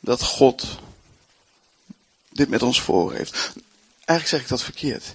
dat 0.00 0.22
God 0.22 0.66
dit 2.28 2.48
met 2.48 2.62
ons 2.62 2.80
voor 2.80 3.12
heeft. 3.12 3.52
Eigenlijk 4.04 4.28
zeg 4.28 4.40
ik 4.40 4.48
dat 4.48 4.62
verkeerd. 4.62 5.14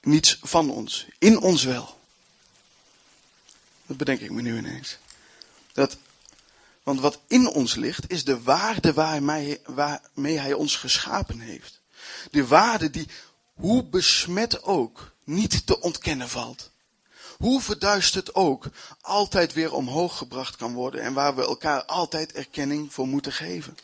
Niets 0.00 0.38
van 0.42 0.70
ons. 0.70 1.06
In 1.18 1.38
ons 1.38 1.62
wel. 1.62 2.00
Dat 3.86 3.96
bedenk 3.96 4.20
ik 4.20 4.30
me 4.30 4.42
nu 4.42 4.56
ineens. 4.56 4.98
Dat 5.72 5.96
want 6.84 7.00
wat 7.00 7.20
in 7.26 7.48
ons 7.48 7.74
ligt, 7.74 8.10
is 8.10 8.24
de 8.24 8.42
waarde 8.42 8.92
waarmee, 8.92 9.60
hij 10.38 10.52
ons 10.52 10.76
geschapen 10.76 11.40
heeft. 11.40 11.80
De 12.30 12.46
waarde 12.46 12.90
die, 12.90 13.08
hoe 13.54 13.84
besmet 13.84 14.62
ook, 14.62 15.12
niet 15.24 15.66
te 15.66 15.80
ontkennen 15.80 16.28
valt. 16.28 16.70
Hoe 17.38 17.60
verduisterd 17.60 18.34
ook, 18.34 18.66
altijd 19.00 19.52
weer 19.52 19.72
omhoog 19.72 20.18
gebracht 20.18 20.56
kan 20.56 20.74
worden 20.74 21.00
en 21.00 21.12
waar 21.12 21.34
we 21.36 21.42
elkaar 21.42 21.84
altijd 21.84 22.32
erkenning 22.32 22.92
voor 22.92 23.08
moeten 23.08 23.32
geven. 23.32 23.76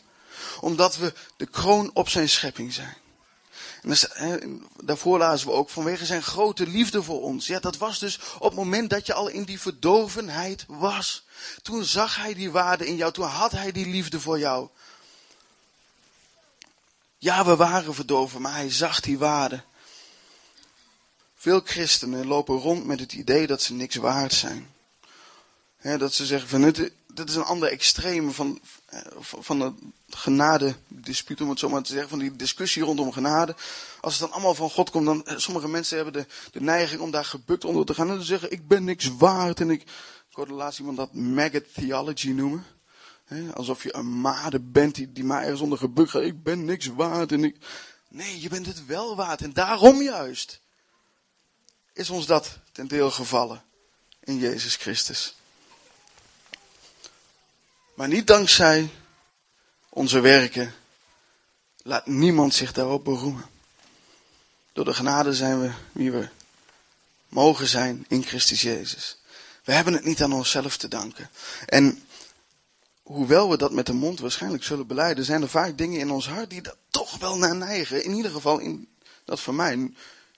Omdat 0.59 0.97
we 0.97 1.13
de 1.37 1.45
kroon 1.45 1.91
op 1.93 2.09
zijn 2.09 2.29
schepping 2.29 2.73
zijn. 2.73 2.97
Daarvoor 4.83 5.17
lazen 5.17 5.47
we 5.47 5.53
ook 5.53 5.69
vanwege 5.69 6.05
zijn 6.05 6.23
grote 6.23 6.67
liefde 6.67 7.03
voor 7.03 7.21
ons. 7.21 7.47
Ja, 7.47 7.59
dat 7.59 7.77
was 7.77 7.99
dus 7.99 8.19
op 8.35 8.41
het 8.41 8.53
moment 8.53 8.89
dat 8.89 9.05
je 9.05 9.13
al 9.13 9.27
in 9.27 9.43
die 9.43 9.59
verdorvenheid 9.59 10.65
was. 10.67 11.23
Toen 11.61 11.85
zag 11.85 12.15
hij 12.15 12.33
die 12.33 12.51
waarde 12.51 12.87
in 12.87 12.95
jou, 12.95 13.11
toen 13.11 13.25
had 13.25 13.51
hij 13.51 13.71
die 13.71 13.87
liefde 13.87 14.19
voor 14.19 14.39
jou. 14.39 14.67
Ja, 17.17 17.45
we 17.45 17.55
waren 17.55 17.93
verdorven, 17.93 18.41
maar 18.41 18.53
hij 18.53 18.71
zag 18.71 18.99
die 18.99 19.17
waarde. 19.17 19.63
Veel 21.35 21.61
christenen 21.63 22.27
lopen 22.27 22.57
rond 22.57 22.85
met 22.85 22.99
het 22.99 23.13
idee 23.13 23.47
dat 23.47 23.61
ze 23.61 23.73
niks 23.73 23.95
waard 23.95 24.33
zijn. 24.33 24.73
dat 25.81 26.13
ze 26.13 26.25
zeggen 26.25 26.49
van 26.49 26.61
het, 26.61 26.91
dat 27.13 27.29
is 27.29 27.35
een 27.35 27.43
ander 27.43 27.69
extreem 27.69 28.31
van, 28.31 28.59
van 29.19 29.59
de 29.59 29.73
genade 30.09 30.75
dispuut, 30.87 31.41
om 31.41 31.49
het 31.49 31.59
zo 31.59 31.69
maar 31.69 31.81
te 31.81 31.91
zeggen, 31.91 32.09
van 32.09 32.19
die 32.19 32.35
discussie 32.35 32.83
rondom 32.83 33.11
genade. 33.11 33.55
Als 34.01 34.13
het 34.13 34.21
dan 34.21 34.31
allemaal 34.31 34.55
van 34.55 34.69
God 34.69 34.89
komt, 34.89 35.05
dan 35.05 35.23
sommige 35.25 35.67
mensen 35.67 35.95
hebben 35.95 36.13
de, 36.13 36.25
de 36.51 36.61
neiging 36.61 37.01
om 37.01 37.11
daar 37.11 37.25
gebukt 37.25 37.65
onder 37.65 37.85
te 37.85 37.93
gaan 37.93 38.09
en 38.09 38.19
te 38.19 38.25
zeggen, 38.25 38.51
ik 38.51 38.67
ben 38.67 38.83
niks 38.83 39.15
waard. 39.17 39.59
En 39.59 39.69
ik, 39.69 39.81
ik 39.81 40.37
hoorde 40.37 40.53
laatst 40.53 40.79
iemand 40.79 40.97
dat 40.97 41.13
maggot 41.13 41.73
theology 41.73 42.29
noemen. 42.29 42.65
alsof 43.53 43.83
je 43.83 43.95
een 43.95 44.21
made 44.21 44.59
bent 44.59 44.95
die, 44.95 45.11
die 45.11 45.23
maar 45.23 45.41
ergens 45.41 45.61
onder 45.61 45.77
gebukt 45.77 46.09
gaat. 46.09 46.21
Ik 46.21 46.43
ben 46.43 46.65
niks 46.65 46.87
waard. 46.87 47.31
En 47.31 47.43
ik... 47.43 47.57
Nee, 48.09 48.41
je 48.41 48.49
bent 48.49 48.65
het 48.65 48.85
wel 48.85 49.15
waard. 49.15 49.41
En 49.41 49.53
daarom 49.53 50.01
juist 50.01 50.59
is 51.93 52.09
ons 52.09 52.25
dat 52.25 52.57
ten 52.71 52.87
deel 52.87 53.11
gevallen 53.11 53.63
in 54.23 54.37
Jezus 54.37 54.75
Christus. 54.75 55.35
Maar 57.93 58.07
niet 58.07 58.27
dankzij 58.27 58.89
onze 59.89 60.19
werken. 60.19 60.73
Laat 61.83 62.07
niemand 62.07 62.53
zich 62.53 62.73
daarop 62.73 63.03
beroemen. 63.03 63.45
Door 64.73 64.85
de 64.85 64.93
genade 64.93 65.33
zijn 65.33 65.61
we 65.61 65.71
wie 65.91 66.11
we 66.11 66.29
mogen 67.27 67.67
zijn 67.67 68.05
in 68.07 68.23
Christus 68.23 68.61
Jezus. 68.61 69.17
We 69.63 69.73
hebben 69.73 69.93
het 69.93 70.05
niet 70.05 70.23
aan 70.23 70.33
onszelf 70.33 70.77
te 70.77 70.87
danken. 70.87 71.29
En 71.65 72.03
hoewel 73.03 73.49
we 73.49 73.57
dat 73.57 73.71
met 73.71 73.85
de 73.85 73.93
mond 73.93 74.19
waarschijnlijk 74.19 74.63
zullen 74.63 74.87
beleiden, 74.87 75.25
zijn 75.25 75.41
er 75.41 75.49
vaak 75.49 75.77
dingen 75.77 75.99
in 75.99 76.11
ons 76.11 76.27
hart 76.27 76.49
die 76.49 76.61
dat 76.61 76.77
toch 76.89 77.17
wel 77.17 77.37
naar 77.37 77.55
neigen. 77.55 78.03
In 78.03 78.13
ieder 78.13 78.31
geval 78.31 78.59
in 78.59 78.89
dat 79.25 79.39
voor 79.39 79.53
mij 79.53 79.91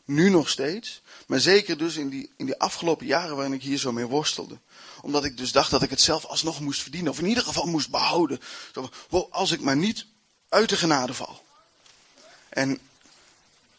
nu 0.05 0.29
nog 0.29 0.49
steeds. 0.49 1.01
Maar 1.27 1.39
zeker 1.39 1.77
dus 1.77 1.95
in 1.95 2.09
die, 2.09 2.31
in 2.37 2.45
die 2.45 2.59
afgelopen 2.59 3.05
jaren 3.05 3.35
waarin 3.35 3.53
ik 3.53 3.61
hier 3.61 3.77
zo 3.77 3.91
mee 3.91 4.05
worstelde. 4.05 4.57
Omdat 5.03 5.23
ik 5.23 5.37
dus 5.37 5.51
dacht 5.51 5.71
dat 5.71 5.81
ik 5.81 5.89
het 5.89 6.01
zelf 6.01 6.25
alsnog 6.25 6.59
moest 6.59 6.81
verdienen. 6.81 7.11
Of 7.11 7.19
in 7.19 7.25
ieder 7.25 7.43
geval 7.43 7.65
moest 7.65 7.89
behouden. 7.89 8.39
Zo, 8.73 8.89
als 9.31 9.51
ik 9.51 9.61
maar 9.61 9.75
niet 9.75 10.05
uit 10.49 10.69
de 10.69 10.77
genade 10.77 11.13
val. 11.13 11.43
En 12.49 12.79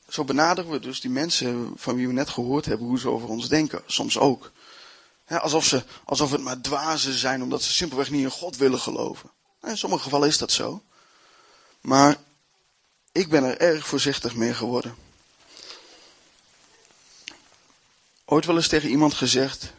zo 0.08 0.24
benaderen 0.24 0.70
we 0.70 0.80
dus 0.80 1.00
die 1.00 1.10
mensen 1.10 1.72
van 1.76 1.96
wie 1.96 2.06
we 2.06 2.12
net 2.12 2.28
gehoord 2.28 2.64
hebben 2.64 2.86
hoe 2.86 2.98
ze 2.98 3.08
over 3.08 3.28
ons 3.28 3.48
denken. 3.48 3.82
Soms 3.86 4.18
ook. 4.18 4.52
alsof, 5.28 5.64
ze, 5.64 5.84
alsof 6.04 6.30
het 6.30 6.40
maar 6.40 6.60
dwazen 6.60 7.12
zijn 7.12 7.42
omdat 7.42 7.62
ze 7.62 7.72
simpelweg 7.72 8.10
niet 8.10 8.22
in 8.22 8.30
God 8.30 8.56
willen 8.56 8.80
geloven. 8.80 9.30
In 9.62 9.78
sommige 9.78 10.02
gevallen 10.02 10.28
is 10.28 10.38
dat 10.38 10.52
zo. 10.52 10.82
Maar 11.80 12.16
ik 13.12 13.28
ben 13.28 13.44
er 13.44 13.58
erg 13.58 13.86
voorzichtig 13.86 14.34
mee 14.34 14.54
geworden. 14.54 14.96
Ooit 18.24 18.46
wel 18.46 18.56
eens 18.56 18.68
tegen 18.68 18.88
iemand 18.88 19.14
gezegd, 19.14 19.72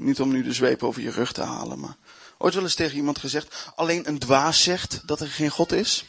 niet 0.00 0.20
om 0.20 0.32
nu 0.32 0.42
de 0.42 0.52
zweep 0.52 0.82
over 0.82 1.02
je 1.02 1.10
rug 1.10 1.32
te 1.32 1.42
halen, 1.42 1.80
maar 1.80 1.96
ooit 2.38 2.54
wel 2.54 2.62
eens 2.62 2.74
tegen 2.74 2.96
iemand 2.96 3.18
gezegd, 3.18 3.70
alleen 3.74 4.08
een 4.08 4.18
dwaas 4.18 4.62
zegt 4.62 5.00
dat 5.06 5.20
er 5.20 5.28
geen 5.28 5.50
God 5.50 5.72
is? 5.72 6.04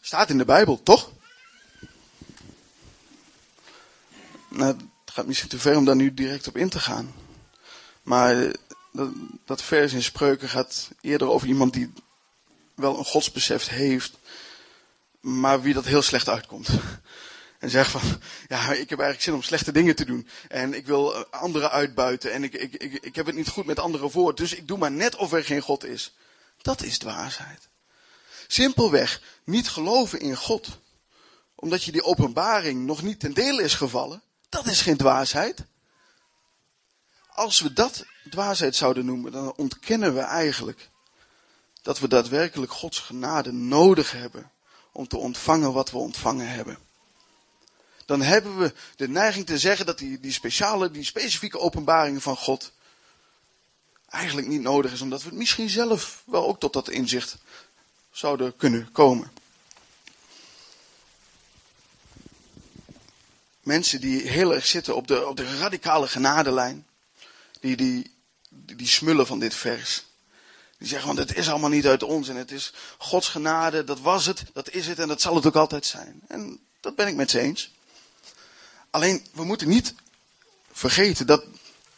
Staat 0.00 0.30
in 0.30 0.38
de 0.38 0.44
Bijbel, 0.44 0.82
toch? 0.82 1.10
Nou, 4.48 4.76
het 5.04 5.14
gaat 5.14 5.26
misschien 5.26 5.48
te 5.48 5.58
ver 5.58 5.76
om 5.76 5.84
daar 5.84 5.96
nu 5.96 6.14
direct 6.14 6.48
op 6.48 6.56
in 6.56 6.68
te 6.68 6.80
gaan. 6.80 7.14
Maar 8.02 8.54
dat, 8.92 9.10
dat 9.44 9.62
vers 9.62 9.92
in 9.92 10.02
spreuken 10.02 10.48
gaat 10.48 10.90
eerder 11.00 11.28
over 11.28 11.48
iemand 11.48 11.72
die 11.72 11.92
wel 12.74 12.98
een 12.98 13.04
godsbesef 13.04 13.68
heeft, 13.68 14.12
maar 15.20 15.62
wie 15.62 15.74
dat 15.74 15.84
heel 15.84 16.02
slecht 16.02 16.28
uitkomt. 16.28 16.68
En 17.64 17.70
zegt 17.70 17.90
van, 17.90 18.00
ja, 18.48 18.72
ik 18.72 18.90
heb 18.90 18.98
eigenlijk 18.98 19.20
zin 19.20 19.34
om 19.34 19.42
slechte 19.42 19.72
dingen 19.72 19.96
te 19.96 20.04
doen. 20.04 20.28
En 20.48 20.74
ik 20.74 20.86
wil 20.86 21.14
eh, 21.14 21.22
anderen 21.30 21.70
uitbuiten. 21.70 22.32
En 22.32 22.44
ik, 22.44 22.54
ik, 22.54 22.74
ik, 22.74 22.92
ik 22.92 23.14
heb 23.14 23.26
het 23.26 23.34
niet 23.34 23.48
goed 23.48 23.66
met 23.66 23.78
anderen 23.78 24.10
voor. 24.10 24.34
Dus 24.34 24.54
ik 24.54 24.68
doe 24.68 24.78
maar 24.78 24.90
net 24.90 25.16
of 25.16 25.32
er 25.32 25.44
geen 25.44 25.60
God 25.60 25.84
is. 25.84 26.14
Dat 26.62 26.82
is 26.82 26.98
dwaasheid. 26.98 27.68
Simpelweg 28.46 29.22
niet 29.44 29.68
geloven 29.68 30.20
in 30.20 30.36
God. 30.36 30.68
Omdat 31.54 31.84
je 31.84 31.92
die 31.92 32.04
openbaring 32.04 32.86
nog 32.86 33.02
niet 33.02 33.20
ten 33.20 33.34
dele 33.34 33.62
is 33.62 33.74
gevallen. 33.74 34.22
Dat 34.48 34.66
is 34.66 34.80
geen 34.80 34.96
dwaasheid. 34.96 35.64
Als 37.28 37.60
we 37.60 37.72
dat 37.72 38.04
dwaasheid 38.30 38.76
zouden 38.76 39.04
noemen, 39.04 39.32
dan 39.32 39.52
ontkennen 39.56 40.14
we 40.14 40.20
eigenlijk 40.20 40.90
dat 41.82 41.98
we 41.98 42.08
daadwerkelijk 42.08 42.72
Gods 42.72 42.98
genade 42.98 43.52
nodig 43.52 44.12
hebben 44.12 44.50
om 44.92 45.08
te 45.08 45.16
ontvangen 45.16 45.72
wat 45.72 45.90
we 45.90 45.98
ontvangen 45.98 46.48
hebben 46.48 46.78
dan 48.06 48.22
hebben 48.22 48.58
we 48.58 48.74
de 48.96 49.08
neiging 49.08 49.46
te 49.46 49.58
zeggen 49.58 49.86
dat 49.86 49.98
die, 49.98 50.20
die 50.20 50.32
speciale, 50.32 50.90
die 50.90 51.04
specifieke 51.04 51.58
openbaring 51.58 52.22
van 52.22 52.36
God 52.36 52.72
eigenlijk 54.14 54.46
niet 54.46 54.60
nodig 54.60 54.92
is, 54.92 55.00
omdat 55.00 55.22
we 55.22 55.28
het 55.28 55.38
misschien 55.38 55.70
zelf 55.70 56.22
wel 56.26 56.46
ook 56.46 56.60
tot 56.60 56.72
dat 56.72 56.88
inzicht 56.88 57.36
zouden 58.12 58.56
kunnen 58.56 58.92
komen. 58.92 59.32
Mensen 63.60 64.00
die 64.00 64.28
heel 64.28 64.54
erg 64.54 64.66
zitten 64.66 64.96
op 64.96 65.08
de, 65.08 65.26
op 65.26 65.36
de 65.36 65.56
radicale 65.56 66.08
genadelijn, 66.08 66.86
die, 67.60 67.76
die, 67.76 68.10
die 68.48 68.88
smullen 68.88 69.26
van 69.26 69.38
dit 69.38 69.54
vers. 69.54 70.04
Die 70.78 70.88
zeggen, 70.88 71.14
want 71.14 71.28
het 71.28 71.38
is 71.38 71.48
allemaal 71.48 71.70
niet 71.70 71.86
uit 71.86 72.02
ons 72.02 72.28
en 72.28 72.36
het 72.36 72.50
is 72.50 72.72
Gods 72.98 73.28
genade, 73.28 73.84
dat 73.84 74.00
was 74.00 74.26
het, 74.26 74.44
dat 74.52 74.70
is 74.70 74.86
het 74.86 74.98
en 74.98 75.08
dat 75.08 75.20
zal 75.20 75.34
het 75.34 75.46
ook 75.46 75.56
altijd 75.56 75.86
zijn. 75.86 76.20
En 76.28 76.60
dat 76.80 76.96
ben 76.96 77.06
ik 77.06 77.14
met 77.14 77.30
ze 77.30 77.40
eens. 77.40 77.73
Alleen, 78.94 79.26
we 79.32 79.44
moeten 79.44 79.68
niet 79.68 79.94
vergeten 80.72 81.26
dat, 81.26 81.44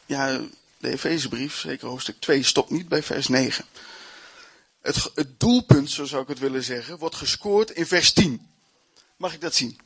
ja, 0.06 0.40
de 0.78 0.90
Efezebrief, 0.90 1.58
zeker 1.58 1.88
hoofdstuk 1.88 2.20
2, 2.20 2.42
stopt 2.42 2.70
niet 2.70 2.88
bij 2.88 3.02
vers 3.02 3.28
9. 3.28 3.64
Het, 4.80 5.10
het 5.14 5.40
doelpunt, 5.40 5.90
zo 5.90 6.04
zou 6.04 6.22
ik 6.22 6.28
het 6.28 6.38
willen 6.38 6.64
zeggen, 6.64 6.98
wordt 6.98 7.14
gescoord 7.16 7.70
in 7.70 7.86
vers 7.86 8.12
10. 8.12 8.48
Mag 9.16 9.34
ik 9.34 9.40
dat 9.40 9.54
zien? 9.54 9.80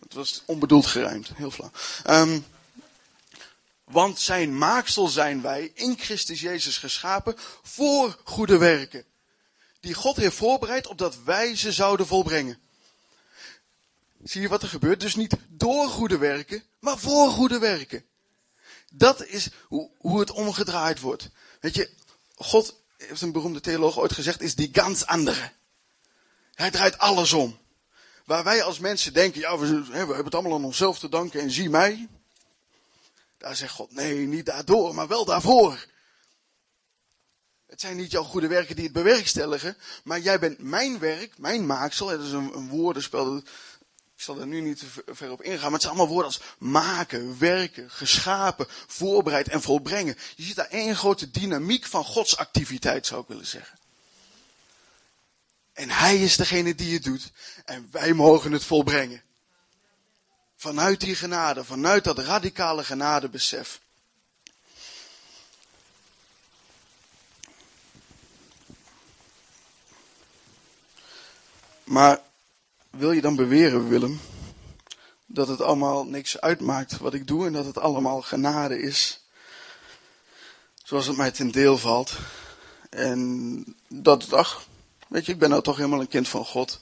Het 0.00 0.14
was 0.14 0.42
onbedoeld 0.44 0.86
geruimd, 0.86 1.30
heel 1.34 1.50
flauw. 1.50 1.70
Um, 2.06 2.46
want 3.84 4.20
zijn 4.20 4.58
maaksel 4.58 5.08
zijn 5.08 5.42
wij 5.42 5.70
in 5.74 5.98
Christus 5.98 6.40
Jezus 6.40 6.78
geschapen 6.78 7.34
voor 7.62 8.18
goede 8.24 8.58
werken. 8.58 9.04
Die 9.80 9.94
God 9.94 10.16
heeft 10.16 10.36
voorbereid 10.36 10.86
opdat 10.86 11.16
wij 11.24 11.56
ze 11.56 11.72
zouden 11.72 12.06
volbrengen. 12.06 12.58
Zie 14.24 14.40
je 14.40 14.48
wat 14.48 14.62
er 14.62 14.68
gebeurt? 14.68 15.00
Dus 15.00 15.14
niet 15.14 15.36
door 15.48 15.88
goede 15.88 16.18
werken, 16.18 16.62
maar 16.80 16.98
voor 16.98 17.30
goede 17.30 17.58
werken. 17.58 18.04
Dat 18.90 19.26
is 19.26 19.48
hoe, 19.68 19.90
hoe 19.98 20.20
het 20.20 20.30
omgedraaid 20.30 21.00
wordt. 21.00 21.30
Weet 21.60 21.74
je, 21.74 21.90
God, 22.34 22.82
heeft 22.96 23.20
een 23.20 23.32
beroemde 23.32 23.60
theoloog 23.60 23.98
ooit 23.98 24.12
gezegd, 24.12 24.40
is 24.40 24.54
die 24.54 24.68
ganz 24.72 25.02
andere. 25.02 25.52
Hij 26.54 26.70
draait 26.70 26.98
alles 26.98 27.32
om. 27.32 27.58
Waar 28.24 28.44
wij 28.44 28.62
als 28.62 28.78
mensen 28.78 29.12
denken, 29.12 29.40
ja, 29.40 29.58
we, 29.58 29.66
hebben 29.90 30.24
het 30.24 30.34
allemaal 30.34 30.54
aan 30.54 30.64
onszelf 30.64 30.98
te 30.98 31.08
danken 31.08 31.40
en 31.40 31.50
zie 31.50 31.70
mij. 31.70 32.08
Daar 33.38 33.56
zegt 33.56 33.72
God, 33.72 33.92
nee, 33.92 34.26
niet 34.26 34.46
daardoor, 34.46 34.94
maar 34.94 35.08
wel 35.08 35.24
daarvoor. 35.24 35.86
Het 37.66 37.80
zijn 37.82 37.96
niet 37.96 38.10
jouw 38.10 38.22
goede 38.22 38.46
werken 38.46 38.74
die 38.74 38.84
het 38.84 38.92
bewerkstelligen, 38.92 39.76
maar 40.04 40.20
jij 40.20 40.38
bent 40.38 40.58
mijn 40.58 40.98
werk, 40.98 41.38
mijn 41.38 41.66
maaksel. 41.66 42.06
Dat 42.06 42.20
is 42.20 42.32
een, 42.32 42.56
een 42.56 42.68
woordenspel, 42.68 43.42
ik 44.16 44.22
zal 44.22 44.40
er 44.40 44.46
nu 44.46 44.60
niet 44.60 44.78
te 44.78 45.14
ver 45.14 45.30
op 45.30 45.42
ingaan, 45.42 45.62
maar 45.62 45.72
het 45.72 45.82
zijn 45.82 45.94
allemaal 45.94 46.12
woorden 46.12 46.32
als 46.32 46.40
maken, 46.58 47.38
werken, 47.38 47.90
geschapen, 47.90 48.66
voorbereid 48.86 49.48
en 49.48 49.62
volbrengen. 49.62 50.16
Je 50.36 50.42
ziet 50.42 50.56
daar 50.56 50.68
één 50.68 50.96
grote 50.96 51.30
dynamiek 51.30 51.86
van 51.86 52.04
Gods 52.04 52.36
activiteit, 52.36 53.06
zou 53.06 53.22
ik 53.22 53.28
willen 53.28 53.46
zeggen. 53.46 53.78
En 55.72 55.90
Hij 55.90 56.22
is 56.22 56.36
degene 56.36 56.74
die 56.74 56.94
het 56.94 57.04
doet 57.04 57.30
en 57.64 57.88
wij 57.90 58.12
mogen 58.12 58.52
het 58.52 58.64
volbrengen. 58.64 59.22
Vanuit 60.56 61.00
die 61.00 61.14
genade, 61.14 61.64
vanuit 61.64 62.04
dat 62.04 62.18
radicale 62.18 62.84
genadebesef. 62.84 63.80
Maar 71.84 72.20
wil 72.96 73.12
je 73.12 73.20
dan 73.20 73.36
beweren, 73.36 73.88
Willem, 73.88 74.20
dat 75.26 75.48
het 75.48 75.60
allemaal 75.60 76.04
niks 76.04 76.40
uitmaakt 76.40 76.98
wat 76.98 77.14
ik 77.14 77.26
doe 77.26 77.46
en 77.46 77.52
dat 77.52 77.64
het 77.64 77.78
allemaal 77.78 78.22
genade 78.22 78.80
is? 78.80 79.20
Zoals 80.82 81.06
het 81.06 81.16
mij 81.16 81.30
ten 81.30 81.50
deel 81.50 81.78
valt. 81.78 82.12
En 82.90 83.64
dat, 83.88 84.32
ach, 84.32 84.66
weet 85.08 85.26
je, 85.26 85.32
ik 85.32 85.38
ben 85.38 85.50
nou 85.50 85.62
toch 85.62 85.76
helemaal 85.76 86.00
een 86.00 86.08
kind 86.08 86.28
van 86.28 86.44
God. 86.44 86.80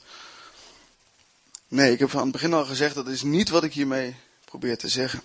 Nee, 1.67 1.91
ik 1.91 1.99
heb 1.99 2.15
aan 2.15 2.21
het 2.21 2.31
begin 2.31 2.53
al 2.53 2.65
gezegd, 2.65 2.95
dat 2.95 3.07
is 3.07 3.21
niet 3.21 3.49
wat 3.49 3.63
ik 3.63 3.73
hiermee 3.73 4.15
probeer 4.45 4.77
te 4.77 4.89
zeggen. 4.89 5.21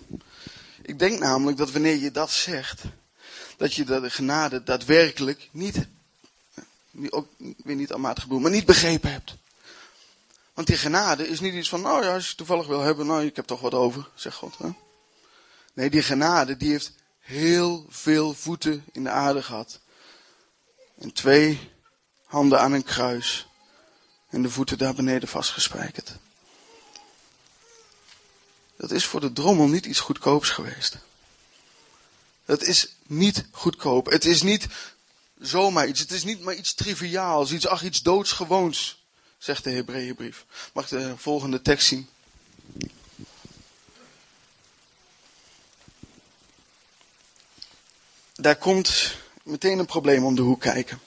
Ik 0.81 0.99
denk 0.99 1.19
namelijk 1.19 1.57
dat 1.57 1.71
wanneer 1.71 1.97
je 1.97 2.11
dat 2.11 2.31
zegt, 2.31 2.81
dat 3.57 3.73
je 3.73 3.83
de 3.83 4.09
genade 4.09 4.63
daadwerkelijk 4.63 5.49
niet, 5.51 5.87
ook 7.09 7.27
weer 7.37 7.75
niet 7.75 7.93
aanmatig 7.93 8.23
bedoel, 8.23 8.39
maar 8.39 8.51
niet 8.51 8.65
begrepen 8.65 9.11
hebt. 9.11 9.35
Want 10.59 10.71
die 10.71 10.79
genade 10.79 11.27
is 11.27 11.39
niet 11.39 11.53
iets 11.53 11.69
van, 11.69 11.81
nou 11.81 12.03
ja, 12.03 12.13
als 12.13 12.29
je 12.29 12.35
toevallig 12.35 12.67
wil 12.67 12.79
hebben, 12.79 13.05
nou 13.05 13.25
ik 13.25 13.35
heb 13.35 13.45
toch 13.45 13.61
wat 13.61 13.73
over, 13.73 14.09
zegt 14.15 14.35
God. 14.35 14.57
Hè? 14.57 14.69
Nee, 15.73 15.89
die 15.89 16.01
genade 16.01 16.57
die 16.57 16.71
heeft 16.71 16.91
heel 17.19 17.85
veel 17.89 18.33
voeten 18.33 18.85
in 18.91 19.03
de 19.03 19.09
aarde 19.09 19.43
gehad. 19.43 19.79
En 20.97 21.13
twee 21.13 21.71
handen 22.25 22.59
aan 22.59 22.71
een 22.71 22.83
kruis. 22.83 23.47
En 24.29 24.41
de 24.41 24.49
voeten 24.49 24.77
daar 24.77 24.93
beneden 24.93 25.29
vastgespijkerd. 25.29 26.15
Dat 28.77 28.91
is 28.91 29.05
voor 29.05 29.21
de 29.21 29.33
drommel 29.33 29.67
niet 29.67 29.85
iets 29.85 29.99
goedkoops 29.99 30.49
geweest. 30.49 30.97
Dat 32.45 32.61
is 32.61 32.95
niet 33.07 33.45
goedkoop. 33.51 34.05
Het 34.05 34.25
is 34.25 34.41
niet 34.41 34.67
zomaar 35.39 35.87
iets. 35.87 35.99
Het 35.99 36.11
is 36.11 36.23
niet 36.23 36.41
maar 36.41 36.55
iets 36.55 36.73
triviaals. 36.73 37.51
Iets, 37.51 37.67
ach, 37.67 37.83
iets 37.83 38.01
doodsgewoons, 38.01 38.98
zegt 39.39 39.63
de 39.63 39.71
Hebreeënbrief. 39.71 40.45
Mag 40.73 40.83
ik 40.83 40.89
de 40.89 41.17
volgende 41.17 41.61
tekst 41.61 41.87
zien? 41.87 42.09
Daar 48.33 48.55
komt 48.55 49.15
meteen 49.43 49.79
een 49.79 49.85
probleem 49.85 50.23
om 50.23 50.35
de 50.35 50.41
hoek 50.41 50.61
kijken. 50.61 50.99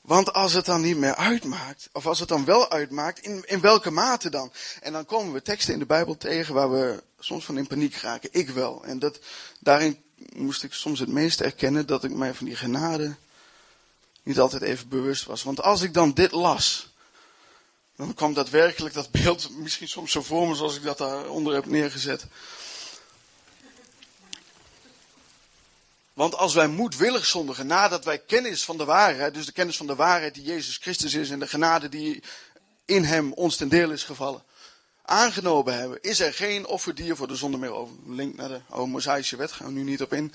Want 0.00 0.32
als 0.32 0.52
het 0.52 0.64
dan 0.64 0.80
niet 0.80 0.96
meer 0.96 1.14
uitmaakt, 1.14 1.88
of 1.92 2.06
als 2.06 2.18
het 2.18 2.28
dan 2.28 2.44
wel 2.44 2.70
uitmaakt, 2.70 3.18
in, 3.18 3.42
in 3.46 3.60
welke 3.60 3.90
mate 3.90 4.30
dan? 4.30 4.52
En 4.80 4.92
dan 4.92 5.04
komen 5.04 5.32
we 5.32 5.42
teksten 5.42 5.72
in 5.72 5.78
de 5.78 5.86
Bijbel 5.86 6.16
tegen 6.16 6.54
waar 6.54 6.70
we 6.70 7.02
soms 7.18 7.44
van 7.44 7.58
in 7.58 7.66
paniek 7.66 7.94
raken. 7.94 8.28
Ik 8.32 8.50
wel. 8.50 8.84
En 8.84 8.98
dat, 8.98 9.18
daarin 9.58 10.02
moest 10.34 10.62
ik 10.62 10.72
soms 10.72 10.98
het 10.98 11.08
meest 11.08 11.40
erkennen 11.40 11.86
dat 11.86 12.04
ik 12.04 12.10
mij 12.10 12.34
van 12.34 12.46
die 12.46 12.56
genade 12.56 13.16
niet 14.22 14.38
altijd 14.38 14.62
even 14.62 14.88
bewust 14.88 15.24
was. 15.24 15.42
Want 15.42 15.62
als 15.62 15.82
ik 15.82 15.94
dan 15.94 16.12
dit 16.12 16.32
las, 16.32 16.88
dan 17.96 18.14
kwam 18.14 18.34
daadwerkelijk 18.34 18.94
dat 18.94 19.10
beeld 19.10 19.50
misschien 19.50 19.88
soms 19.88 20.12
zo 20.12 20.22
voor 20.22 20.48
me 20.48 20.54
zoals 20.54 20.76
ik 20.76 20.82
dat 20.82 20.98
daaronder 20.98 21.54
heb 21.54 21.66
neergezet. 21.66 22.26
Want 26.12 26.34
als 26.34 26.54
wij 26.54 26.68
moedwillig 26.68 27.26
zondigen 27.26 27.66
nadat 27.66 28.04
wij 28.04 28.18
kennis 28.18 28.64
van 28.64 28.76
de 28.76 28.84
waarheid, 28.84 29.34
dus 29.34 29.46
de 29.46 29.52
kennis 29.52 29.76
van 29.76 29.86
de 29.86 29.94
waarheid 29.94 30.34
die 30.34 30.44
Jezus 30.44 30.76
Christus 30.76 31.14
is 31.14 31.30
en 31.30 31.38
de 31.38 31.46
genade 31.46 31.88
die 31.88 32.22
in 32.84 33.04
hem 33.04 33.32
ons 33.32 33.56
ten 33.56 33.68
deel 33.68 33.90
is 33.90 34.04
gevallen, 34.04 34.42
aangenomen 35.04 35.78
hebben, 35.78 36.02
is 36.02 36.20
er 36.20 36.34
geen 36.34 36.66
offerdier 36.66 37.16
voor 37.16 37.28
de 37.28 37.36
zonde 37.36 37.56
meer 37.56 37.72
over. 37.72 37.94
Link 38.06 38.36
naar 38.36 38.48
de 38.48 38.60
oude 38.68 38.90
Mosaïsche 38.90 39.36
wet, 39.36 39.52
gaan 39.52 39.66
we 39.66 39.72
nu 39.72 39.82
niet 39.82 40.02
op 40.02 40.12
in. 40.12 40.32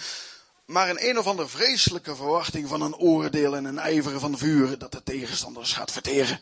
Maar 0.67 0.89
een 0.89 1.09
een 1.09 1.17
of 1.17 1.27
andere 1.27 1.47
vreselijke 1.47 2.15
verwachting 2.15 2.67
van 2.67 2.81
een 2.81 2.95
oordeel 2.95 3.55
en 3.55 3.65
een 3.65 3.79
ijveren 3.79 4.19
van 4.19 4.37
vuur 4.37 4.77
dat 4.77 4.91
de 4.91 5.03
tegenstanders 5.03 5.73
gaat 5.73 5.91
verteren. 5.91 6.39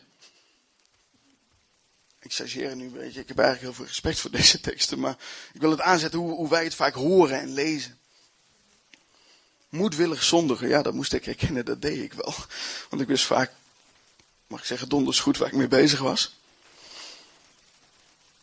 Ik 2.18 2.32
chargeer 2.32 2.76
nu 2.76 2.84
een 2.84 2.92
beetje, 2.92 3.20
ik 3.20 3.28
heb 3.28 3.38
eigenlijk 3.38 3.60
heel 3.60 3.74
veel 3.74 3.92
respect 3.92 4.20
voor 4.20 4.30
deze 4.30 4.60
teksten, 4.60 4.98
maar 4.98 5.16
ik 5.52 5.60
wil 5.60 5.70
het 5.70 5.80
aanzetten 5.80 6.18
hoe, 6.18 6.34
hoe 6.34 6.48
wij 6.48 6.64
het 6.64 6.74
vaak 6.74 6.94
horen 6.94 7.40
en 7.40 7.52
lezen. 7.52 7.98
Moedwillig 9.68 10.22
zondigen, 10.22 10.68
ja, 10.68 10.82
dat 10.82 10.94
moest 10.94 11.12
ik 11.12 11.24
herkennen, 11.24 11.64
dat 11.64 11.82
deed 11.82 12.02
ik 12.02 12.12
wel. 12.12 12.34
Want 12.90 13.02
ik 13.02 13.08
wist 13.08 13.24
vaak, 13.24 13.52
mag 14.46 14.60
ik 14.60 14.66
zeggen, 14.66 14.88
donders 14.88 15.20
goed 15.20 15.36
waar 15.38 15.48
ik 15.48 15.54
mee 15.54 15.68
bezig 15.68 16.00
was. 16.00 16.36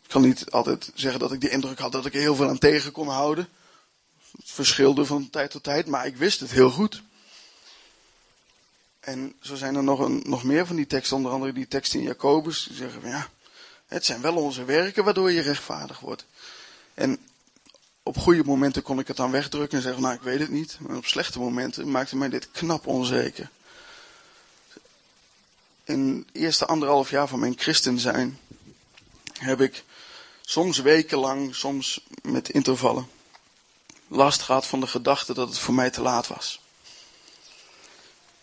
Ik 0.02 0.10
kan 0.10 0.22
niet 0.22 0.50
altijd 0.50 0.90
zeggen 0.94 1.20
dat 1.20 1.32
ik 1.32 1.40
de 1.40 1.50
indruk 1.50 1.78
had 1.78 1.92
dat 1.92 2.06
ik 2.06 2.14
er 2.14 2.20
heel 2.20 2.36
veel 2.36 2.48
aan 2.48 2.58
tegen 2.58 2.92
kon 2.92 3.08
houden. 3.08 3.48
Verschilde 4.54 5.04
van 5.04 5.30
tijd 5.30 5.50
tot 5.50 5.62
tijd, 5.62 5.86
maar 5.86 6.06
ik 6.06 6.16
wist 6.16 6.40
het 6.40 6.50
heel 6.50 6.70
goed. 6.70 7.02
En 9.00 9.34
zo 9.40 9.54
zijn 9.54 9.74
er 9.74 9.82
nog, 9.82 9.98
een, 9.98 10.22
nog 10.26 10.44
meer 10.44 10.66
van 10.66 10.76
die 10.76 10.86
teksten, 10.86 11.16
onder 11.16 11.32
andere 11.32 11.52
die 11.52 11.68
teksten 11.68 11.98
in 11.98 12.06
Jacobus, 12.06 12.64
die 12.64 12.76
zeggen 12.76 13.00
van 13.00 13.10
ja, 13.10 13.28
het 13.86 14.04
zijn 14.04 14.20
wel 14.20 14.36
onze 14.36 14.64
werken 14.64 15.04
waardoor 15.04 15.32
je 15.32 15.40
rechtvaardig 15.40 16.00
wordt. 16.00 16.24
En 16.94 17.18
op 18.02 18.18
goede 18.18 18.44
momenten 18.44 18.82
kon 18.82 18.98
ik 18.98 19.06
het 19.06 19.16
dan 19.16 19.30
wegdrukken 19.30 19.78
en 19.78 19.84
zeggen, 19.84 20.02
nou 20.02 20.14
ik 20.14 20.22
weet 20.22 20.40
het 20.40 20.50
niet. 20.50 20.76
Maar 20.80 20.96
op 20.96 21.06
slechte 21.06 21.38
momenten 21.38 21.90
maakte 21.90 22.16
mij 22.16 22.28
dit 22.28 22.50
knap 22.50 22.86
onzeker. 22.86 23.50
In 25.84 26.26
de 26.32 26.38
eerste 26.38 26.66
anderhalf 26.66 27.10
jaar 27.10 27.28
van 27.28 27.38
mijn 27.38 27.58
christen 27.58 27.98
zijn 27.98 28.38
heb 29.38 29.60
ik 29.60 29.84
soms 30.40 30.78
wekenlang, 30.78 31.54
soms 31.54 32.00
met 32.22 32.48
intervallen, 32.48 33.08
last 34.08 34.42
gehad 34.42 34.66
van 34.66 34.80
de 34.80 34.86
gedachte 34.86 35.34
dat 35.34 35.48
het 35.48 35.58
voor 35.58 35.74
mij 35.74 35.90
te 35.90 36.02
laat 36.02 36.26
was. 36.26 36.60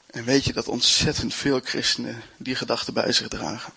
En 0.05 0.23
weet 0.23 0.45
je 0.45 0.53
dat 0.53 0.67
ontzettend 0.67 1.33
veel 1.33 1.59
christenen 1.63 2.23
die 2.37 2.55
gedachte 2.55 2.91
bij 2.91 3.11
zich 3.11 3.27
dragen. 3.27 3.73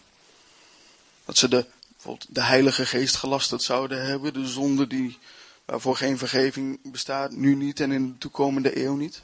Dat 1.25 1.39
ze 1.39 1.49
de, 1.49 1.67
bijvoorbeeld 1.89 2.27
de 2.35 2.43
Heilige 2.43 2.87
Geest 2.87 3.17
gelasterd 3.17 3.63
zouden 3.63 4.07
hebben, 4.07 4.33
de 4.33 4.47
zonde 4.47 4.87
die 4.87 5.19
waarvoor 5.65 5.97
geen 5.97 6.19
vergeving 6.19 6.79
bestaat, 6.83 7.33
nu 7.33 7.55
niet 7.55 7.81
en 7.81 7.93
in 7.93 8.13
de 8.13 8.19
toekomende 8.19 8.85
eeuw 8.85 8.97
niet. 8.97 9.23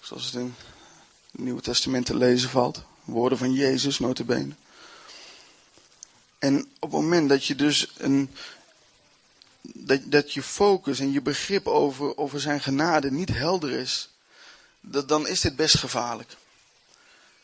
Zoals 0.00 0.24
het 0.24 0.34
in 0.34 0.54
het 1.30 1.40
Nieuwe 1.40 1.60
Testament 1.60 2.06
te 2.06 2.16
lezen 2.16 2.50
valt. 2.50 2.82
Woorden 3.04 3.38
van 3.38 3.52
Jezus, 3.52 3.98
notabene. 3.98 4.54
En 6.38 6.60
op 6.60 6.92
het 6.92 7.00
moment 7.00 7.28
dat 7.28 7.44
je 7.44 7.54
dus 7.54 7.88
een, 7.96 8.30
dat, 9.74 10.00
dat 10.04 10.32
je 10.32 10.42
focus 10.42 11.00
en 11.00 11.12
je 11.12 11.20
begrip 11.20 11.66
over, 11.66 12.16
over 12.16 12.40
zijn 12.40 12.60
genade 12.60 13.10
niet 13.10 13.28
helder 13.28 13.70
is, 13.70 14.08
dan 14.80 15.28
is 15.28 15.40
dit 15.40 15.56
best 15.56 15.78
gevaarlijk. 15.78 16.36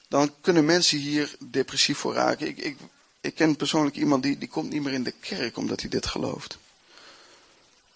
Dan 0.09 0.35
kunnen 0.41 0.65
mensen 0.65 0.99
hier 0.99 1.35
depressief 1.39 1.99
voor 1.99 2.15
raken. 2.15 2.47
Ik, 2.47 2.59
ik, 2.59 2.77
ik 3.21 3.35
ken 3.35 3.57
persoonlijk 3.57 3.97
iemand 3.97 4.23
die, 4.23 4.39
die 4.39 4.49
komt 4.49 4.71
niet 4.71 4.83
meer 4.83 4.93
in 4.93 5.03
de 5.03 5.15
kerk 5.21 5.57
omdat 5.57 5.81
hij 5.81 5.91
dit 5.91 6.07
gelooft. 6.07 6.59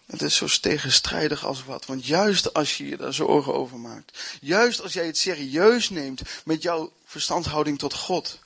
Het 0.06 0.22
is 0.22 0.36
zo 0.36 0.46
tegenstrijdig 0.60 1.44
als 1.44 1.64
wat. 1.64 1.86
Want 1.86 2.06
juist 2.06 2.54
als 2.54 2.76
je 2.76 2.88
je 2.88 2.96
daar 2.96 3.14
zorgen 3.14 3.54
over 3.54 3.78
maakt. 3.78 4.18
Juist 4.40 4.82
als 4.82 4.92
jij 4.92 5.06
het 5.06 5.18
serieus 5.18 5.90
neemt 5.90 6.22
met 6.44 6.62
jouw 6.62 6.92
verstandhouding 7.04 7.78
tot 7.78 7.94
God. 7.94 8.38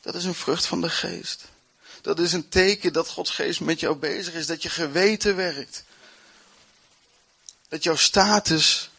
Dat 0.00 0.14
is 0.14 0.24
een 0.24 0.34
vrucht 0.34 0.66
van 0.66 0.80
de 0.80 0.90
geest. 0.90 1.44
Dat 2.02 2.18
is 2.18 2.32
een 2.32 2.48
teken 2.48 2.92
dat 2.92 3.08
Gods 3.08 3.30
geest 3.30 3.60
met 3.60 3.80
jou 3.80 3.96
bezig 3.96 4.34
is. 4.34 4.46
Dat 4.46 4.62
je 4.62 4.70
geweten 4.70 5.36
werkt. 5.36 5.84
Dat 7.68 7.82
jouw 7.82 7.96
status 7.96 8.90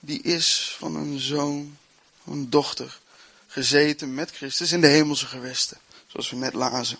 die 0.00 0.22
is 0.22 0.76
van 0.78 0.96
een 0.96 1.20
zoon, 1.20 1.78
een 2.24 2.50
dochter. 2.50 3.00
Gezeten 3.46 4.14
met 4.14 4.30
Christus 4.30 4.72
in 4.72 4.80
de 4.80 4.86
hemelse 4.86 5.26
gewesten. 5.26 5.78
Zoals 6.06 6.30
we 6.30 6.36
net 6.36 6.54
lazen. 6.54 6.98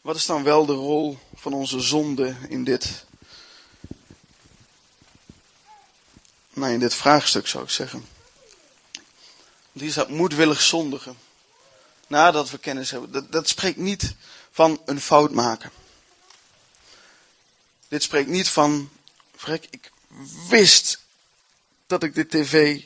Wat 0.00 0.16
is 0.16 0.26
dan 0.26 0.42
wel 0.42 0.66
de 0.66 0.72
rol 0.72 1.18
van 1.34 1.52
onze 1.52 1.80
zonde 1.80 2.36
in 2.48 2.64
dit? 2.64 3.04
Nou, 6.52 6.72
in 6.72 6.80
dit 6.80 6.94
vraagstuk 6.94 7.46
zou 7.46 7.64
ik 7.64 7.70
zeggen. 7.70 8.06
Hier 9.72 9.90
staat 9.90 10.08
moedwillig 10.08 10.60
zondigen. 10.60 11.16
Nadat 12.10 12.50
we 12.50 12.58
kennis 12.58 12.90
hebben. 12.90 13.10
Dat, 13.10 13.32
dat 13.32 13.48
spreekt 13.48 13.76
niet 13.76 14.14
van 14.50 14.80
een 14.84 15.00
fout 15.00 15.30
maken. 15.30 15.70
Dit 17.88 18.02
spreekt 18.02 18.28
niet 18.28 18.48
van, 18.48 18.90
vrek, 19.36 19.66
ik 19.70 19.90
wist 20.48 20.98
dat 21.86 22.02
ik 22.02 22.14
de 22.14 22.26
tv 22.26 22.82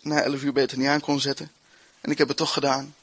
na 0.00 0.22
11 0.22 0.42
uur 0.42 0.52
beter 0.52 0.78
niet 0.78 0.88
aan 0.88 1.00
kon 1.00 1.20
zetten. 1.20 1.52
En 2.00 2.10
ik 2.10 2.18
heb 2.18 2.28
het 2.28 2.36
toch 2.36 2.52
gedaan. 2.52 2.94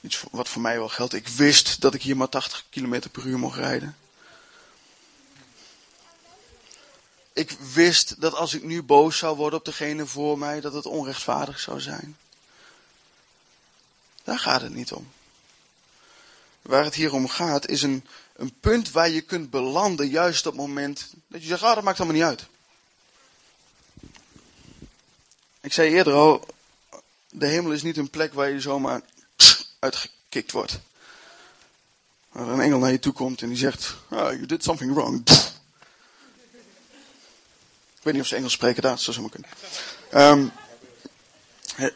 Iets 0.00 0.24
wat 0.30 0.48
voor 0.48 0.62
mij 0.62 0.78
wel 0.78 0.88
geldt. 0.88 1.14
Ik 1.14 1.28
wist 1.28 1.80
dat 1.80 1.94
ik 1.94 2.02
hier 2.02 2.16
maar 2.16 2.28
80 2.28 2.64
km 2.70 3.00
per 3.12 3.26
uur 3.26 3.38
mocht 3.38 3.58
rijden. 3.58 3.96
Ik 7.32 7.50
wist 7.50 8.20
dat 8.20 8.34
als 8.34 8.54
ik 8.54 8.62
nu 8.62 8.82
boos 8.82 9.18
zou 9.18 9.36
worden 9.36 9.58
op 9.58 9.64
degene 9.64 10.06
voor 10.06 10.38
mij, 10.38 10.60
dat 10.60 10.72
het 10.72 10.86
onrechtvaardig 10.86 11.60
zou 11.60 11.80
zijn. 11.80 12.16
Daar 14.26 14.38
gaat 14.38 14.60
het 14.60 14.74
niet 14.74 14.92
om. 14.92 15.08
Waar 16.62 16.84
het 16.84 16.94
hier 16.94 17.12
om 17.12 17.28
gaat, 17.28 17.68
is 17.68 17.82
een, 17.82 18.06
een 18.36 18.52
punt 18.60 18.90
waar 18.90 19.08
je 19.08 19.20
kunt 19.20 19.50
belanden, 19.50 20.08
juist 20.08 20.46
op 20.46 20.52
het 20.52 20.60
moment 20.60 21.08
dat 21.26 21.40
je 21.40 21.46
zegt, 21.46 21.62
ah, 21.62 21.74
dat 21.74 21.84
maakt 21.84 22.00
allemaal 22.00 22.16
niet 22.16 22.24
uit. 22.24 22.46
Ik 25.60 25.72
zei 25.72 25.94
eerder 25.94 26.12
al, 26.12 26.46
de 27.30 27.46
hemel 27.46 27.72
is 27.72 27.82
niet 27.82 27.96
een 27.96 28.10
plek 28.10 28.34
waar 28.34 28.50
je 28.50 28.60
zomaar 28.60 29.00
uitgekikt 29.78 30.52
wordt. 30.52 30.78
Waar 32.28 32.48
een 32.48 32.60
engel 32.60 32.78
naar 32.78 32.92
je 32.92 32.98
toe 32.98 33.12
komt 33.12 33.42
en 33.42 33.48
die 33.48 33.58
zegt, 33.58 33.96
oh, 34.10 34.18
you 34.18 34.46
did 34.46 34.64
something 34.64 34.94
wrong. 34.94 35.28
Ik 37.96 38.02
weet 38.02 38.14
niet 38.14 38.22
of 38.22 38.28
ze 38.28 38.36
Engels 38.36 38.52
spreken, 38.52 38.82
daar 38.82 38.98
zou 38.98 39.16
zo 39.16 39.22
maar 39.22 39.30
kunnen. 39.30 39.50
Um, 40.12 40.52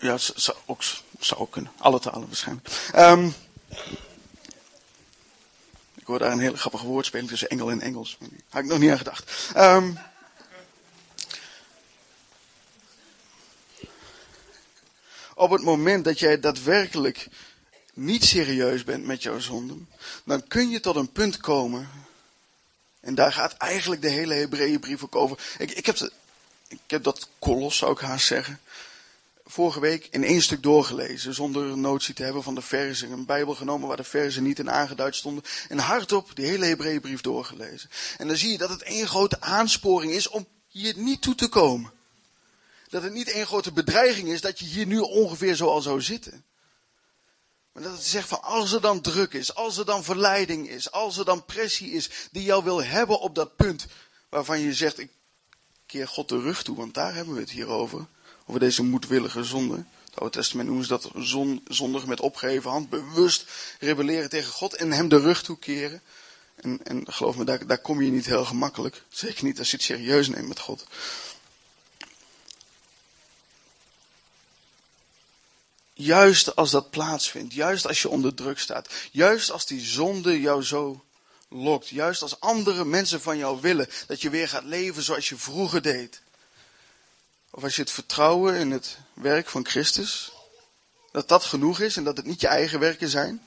Ja, 0.00 0.18
ook, 0.66 0.82
zou 1.24 1.40
ook 1.40 1.50
kunnen. 1.50 1.72
Alle 1.78 2.00
talen 2.00 2.26
waarschijnlijk. 2.26 2.90
Um, 2.96 3.34
ik 5.94 6.06
hoor 6.06 6.18
daar 6.18 6.32
een 6.32 6.38
hele 6.38 6.56
grappige 6.56 6.86
woordspeling 6.86 7.28
tussen 7.28 7.48
Engel 7.48 7.70
en 7.70 7.80
Engels. 7.80 8.18
Had 8.48 8.62
ik 8.62 8.68
nog 8.68 8.78
niet 8.78 8.90
aan 8.90 8.98
gedacht. 8.98 9.52
Um, 9.56 9.98
op 15.34 15.50
het 15.50 15.62
moment 15.62 16.04
dat 16.04 16.18
jij 16.18 16.40
daadwerkelijk 16.40 17.28
niet 17.94 18.24
serieus 18.24 18.84
bent 18.84 19.04
met 19.04 19.22
jouw 19.22 19.38
zonden, 19.38 19.88
dan 20.24 20.46
kun 20.46 20.70
je 20.70 20.80
tot 20.80 20.96
een 20.96 21.12
punt 21.12 21.36
komen. 21.36 21.88
En 23.00 23.14
daar 23.14 23.32
gaat 23.32 23.52
eigenlijk 23.52 24.02
de 24.02 24.08
hele 24.08 24.34
Hebreeënbrief 24.34 25.04
ook 25.04 25.16
over. 25.16 25.38
Ik, 25.58 25.70
ik, 25.70 25.86
heb 25.86 26.10
ik 26.68 26.78
heb 26.86 27.02
dat 27.02 27.28
kolos, 27.38 27.76
zou 27.76 27.92
ik 27.92 27.98
haast 27.98 28.26
zeggen. 28.26 28.60
Vorige 29.50 29.80
week 29.80 30.08
in 30.10 30.24
één 30.24 30.42
stuk 30.42 30.62
doorgelezen, 30.62 31.34
zonder 31.34 31.78
notie 31.78 32.14
te 32.14 32.22
hebben 32.22 32.42
van 32.42 32.54
de 32.54 32.62
verzen. 32.62 33.10
Een 33.10 33.26
Bijbel 33.26 33.54
genomen 33.54 33.88
waar 33.88 33.96
de 33.96 34.04
verzen 34.04 34.42
niet 34.42 34.58
in 34.58 34.70
aangeduid 34.70 35.16
stonden. 35.16 35.44
En 35.68 35.78
hardop 35.78 36.30
die 36.34 36.46
hele 36.46 36.64
Hebreeënbrief 36.64 37.20
doorgelezen. 37.20 37.90
En 38.18 38.26
dan 38.26 38.36
zie 38.36 38.50
je 38.50 38.58
dat 38.58 38.70
het 38.70 38.82
één 38.82 39.08
grote 39.08 39.40
aansporing 39.40 40.12
is 40.12 40.28
om 40.28 40.46
hier 40.68 40.94
niet 40.96 41.22
toe 41.22 41.34
te 41.34 41.48
komen. 41.48 41.92
Dat 42.88 43.02
het 43.02 43.12
niet 43.12 43.30
één 43.30 43.46
grote 43.46 43.72
bedreiging 43.72 44.28
is 44.28 44.40
dat 44.40 44.58
je 44.58 44.64
hier 44.64 44.86
nu 44.86 44.98
ongeveer 44.98 45.54
zo 45.54 45.66
al 45.66 45.80
zou 45.80 46.02
zitten. 46.02 46.44
Maar 47.72 47.82
dat 47.82 47.92
het 47.92 48.04
zegt 48.04 48.28
van 48.28 48.42
als 48.42 48.72
er 48.72 48.80
dan 48.80 49.00
druk 49.00 49.32
is, 49.32 49.54
als 49.54 49.78
er 49.78 49.84
dan 49.84 50.04
verleiding 50.04 50.68
is, 50.68 50.90
als 50.90 51.16
er 51.16 51.24
dan 51.24 51.44
pressie 51.44 51.90
is 51.90 52.10
die 52.30 52.42
jou 52.42 52.64
wil 52.64 52.84
hebben 52.84 53.20
op 53.20 53.34
dat 53.34 53.56
punt 53.56 53.86
waarvan 54.28 54.60
je 54.60 54.74
zegt 54.74 54.98
ik 54.98 55.10
keer 55.86 56.08
God 56.08 56.28
de 56.28 56.40
rug 56.40 56.62
toe, 56.62 56.76
want 56.76 56.94
daar 56.94 57.14
hebben 57.14 57.34
we 57.34 57.40
het 57.40 57.50
hier 57.50 57.68
over. 57.68 58.06
Over 58.50 58.62
deze 58.62 58.82
moedwillige 58.82 59.44
zonde. 59.44 59.84
Het 60.04 60.18
Oude 60.18 60.36
Testament 60.36 60.68
noemen 60.68 60.86
ze 60.86 60.90
dat 60.90 61.10
zon, 61.16 61.60
zondig 61.68 62.06
met 62.06 62.20
opgeheven 62.20 62.70
hand, 62.70 62.88
bewust 62.88 63.44
rebelleren 63.78 64.28
tegen 64.28 64.52
God 64.52 64.74
en 64.74 64.92
hem 64.92 65.08
de 65.08 65.18
rug 65.18 65.42
toekeren. 65.42 66.02
En, 66.54 66.80
en 66.84 67.12
geloof 67.12 67.36
me, 67.36 67.44
daar, 67.44 67.66
daar 67.66 67.78
kom 67.78 68.02
je 68.02 68.10
niet 68.10 68.26
heel 68.26 68.44
gemakkelijk. 68.44 69.02
Zeker 69.08 69.44
niet 69.44 69.58
als 69.58 69.70
je 69.70 69.76
het 69.76 69.84
serieus 69.84 70.28
neemt 70.28 70.48
met 70.48 70.58
God. 70.58 70.86
Juist 75.92 76.56
als 76.56 76.70
dat 76.70 76.90
plaatsvindt, 76.90 77.54
juist 77.54 77.86
als 77.86 78.02
je 78.02 78.08
onder 78.08 78.34
druk 78.34 78.58
staat, 78.58 78.88
juist 79.10 79.50
als 79.50 79.66
die 79.66 79.80
zonde 79.80 80.40
jou 80.40 80.62
zo 80.62 81.04
lokt, 81.48 81.88
juist 81.88 82.22
als 82.22 82.40
andere 82.40 82.84
mensen 82.84 83.20
van 83.20 83.38
jou 83.38 83.60
willen 83.60 83.88
dat 84.06 84.20
je 84.20 84.30
weer 84.30 84.48
gaat 84.48 84.64
leven 84.64 85.02
zoals 85.02 85.28
je 85.28 85.36
vroeger 85.36 85.82
deed. 85.82 86.20
Of 87.50 87.62
als 87.62 87.76
je 87.76 87.82
het 87.82 87.90
vertrouwen 87.90 88.54
in 88.54 88.70
het 88.70 88.98
werk 89.12 89.48
van 89.48 89.66
Christus, 89.66 90.32
dat 91.12 91.28
dat 91.28 91.44
genoeg 91.44 91.80
is 91.80 91.96
en 91.96 92.04
dat 92.04 92.16
het 92.16 92.26
niet 92.26 92.40
je 92.40 92.46
eigen 92.46 92.80
werken 92.80 93.08
zijn. 93.08 93.42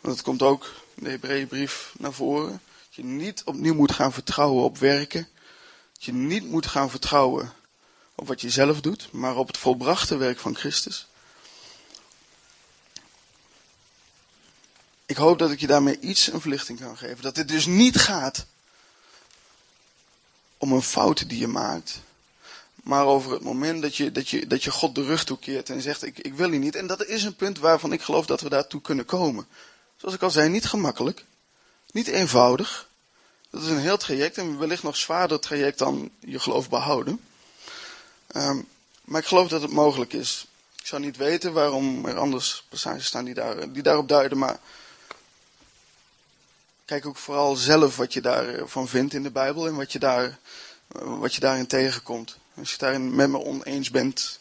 Want 0.00 0.16
het 0.16 0.24
komt 0.24 0.42
ook 0.42 0.72
in 0.94 1.04
de 1.04 1.10
Hebreeënbrief 1.10 1.92
naar 1.98 2.12
voren. 2.12 2.62
Dat 2.86 2.94
je 2.94 3.04
niet 3.04 3.42
opnieuw 3.44 3.74
moet 3.74 3.92
gaan 3.92 4.12
vertrouwen 4.12 4.64
op 4.64 4.78
werken. 4.78 5.28
Dat 5.92 6.04
je 6.04 6.12
niet 6.12 6.44
moet 6.44 6.66
gaan 6.66 6.90
vertrouwen 6.90 7.52
op 8.14 8.26
wat 8.26 8.40
je 8.40 8.50
zelf 8.50 8.80
doet, 8.80 9.12
maar 9.12 9.36
op 9.36 9.46
het 9.46 9.58
volbrachte 9.58 10.16
werk 10.16 10.38
van 10.38 10.56
Christus. 10.56 11.06
Ik 15.06 15.16
hoop 15.16 15.38
dat 15.38 15.50
ik 15.50 15.60
je 15.60 15.66
daarmee 15.66 16.00
iets 16.00 16.32
een 16.32 16.40
verlichting 16.40 16.80
kan 16.80 16.96
geven. 16.96 17.22
Dat 17.22 17.36
het 17.36 17.48
dus 17.48 17.66
niet 17.66 17.96
gaat 17.96 18.46
om 20.58 20.72
een 20.72 20.82
fout 20.82 21.28
die 21.28 21.38
je 21.38 21.46
maakt. 21.46 22.00
Maar 22.86 23.06
over 23.06 23.32
het 23.32 23.42
moment 23.42 23.82
dat 23.82 23.96
je, 23.96 24.12
dat 24.12 24.28
je, 24.28 24.46
dat 24.46 24.64
je 24.64 24.70
God 24.70 24.94
de 24.94 25.04
rug 25.04 25.24
toekeert 25.24 25.70
en 25.70 25.80
zegt: 25.80 26.02
ik, 26.02 26.18
ik 26.18 26.34
wil 26.34 26.52
je 26.52 26.58
niet. 26.58 26.74
En 26.74 26.86
dat 26.86 27.06
is 27.06 27.22
een 27.22 27.36
punt 27.36 27.58
waarvan 27.58 27.92
ik 27.92 28.02
geloof 28.02 28.26
dat 28.26 28.40
we 28.40 28.48
daartoe 28.48 28.80
kunnen 28.80 29.04
komen. 29.04 29.46
Zoals 29.96 30.14
ik 30.14 30.22
al 30.22 30.30
zei, 30.30 30.48
niet 30.48 30.66
gemakkelijk. 30.66 31.24
Niet 31.90 32.06
eenvoudig. 32.06 32.88
Dat 33.50 33.62
is 33.62 33.68
een 33.68 33.78
heel 33.78 33.96
traject 33.96 34.38
en 34.38 34.58
wellicht 34.58 34.82
nog 34.82 34.96
zwaarder 34.96 35.40
traject 35.40 35.78
dan 35.78 36.10
je 36.18 36.38
geloof 36.38 36.68
behouden. 36.68 37.20
Um, 38.36 38.68
maar 39.04 39.20
ik 39.20 39.26
geloof 39.26 39.48
dat 39.48 39.62
het 39.62 39.70
mogelijk 39.70 40.12
is. 40.12 40.46
Ik 40.80 40.86
zou 40.86 41.02
niet 41.02 41.16
weten 41.16 41.52
waarom 41.52 42.06
er 42.06 42.18
anders 42.18 42.64
passages 42.68 43.06
staan 43.06 43.24
die, 43.24 43.34
daar, 43.34 43.72
die 43.72 43.82
daarop 43.82 44.08
duiden, 44.08 44.38
maar 44.38 44.58
Kijk 46.84 47.06
ook 47.06 47.16
vooral 47.16 47.56
zelf 47.56 47.96
wat 47.96 48.12
je 48.12 48.20
daarvan 48.20 48.88
vindt 48.88 49.14
in 49.14 49.22
de 49.22 49.30
Bijbel 49.30 49.66
en 49.66 49.76
wat 49.76 49.92
je, 49.92 49.98
daar, 49.98 50.38
wat 50.88 51.34
je 51.34 51.40
daarin 51.40 51.66
tegenkomt. 51.66 52.38
Als 52.58 52.70
je 52.70 52.78
daarin 52.78 53.14
met 53.14 53.30
me 53.30 53.38
oneens 53.38 53.90
bent, 53.90 54.38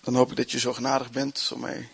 dan 0.00 0.14
hoop 0.14 0.30
ik 0.30 0.36
dat 0.36 0.50
je 0.50 0.58
zo 0.58 0.72
genadig 0.72 1.10
bent 1.10 1.50
om 1.54 1.60
mij 1.60 1.88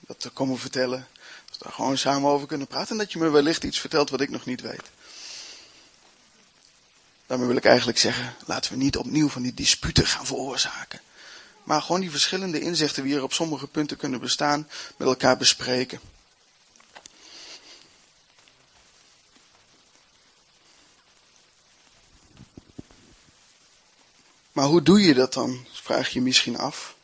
dat 0.00 0.20
te 0.20 0.30
komen 0.30 0.58
vertellen. 0.58 1.08
Dat 1.46 1.58
we 1.58 1.64
daar 1.64 1.72
gewoon 1.72 1.98
samen 1.98 2.30
over 2.30 2.46
kunnen 2.46 2.66
praten 2.66 2.90
en 2.90 2.98
dat 2.98 3.12
je 3.12 3.18
me 3.18 3.30
wellicht 3.30 3.64
iets 3.64 3.80
vertelt 3.80 4.10
wat 4.10 4.20
ik 4.20 4.30
nog 4.30 4.44
niet 4.44 4.60
weet. 4.60 4.90
Daarmee 7.26 7.46
wil 7.46 7.56
ik 7.56 7.64
eigenlijk 7.64 7.98
zeggen, 7.98 8.34
laten 8.46 8.72
we 8.72 8.78
niet 8.78 8.96
opnieuw 8.96 9.28
van 9.28 9.42
die 9.42 9.54
disputen 9.54 10.06
gaan 10.06 10.26
veroorzaken. 10.26 11.00
Maar 11.64 11.82
gewoon 11.82 12.00
die 12.00 12.10
verschillende 12.10 12.60
inzichten 12.60 13.04
die 13.04 13.14
er 13.14 13.22
op 13.22 13.32
sommige 13.32 13.66
punten 13.66 13.96
kunnen 13.96 14.20
bestaan, 14.20 14.68
met 14.96 15.08
elkaar 15.08 15.36
bespreken. 15.36 16.00
Maar 24.52 24.66
hoe 24.66 24.82
doe 24.82 25.00
je 25.00 25.14
dat 25.14 25.32
dan? 25.32 25.66
Vraag 25.72 26.08
je 26.08 26.20
misschien 26.20 26.58
af. 26.58 26.96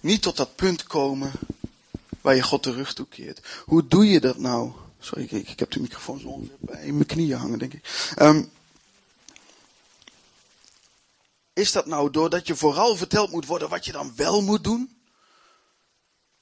Niet 0.00 0.22
tot 0.22 0.36
dat 0.36 0.56
punt 0.56 0.82
komen 0.82 1.32
waar 2.20 2.34
je 2.34 2.42
God 2.42 2.64
de 2.64 2.72
rug 2.72 2.94
toekeert. 2.94 3.46
Hoe 3.64 3.86
doe 3.86 4.06
je 4.06 4.20
dat 4.20 4.38
nou? 4.38 4.72
Sorry, 5.00 5.22
ik, 5.30 5.48
ik 5.48 5.58
heb 5.58 5.70
de 5.70 5.80
microfoon 5.80 6.20
zo 6.20 6.26
ongeveer 6.26 6.56
bij 6.58 6.92
mijn 6.92 7.06
knieën 7.06 7.38
hangen, 7.38 7.58
denk 7.58 7.74
ik. 7.74 8.12
Um, 8.18 8.50
is 11.52 11.72
dat 11.72 11.86
nou 11.86 12.10
doordat 12.10 12.46
je 12.46 12.56
vooral 12.56 12.96
verteld 12.96 13.30
moet 13.30 13.46
worden 13.46 13.68
wat 13.68 13.84
je 13.84 13.92
dan 13.92 14.12
wel 14.16 14.42
moet 14.42 14.64
doen? 14.64 14.96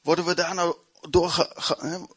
Worden 0.01 0.24
we 0.24 0.34
daar 0.34 0.55
nou 0.55 0.76
door, 1.09 1.49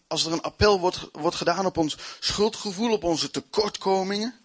als 0.08 0.26
er 0.26 0.32
een 0.32 0.42
appel 0.42 0.80
wordt, 0.80 1.10
wordt 1.12 1.36
gedaan 1.36 1.66
op 1.66 1.78
ons 1.78 1.98
schuldgevoel, 2.20 2.92
op 2.92 3.04
onze 3.04 3.32
tekortkomingen? 3.32 4.39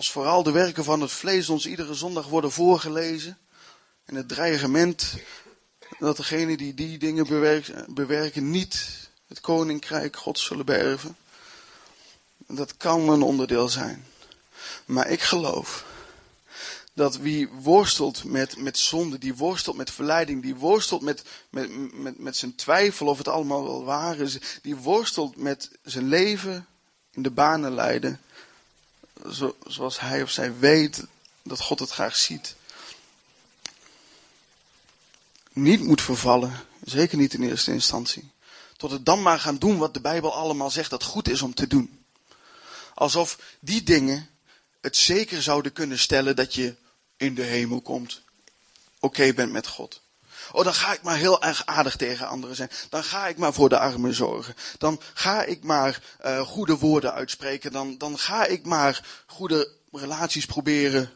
Als 0.00 0.10
vooral 0.10 0.42
de 0.42 0.50
werken 0.50 0.84
van 0.84 1.00
het 1.00 1.12
vlees 1.12 1.48
ons 1.48 1.66
iedere 1.66 1.94
zondag 1.94 2.26
worden 2.26 2.52
voorgelezen. 2.52 3.38
En 4.04 4.14
het 4.14 4.28
dreigement 4.28 5.14
dat 5.98 6.16
degenen 6.16 6.56
die 6.56 6.74
die 6.74 6.98
dingen 6.98 7.26
bewerken 7.88 8.50
niet 8.50 9.10
het 9.28 9.40
koninkrijk 9.40 10.16
God 10.16 10.38
zullen 10.38 10.66
beërven. 10.66 11.16
Dat 12.36 12.76
kan 12.76 13.08
een 13.08 13.22
onderdeel 13.22 13.68
zijn. 13.68 14.06
Maar 14.84 15.08
ik 15.08 15.22
geloof 15.22 15.84
dat 16.92 17.16
wie 17.16 17.48
worstelt 17.48 18.24
met, 18.24 18.56
met 18.56 18.78
zonde, 18.78 19.18
die 19.18 19.34
worstelt 19.34 19.76
met 19.76 19.90
verleiding, 19.90 20.42
die 20.42 20.56
worstelt 20.56 21.02
met, 21.02 21.22
met, 21.50 21.92
met, 21.92 22.18
met 22.18 22.36
zijn 22.36 22.54
twijfel 22.54 23.06
of 23.06 23.18
het 23.18 23.28
allemaal 23.28 23.64
wel 23.64 23.84
waar 23.84 24.18
is, 24.18 24.38
die 24.62 24.76
worstelt 24.76 25.36
met 25.36 25.70
zijn 25.82 26.08
leven 26.08 26.66
in 27.10 27.22
de 27.22 27.30
banen 27.30 27.74
leiden 27.74 28.20
zo, 29.32 29.56
zoals 29.66 30.00
hij 30.00 30.22
of 30.22 30.30
zij 30.30 30.58
weet 30.58 31.04
dat 31.42 31.60
God 31.60 31.78
het 31.78 31.90
graag 31.90 32.16
ziet. 32.16 32.54
Niet 35.52 35.80
moet 35.80 36.02
vervallen, 36.02 36.66
zeker 36.84 37.18
niet 37.18 37.34
in 37.34 37.42
eerste 37.42 37.72
instantie. 37.72 38.30
Tot 38.76 38.90
het 38.90 39.04
dan 39.04 39.22
maar 39.22 39.40
gaan 39.40 39.58
doen 39.58 39.78
wat 39.78 39.94
de 39.94 40.00
Bijbel 40.00 40.34
allemaal 40.34 40.70
zegt 40.70 40.90
dat 40.90 41.02
goed 41.02 41.28
is 41.28 41.42
om 41.42 41.54
te 41.54 41.66
doen. 41.66 42.04
Alsof 42.94 43.38
die 43.60 43.82
dingen 43.82 44.28
het 44.80 44.96
zeker 44.96 45.42
zouden 45.42 45.72
kunnen 45.72 45.98
stellen 45.98 46.36
dat 46.36 46.54
je 46.54 46.74
in 47.16 47.34
de 47.34 47.42
hemel 47.42 47.80
komt. 47.80 48.22
Oké 48.98 49.32
bent 49.32 49.52
met 49.52 49.66
God. 49.66 50.00
Oh, 50.52 50.64
dan 50.64 50.74
ga 50.74 50.92
ik 50.92 51.02
maar 51.02 51.16
heel 51.16 51.42
erg 51.42 51.66
aardig 51.66 51.96
tegen 51.96 52.28
anderen 52.28 52.56
zijn. 52.56 52.70
Dan 52.88 53.04
ga 53.04 53.26
ik 53.26 53.36
maar 53.36 53.52
voor 53.52 53.68
de 53.68 53.78
armen 53.78 54.14
zorgen. 54.14 54.54
Dan 54.78 55.00
ga 55.14 55.42
ik 55.42 55.62
maar 55.62 56.02
uh, 56.24 56.40
goede 56.40 56.76
woorden 56.76 57.12
uitspreken. 57.12 57.72
Dan, 57.72 57.98
dan 57.98 58.18
ga 58.18 58.46
ik 58.46 58.66
maar 58.66 59.22
goede 59.26 59.68
relaties 59.92 60.46
proberen 60.46 61.10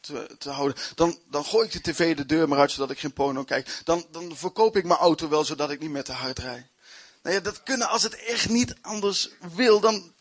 te, 0.00 0.26
te, 0.38 0.50
houden. 0.50 0.82
Dan, 0.94 1.18
dan 1.30 1.44
gooi 1.44 1.66
ik 1.66 1.72
de 1.72 1.92
tv 1.92 2.16
de 2.16 2.26
deur 2.26 2.48
maar 2.48 2.58
uit 2.58 2.70
zodat 2.70 2.90
ik 2.90 2.98
geen 2.98 3.12
porno 3.12 3.44
kijk. 3.44 3.80
Dan, 3.84 4.06
dan 4.10 4.36
verkoop 4.36 4.76
ik 4.76 4.84
mijn 4.84 5.00
auto 5.00 5.28
wel 5.28 5.44
zodat 5.44 5.70
ik 5.70 5.80
niet 5.80 5.90
met 5.90 6.04
te 6.04 6.12
hard 6.12 6.38
rijd. 6.38 6.66
Nou 7.22 7.34
ja, 7.34 7.40
dat 7.40 7.62
kunnen 7.62 7.88
als 7.88 8.02
het 8.02 8.24
echt 8.24 8.48
niet 8.48 8.74
anders 8.80 9.30
wil, 9.54 9.80
dan, 9.80 10.12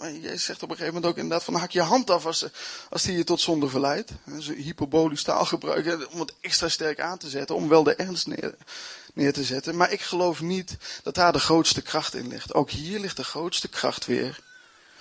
Jij 0.00 0.36
zegt 0.36 0.62
op 0.62 0.70
een 0.70 0.76
gegeven 0.76 0.94
moment 0.94 1.12
ook 1.12 1.18
inderdaad 1.18 1.44
van 1.44 1.54
hak 1.54 1.70
je 1.70 1.80
hand 1.80 2.10
af 2.10 2.26
als, 2.26 2.46
als 2.90 3.02
die 3.02 3.16
je 3.16 3.24
tot 3.24 3.40
zonde 3.40 3.68
verleidt. 3.68 4.10
Dus 4.24 4.46
hyperbolisch 4.46 5.22
taal 5.22 5.44
gebruiken 5.44 6.10
om 6.10 6.20
het 6.20 6.34
extra 6.40 6.68
sterk 6.68 7.00
aan 7.00 7.18
te 7.18 7.28
zetten, 7.28 7.56
om 7.56 7.68
wel 7.68 7.82
de 7.82 7.94
ernst 7.94 8.26
neer, 8.26 8.54
neer 9.14 9.32
te 9.32 9.44
zetten. 9.44 9.76
Maar 9.76 9.92
ik 9.92 10.00
geloof 10.00 10.40
niet 10.40 10.76
dat 11.02 11.14
daar 11.14 11.32
de 11.32 11.38
grootste 11.38 11.82
kracht 11.82 12.14
in 12.14 12.28
ligt. 12.28 12.54
Ook 12.54 12.70
hier 12.70 13.00
ligt 13.00 13.16
de 13.16 13.24
grootste 13.24 13.68
kracht 13.68 14.06
weer 14.06 14.40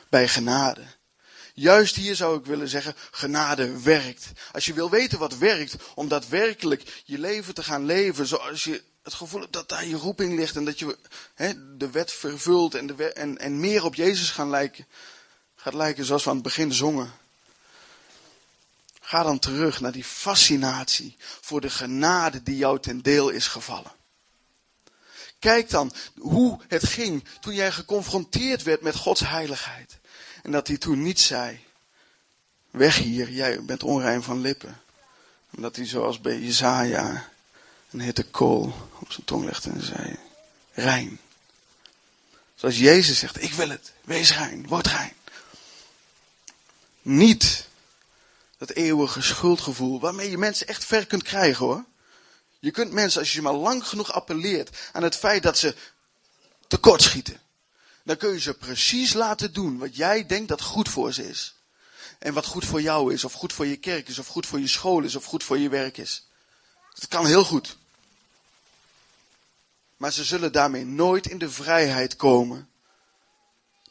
bij 0.09 0.27
genade. 0.27 0.81
Juist 1.53 1.95
hier 1.95 2.15
zou 2.15 2.37
ik 2.37 2.45
willen 2.45 2.67
zeggen, 2.67 2.95
genade 3.11 3.81
werkt. 3.81 4.31
Als 4.51 4.65
je 4.65 4.73
wil 4.73 4.89
weten 4.89 5.19
wat 5.19 5.37
werkt, 5.37 5.75
om 5.95 6.07
daadwerkelijk 6.07 7.01
je 7.05 7.19
leven 7.19 7.53
te 7.53 7.63
gaan 7.63 7.85
leven 7.85 8.27
zoals 8.27 8.63
je 8.63 8.83
het 9.03 9.13
gevoel 9.13 9.45
dat 9.49 9.69
daar 9.69 9.85
je 9.85 9.95
roeping 9.95 10.35
ligt 10.35 10.55
en 10.55 10.65
dat 10.65 10.79
je 10.79 10.97
he, 11.33 11.77
de 11.77 11.89
wet 11.89 12.11
vervult 12.11 12.75
en, 12.75 12.87
de 12.87 13.13
en, 13.13 13.37
en 13.37 13.59
meer 13.59 13.83
op 13.83 13.95
Jezus 13.95 14.29
gaan 14.29 14.49
lijken, 14.49 14.87
gaat 15.55 15.73
lijken 15.73 16.05
zoals 16.05 16.23
we 16.23 16.29
aan 16.29 16.35
het 16.35 16.45
begin 16.45 16.73
zongen. 16.73 17.13
Ga 19.01 19.23
dan 19.23 19.39
terug 19.39 19.81
naar 19.81 19.91
die 19.91 20.03
fascinatie 20.03 21.17
voor 21.41 21.61
de 21.61 21.69
genade 21.69 22.43
die 22.43 22.57
jou 22.57 22.79
ten 22.79 23.01
deel 23.01 23.29
is 23.29 23.47
gevallen. 23.47 23.91
Kijk 25.39 25.69
dan 25.69 25.93
hoe 26.17 26.59
het 26.67 26.83
ging 26.85 27.23
toen 27.39 27.53
jij 27.53 27.71
geconfronteerd 27.71 28.63
werd 28.63 28.81
met 28.81 28.95
Gods 28.95 29.19
heiligheid. 29.19 29.97
En 30.43 30.51
dat 30.51 30.67
hij 30.67 30.77
toen 30.77 31.01
niet 31.01 31.19
zei, 31.19 31.59
weg 32.71 32.95
hier, 32.95 33.31
jij 33.31 33.63
bent 33.63 33.83
onrein 33.83 34.23
van 34.23 34.41
lippen. 34.41 34.81
En 35.55 35.61
dat 35.61 35.75
hij 35.75 35.85
zoals 35.85 36.21
bij 36.21 36.39
Jezaja 36.39 37.31
een 37.93 38.01
hitte 38.01 38.23
kool 38.23 38.89
op 38.99 39.11
zijn 39.11 39.25
tong 39.25 39.45
legde 39.45 39.69
en 39.69 39.83
zei, 39.83 40.17
rein. 40.73 41.19
Zoals 42.55 42.77
Jezus 42.77 43.19
zegt, 43.19 43.43
ik 43.43 43.53
wil 43.53 43.69
het, 43.69 43.91
wees 44.01 44.35
rein, 44.35 44.67
word 44.67 44.87
rein. 44.87 45.13
Niet 47.01 47.67
dat 48.57 48.69
eeuwige 48.69 49.21
schuldgevoel 49.21 49.99
waarmee 49.99 50.29
je 50.29 50.37
mensen 50.37 50.67
echt 50.67 50.85
ver 50.85 51.05
kunt 51.07 51.23
krijgen 51.23 51.65
hoor. 51.65 51.83
Je 52.59 52.71
kunt 52.71 52.91
mensen, 52.91 53.19
als 53.19 53.33
je 53.33 53.41
maar 53.41 53.53
lang 53.53 53.87
genoeg 53.87 54.11
appelleert 54.11 54.77
aan 54.91 55.03
het 55.03 55.15
feit 55.15 55.43
dat 55.43 55.57
ze 55.57 55.75
tekortschieten, 56.67 57.41
dan 58.03 58.17
kun 58.17 58.33
je 58.33 58.39
ze 58.39 58.53
precies 58.53 59.13
laten 59.13 59.53
doen 59.53 59.77
wat 59.77 59.95
jij 59.95 60.25
denkt 60.25 60.47
dat 60.47 60.61
goed 60.61 60.89
voor 60.89 61.13
ze 61.13 61.29
is. 61.29 61.55
En 62.19 62.33
wat 62.33 62.45
goed 62.45 62.65
voor 62.65 62.81
jou 62.81 63.13
is, 63.13 63.23
of 63.23 63.33
goed 63.33 63.53
voor 63.53 63.65
je 63.65 63.77
kerk 63.77 64.09
is, 64.09 64.19
of 64.19 64.27
goed 64.27 64.45
voor 64.45 64.59
je 64.59 64.67
school 64.67 65.01
is, 65.01 65.15
of 65.15 65.25
goed 65.25 65.43
voor 65.43 65.57
je 65.57 65.69
werk 65.69 65.97
is. 65.97 66.27
Dat 66.93 67.07
kan 67.07 67.25
heel 67.25 67.43
goed. 67.43 67.77
Maar 70.03 70.11
ze 70.11 70.23
zullen 70.23 70.51
daarmee 70.51 70.85
nooit 70.85 71.27
in 71.27 71.37
de 71.37 71.49
vrijheid 71.49 72.15
komen. 72.15 72.69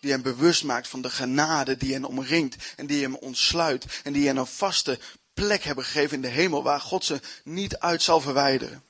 Die 0.01 0.11
hem 0.11 0.23
bewust 0.23 0.65
maakt 0.65 0.89
van 0.89 1.03
de 1.03 1.11
genade 1.11 1.77
die 1.77 1.93
hen 1.93 2.05
omringt 2.05 2.57
en 2.77 2.87
die 2.87 3.03
hem 3.03 3.15
ontsluit 3.15 4.01
en 4.03 4.13
die 4.13 4.27
hen 4.27 4.37
een 4.37 4.47
vaste 4.47 4.99
plek 5.35 5.65
hebben 5.65 5.85
gegeven 5.85 6.17
in 6.17 6.23
de 6.23 6.29
hemel 6.29 6.63
waar 6.63 6.81
God 6.81 7.05
ze 7.05 7.21
niet 7.45 7.79
uit 7.79 8.03
zal 8.03 8.21
verwijderen. 8.21 8.83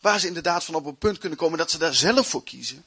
Waar 0.00 0.20
ze 0.20 0.26
inderdaad 0.26 0.64
van 0.64 0.74
op 0.74 0.86
een 0.86 0.96
punt 0.96 1.18
kunnen 1.18 1.38
komen 1.38 1.58
dat 1.58 1.70
ze 1.70 1.78
daar 1.78 1.94
zelf 1.94 2.28
voor 2.28 2.44
kiezen. 2.44 2.84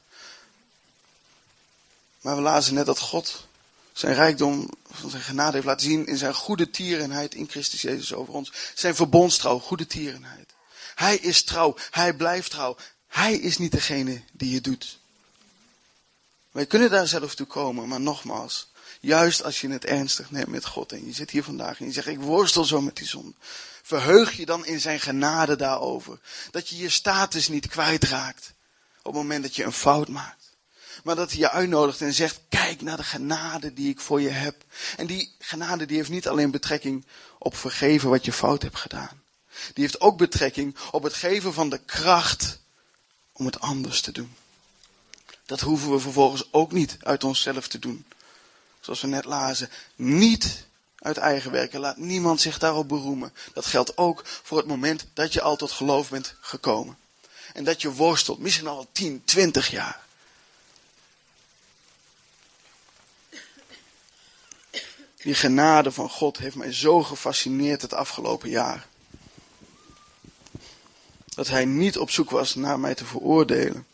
Maar 2.22 2.36
we 2.36 2.42
lazen 2.42 2.74
net 2.74 2.86
dat 2.86 3.00
God 3.00 3.48
zijn 3.94 4.14
rijkdom 4.16 4.70
van 4.92 5.10
zijn 5.10 5.24
genade 5.24 5.54
heeft 5.54 5.66
laten 5.66 5.88
zien 5.88 6.06
in 6.06 6.18
zijn 6.18 6.34
goede 6.34 6.70
tierenheid 6.70 7.36
in 7.36 7.50
Christus 7.50 7.82
Jezus 7.82 8.14
over 8.14 8.34
ons. 8.34 8.52
Zijn 8.74 8.96
verbondstrouw, 8.96 9.60
goede 9.60 9.88
tierenheid. 9.88 10.54
Hij 10.96 11.16
is 11.18 11.44
trouw, 11.44 11.76
hij 11.92 12.14
blijft 12.14 12.52
trouw. 12.52 12.78
Hij 13.10 13.34
is 13.34 13.58
niet 13.58 13.72
degene 13.72 14.22
die 14.32 14.56
het 14.56 14.64
doet. 14.64 15.00
Wij 16.52 16.66
kunnen 16.66 16.90
daar 16.90 17.08
zelf 17.08 17.36
toe 17.36 17.46
komen, 17.46 17.88
maar 17.88 18.02
nogmaals, 18.02 18.72
juist 19.00 19.44
als 19.44 19.62
je 19.62 19.70
het 19.70 19.86
ernstig 19.86 20.32
neemt 20.32 20.48
met 20.48 20.66
God 20.66 20.92
en 20.92 21.06
je 21.06 21.14
zit 21.14 21.32
hier 21.32 21.44
vandaag 21.44 21.80
en 21.80 21.86
je 21.86 21.92
zegt 21.92 22.08
ik 22.08 22.20
worstel 22.20 22.64
zo 22.64 22.82
met 22.82 22.96
die 22.96 23.08
zonde. 23.08 23.34
Verheug 23.84 24.34
je 24.34 24.46
dan 24.46 24.66
in 24.66 24.80
zijn 24.80 25.00
genade 25.00 25.56
daarover. 25.56 26.20
Dat 26.52 26.70
je 26.70 26.78
je 26.78 26.90
status 26.90 27.48
niet 27.48 27.68
kwijtraakt 27.68 28.54
op 28.98 29.14
het 29.14 29.14
moment 29.14 29.44
dat 29.44 29.56
je 29.56 29.64
een 29.64 29.72
fout 29.72 30.08
maakt. 30.08 30.56
Maar 31.04 31.16
dat 31.16 31.30
hij 31.30 31.40
je 31.40 31.50
uitnodigt 31.50 32.02
en 32.02 32.14
zegt, 32.14 32.40
kijk 32.50 32.82
naar 32.82 32.98
de 32.98 33.04
genade 33.04 33.74
die 33.74 33.90
ik 33.90 34.00
voor 34.00 34.22
je 34.22 34.30
heb. 34.30 34.64
En 34.98 35.08
die 35.08 35.36
genade 35.40 35.86
die 35.86 35.98
heeft 35.98 36.10
niet 36.10 36.28
alleen 36.28 36.52
betrekking 36.52 37.06
op 37.38 37.56
vergeven 37.56 38.10
wat 38.10 38.26
je 38.26 38.34
fout 38.34 38.62
hebt 38.62 38.78
gedaan. 38.78 39.24
Die 39.74 39.84
heeft 39.84 40.02
ook 40.02 40.18
betrekking 40.18 40.76
op 40.92 41.04
het 41.04 41.14
geven 41.14 41.54
van 41.54 41.70
de 41.70 41.80
kracht 41.86 42.60
om 43.40 43.46
het 43.46 43.60
anders 43.60 44.02
te 44.02 44.12
doen. 44.12 44.36
Dat 45.46 45.60
hoeven 45.60 45.92
we 45.92 46.00
vervolgens 46.00 46.48
ook 46.52 46.72
niet 46.72 46.98
uit 47.00 47.24
onszelf 47.24 47.68
te 47.68 47.80
doen. 47.80 48.06
Zoals 48.80 49.02
we 49.02 49.08
net 49.08 49.26
lazen, 49.26 49.70
niet 49.96 50.66
uit 50.96 51.18
eigen 51.18 51.52
werken. 51.52 51.80
Laat 51.80 51.98
niemand 51.98 52.42
zich 52.42 52.58
daarop 52.58 52.88
beroemen. 52.88 53.34
Dat 53.54 53.66
geldt 53.66 53.98
ook 53.98 54.22
voor 54.26 54.58
het 54.58 54.68
moment 54.68 55.06
dat 55.14 55.34
je 55.34 55.42
al 55.42 55.56
tot 55.56 55.72
geloof 55.72 56.10
bent 56.10 56.36
gekomen. 56.42 56.98
En 57.54 57.64
dat 57.64 57.82
je 57.82 57.94
worstelt, 57.94 58.40
misschien 58.40 58.68
al 58.68 58.88
10, 58.92 59.22
20 59.26 59.70
jaar. 59.70 60.08
Die 65.16 65.36
genade 65.36 65.92
van 65.92 66.10
God 66.10 66.38
heeft 66.38 66.56
mij 66.56 66.74
zo 66.74 67.04
gefascineerd 67.04 67.82
het 67.82 67.94
afgelopen 67.94 68.50
jaar. 68.50 68.88
Dat 71.40 71.48
hij 71.48 71.66
niet 71.66 71.98
op 71.98 72.10
zoek 72.10 72.30
was 72.30 72.56
naar 72.56 72.80
mij 72.80 72.96
te 72.96 73.06
veroordelen. 73.06 73.88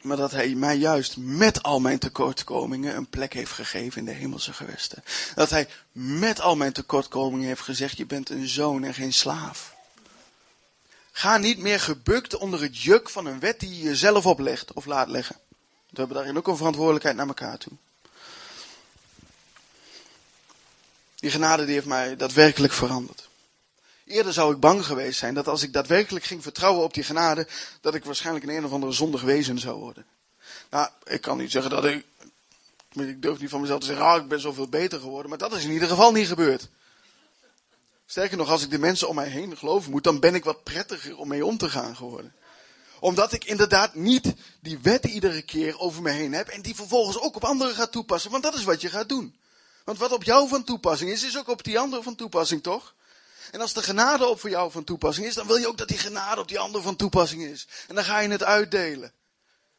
Maar 0.00 0.16
dat 0.16 0.30
hij 0.30 0.54
mij 0.54 0.76
juist 0.76 1.16
met 1.16 1.62
al 1.62 1.80
mijn 1.80 1.98
tekortkomingen 1.98 2.96
een 2.96 3.08
plek 3.08 3.32
heeft 3.32 3.52
gegeven 3.52 3.98
in 3.98 4.04
de 4.04 4.12
hemelse 4.12 4.52
gewesten. 4.52 5.04
Dat 5.34 5.50
hij 5.50 5.68
met 5.92 6.40
al 6.40 6.56
mijn 6.56 6.72
tekortkomingen 6.72 7.46
heeft 7.46 7.60
gezegd, 7.60 7.96
je 7.96 8.06
bent 8.06 8.30
een 8.30 8.48
zoon 8.48 8.84
en 8.84 8.94
geen 8.94 9.12
slaaf. 9.12 9.74
Ga 11.12 11.36
niet 11.36 11.58
meer 11.58 11.80
gebukt 11.80 12.36
onder 12.36 12.60
het 12.60 12.82
juk 12.82 13.10
van 13.10 13.26
een 13.26 13.40
wet 13.40 13.60
die 13.60 13.76
je 13.76 13.82
jezelf 13.82 14.26
oplegt 14.26 14.72
of 14.72 14.84
laat 14.84 15.08
leggen. 15.08 15.36
We 15.88 15.98
hebben 15.98 16.16
daarin 16.16 16.36
ook 16.36 16.48
een 16.48 16.56
verantwoordelijkheid 16.56 17.16
naar 17.16 17.26
elkaar 17.26 17.58
toe. 17.58 17.72
Die 21.14 21.30
genade 21.30 21.64
die 21.64 21.74
heeft 21.74 21.86
mij 21.86 22.16
daadwerkelijk 22.16 22.72
veranderd. 22.72 23.25
Eerder 24.06 24.32
zou 24.32 24.54
ik 24.54 24.60
bang 24.60 24.86
geweest 24.86 25.18
zijn 25.18 25.34
dat 25.34 25.48
als 25.48 25.62
ik 25.62 25.72
daadwerkelijk 25.72 26.24
ging 26.24 26.42
vertrouwen 26.42 26.84
op 26.84 26.94
die 26.94 27.04
genade, 27.04 27.46
dat 27.80 27.94
ik 27.94 28.04
waarschijnlijk 28.04 28.44
een 28.44 28.56
een 28.56 28.64
of 28.64 28.72
andere 28.72 28.92
zondig 28.92 29.22
wezen 29.22 29.58
zou 29.58 29.78
worden. 29.78 30.06
Nou, 30.70 30.88
ik 31.04 31.20
kan 31.20 31.38
niet 31.38 31.50
zeggen 31.50 31.70
dat 31.70 31.84
ik, 31.84 32.04
ik 32.92 33.22
durf 33.22 33.40
niet 33.40 33.50
van 33.50 33.60
mezelf 33.60 33.80
te 33.80 33.86
zeggen, 33.86 34.04
ah, 34.04 34.22
ik 34.22 34.28
ben 34.28 34.40
zoveel 34.40 34.68
beter 34.68 35.00
geworden, 35.00 35.28
maar 35.28 35.38
dat 35.38 35.52
is 35.52 35.64
in 35.64 35.70
ieder 35.70 35.88
geval 35.88 36.12
niet 36.12 36.26
gebeurd. 36.26 36.68
Sterker 38.06 38.36
nog, 38.36 38.50
als 38.50 38.62
ik 38.62 38.70
de 38.70 38.78
mensen 38.78 39.08
om 39.08 39.14
mij 39.14 39.28
heen 39.28 39.56
geloven 39.56 39.90
moet, 39.90 40.04
dan 40.04 40.20
ben 40.20 40.34
ik 40.34 40.44
wat 40.44 40.62
prettiger 40.62 41.16
om 41.16 41.28
mee 41.28 41.44
om 41.44 41.58
te 41.58 41.70
gaan 41.70 41.96
geworden. 41.96 42.34
Omdat 43.00 43.32
ik 43.32 43.44
inderdaad 43.44 43.94
niet 43.94 44.34
die 44.60 44.78
wetten 44.82 45.10
iedere 45.10 45.42
keer 45.42 45.78
over 45.78 46.02
me 46.02 46.10
heen 46.10 46.32
heb 46.32 46.48
en 46.48 46.62
die 46.62 46.74
vervolgens 46.74 47.20
ook 47.20 47.36
op 47.36 47.44
anderen 47.44 47.74
gaat 47.74 47.92
toepassen, 47.92 48.30
want 48.30 48.42
dat 48.42 48.54
is 48.54 48.64
wat 48.64 48.80
je 48.80 48.88
gaat 48.88 49.08
doen. 49.08 49.36
Want 49.84 49.98
wat 49.98 50.12
op 50.12 50.24
jou 50.24 50.48
van 50.48 50.64
toepassing 50.64 51.10
is, 51.10 51.22
is 51.22 51.38
ook 51.38 51.48
op 51.48 51.64
die 51.64 51.78
ander 51.78 52.02
van 52.02 52.14
toepassing, 52.14 52.62
toch? 52.62 52.94
En 53.50 53.60
als 53.60 53.72
de 53.72 53.82
genade 53.82 54.26
op 54.26 54.40
voor 54.40 54.50
jou 54.50 54.70
van 54.70 54.84
toepassing 54.84 55.26
is, 55.26 55.34
dan 55.34 55.46
wil 55.46 55.56
je 55.56 55.68
ook 55.68 55.78
dat 55.78 55.88
die 55.88 55.98
genade 55.98 56.40
op 56.40 56.48
die 56.48 56.58
ander 56.58 56.82
van 56.82 56.96
toepassing 56.96 57.42
is. 57.42 57.66
En 57.88 57.94
dan 57.94 58.04
ga 58.04 58.18
je 58.18 58.28
het 58.28 58.42
uitdelen. 58.42 59.12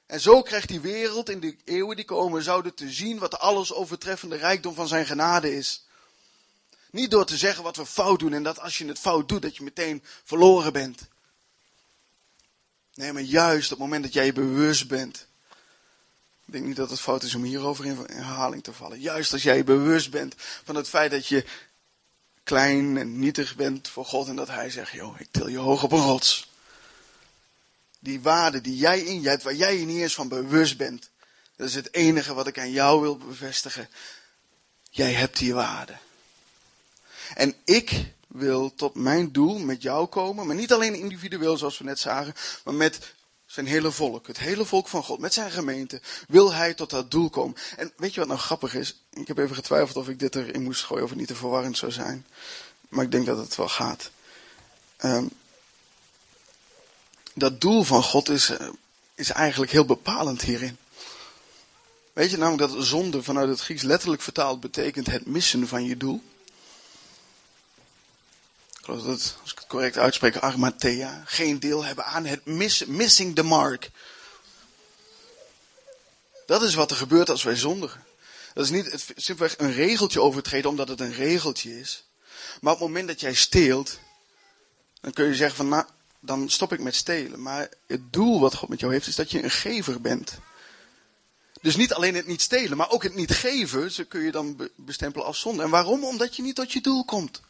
En 0.05 0.22
zo 0.22 0.41
krijgt 0.41 0.68
die 0.68 0.80
wereld 0.80 1.30
in 1.30 1.39
de 1.39 1.55
eeuwen 1.63 1.95
die 1.95 2.05
komen, 2.05 2.43
zouden 2.43 2.74
te 2.74 2.91
zien 2.91 3.20
wat 3.20 3.32
de 3.32 3.38
alles 3.38 3.74
overtreffende 3.74 4.36
rijkdom 4.36 4.74
van 4.74 4.88
zijn 4.88 5.05
genade 5.05 5.55
is. 5.55 5.86
Niet 6.91 7.11
door 7.11 7.26
te 7.26 7.38
zeggen 7.38 7.63
wat 7.63 7.76
we 7.76 7.86
fout 7.86 8.20
doen 8.20 8.34
en 8.34 8.43
dat 8.43 8.59
als 8.59 8.78
je 8.78 8.88
het 8.88 8.99
fout 8.99 9.30
doet, 9.30 9.41
dat 9.41 9.55
je 9.55 9.63
meteen 9.63 10.03
verloren 10.24 10.74
bent. 10.74 11.01
Nee, 12.93 13.13
maar 13.13 13.22
juist 13.22 13.72
op 13.72 13.78
het 13.78 13.88
moment 13.88 14.03
dat 14.03 14.13
jij 14.13 14.26
je 14.26 14.34
bewust 14.34 14.88
bent. 14.88 15.28
Ik 16.45 16.53
denk 16.53 16.65
niet 16.65 16.76
dat 16.76 16.89
het 16.89 16.99
fout 16.99 17.24
is 17.24 17.36
om 17.36 17.43
hierover 17.43 17.86
in 17.86 18.05
herhaling 18.07 18.63
te 18.63 18.74
vallen. 18.74 18.99
Juist 18.99 19.34
als 19.34 19.43
jij 19.43 19.57
je 19.57 19.63
bewust 19.63 20.11
bent 20.11 20.36
van 20.38 20.76
het 20.76 20.89
feit 20.89 21.11
dat 21.11 21.28
je 21.28 21.45
klein 22.48 22.98
en 22.98 23.20
nietig 23.20 23.56
bent 23.56 23.88
voor 23.88 24.06
God 24.06 24.28
en 24.28 24.36
dat 24.36 24.48
Hij 24.48 24.70
zegt, 24.70 24.91
joh, 24.91 25.20
ik 25.20 25.28
til 25.32 25.48
je 25.48 25.58
hoog 25.58 25.84
op 25.84 25.91
een 25.91 26.06
rots. 26.06 26.50
Die 28.00 28.22
waarde 28.22 28.62
die 28.62 28.78
jij 28.78 29.00
in 29.00 29.22
je 29.22 29.30
hebt, 29.30 29.43
waar 29.43 29.56
jij 29.56 29.78
je 29.78 29.86
niet 29.86 30.02
eens 30.02 30.14
van 30.14 30.28
bewust 30.28 30.78
bent, 30.78 31.10
dat 31.56 31.68
is 31.68 31.76
het 31.76 31.93
enige 31.93 32.34
wat 32.34 32.48
ik 32.48 32.60
aan 32.60 32.72
jou 32.72 33.02
wil 33.02 33.18
bevestigen. 33.18 33.89
Jij 34.89 35.14
hebt 35.14 35.38
die 35.38 35.54
waarde. 35.54 35.98
En 37.34 37.54
ik 37.64 38.14
wil 38.28 38.76
tot 38.76 38.95
mijn 38.95 39.32
doel 39.32 39.60
met 39.60 39.82
jou 39.82 40.08
komen, 40.08 40.48
maar 40.48 40.56
niet 40.56 40.74
alleen 40.74 40.95
individueel 40.95 41.58
zoals 41.58 41.78
we 41.78 41.84
net 41.84 42.00
zagen, 42.00 42.36
maar 42.64 42.74
met 42.74 43.14
zijn 43.48 43.66
hele 43.66 43.91
volk, 43.91 44.28
het 44.28 44.39
hele 44.39 44.66
volk 44.66 44.88
van 44.88 45.04
God, 45.04 45.20
met 45.20 45.34
zijn 45.34 45.52
gemeente, 45.52 46.02
wil 46.28 46.54
hij 46.54 46.74
tot 46.74 46.89
dat 46.89 47.12
doel 47.12 47.30
komen. 47.30 47.58
En 47.78 47.91
weet 47.98 48.14
je 48.14 48.20
wat 48.20 48.30
nou 48.30 48.39
grappig 48.39 48.76
is? 48.76 49.02
Ik 49.14 49.28
heb 49.28 49.38
even 49.38 49.56
getwijfeld 49.56 49.98
of 49.98 50.10
ik 50.10 50.20
dit 50.20 50.36
erin 50.36 50.64
moest 50.64 50.84
gooien 50.84 51.04
of 51.04 51.10
het 51.10 51.20
niet 51.20 51.28
te 51.28 51.36
verwarrend 51.36 51.78
zou 51.78 51.91
zijn. 51.91 52.26
Maar 52.89 53.04
ik 53.04 53.12
denk 53.12 53.26
dat 53.26 53.38
het 53.38 53.56
wel 53.56 53.70
gaat. 53.70 54.12
Um, 55.04 55.30
dat 57.34 57.62
doel 57.62 57.84
van 57.84 58.04
God 58.04 58.30
is, 58.30 58.50
uh, 58.50 58.70
is 59.16 59.30
eigenlijk 59.30 59.72
heel 59.72 59.86
bepalend 59.86 60.41
hierin. 60.41 60.78
Weet 62.14 62.32
je 62.32 62.38
namelijk 62.38 62.72
dat 62.72 62.86
zonde 62.86 63.24
vanuit 63.24 63.50
het 63.50 63.60
Grieks 63.60 63.82
letterlijk 63.82 64.22
vertaald 64.22 64.60
betekent 64.60 65.08
het 65.08 65.26
missen 65.26 65.68
van 65.68 65.86
je 65.86 65.98
doel? 65.98 66.22
Dat, 68.88 69.38
als 69.41 69.51
ik 69.51 69.57
het 69.57 69.67
correct 69.67 69.97
uitspreek, 69.97 70.35
armatea, 70.35 71.23
geen 71.25 71.59
deel 71.59 71.83
hebben 71.83 72.05
aan 72.05 72.25
het 72.25 72.45
miss, 72.45 72.85
missing 72.85 73.35
the 73.35 73.43
mark. 73.43 73.91
Dat 76.45 76.61
is 76.61 76.73
wat 76.73 76.91
er 76.91 76.97
gebeurt 76.97 77.29
als 77.29 77.43
wij 77.43 77.55
zondigen. 77.55 78.05
Dat 78.53 78.65
is 78.65 78.71
niet 78.71 78.91
het, 78.91 79.05
simpelweg 79.15 79.57
een 79.57 79.73
regeltje 79.73 80.21
overtreden 80.21 80.69
omdat 80.69 80.88
het 80.88 80.99
een 80.99 81.13
regeltje 81.13 81.79
is. 81.79 82.03
Maar 82.61 82.73
op 82.73 82.79
het 82.79 82.88
moment 82.88 83.07
dat 83.07 83.19
jij 83.19 83.33
steelt, 83.33 83.99
dan 85.01 85.11
kun 85.11 85.25
je 85.25 85.35
zeggen 85.35 85.57
van 85.57 85.67
nou, 85.69 85.85
dan 86.19 86.49
stop 86.49 86.73
ik 86.73 86.79
met 86.79 86.95
stelen. 86.95 87.41
Maar 87.41 87.69
het 87.88 88.13
doel 88.13 88.39
wat 88.39 88.55
God 88.55 88.69
met 88.69 88.79
jou 88.79 88.93
heeft 88.93 89.07
is 89.07 89.15
dat 89.15 89.31
je 89.31 89.43
een 89.43 89.51
gever 89.51 90.01
bent. 90.01 90.38
Dus 91.61 91.75
niet 91.75 91.93
alleen 91.93 92.15
het 92.15 92.27
niet 92.27 92.41
stelen, 92.41 92.77
maar 92.77 92.89
ook 92.89 93.03
het 93.03 93.15
niet 93.15 93.31
geven, 93.31 93.91
zo 93.91 94.03
kun 94.07 94.21
je 94.21 94.31
dan 94.31 94.69
bestempelen 94.75 95.27
als 95.27 95.39
zonde. 95.39 95.63
En 95.63 95.69
waarom? 95.69 96.03
Omdat 96.03 96.35
je 96.35 96.41
niet 96.41 96.55
tot 96.55 96.71
je 96.71 96.81
doel 96.81 97.05
komt. 97.05 97.41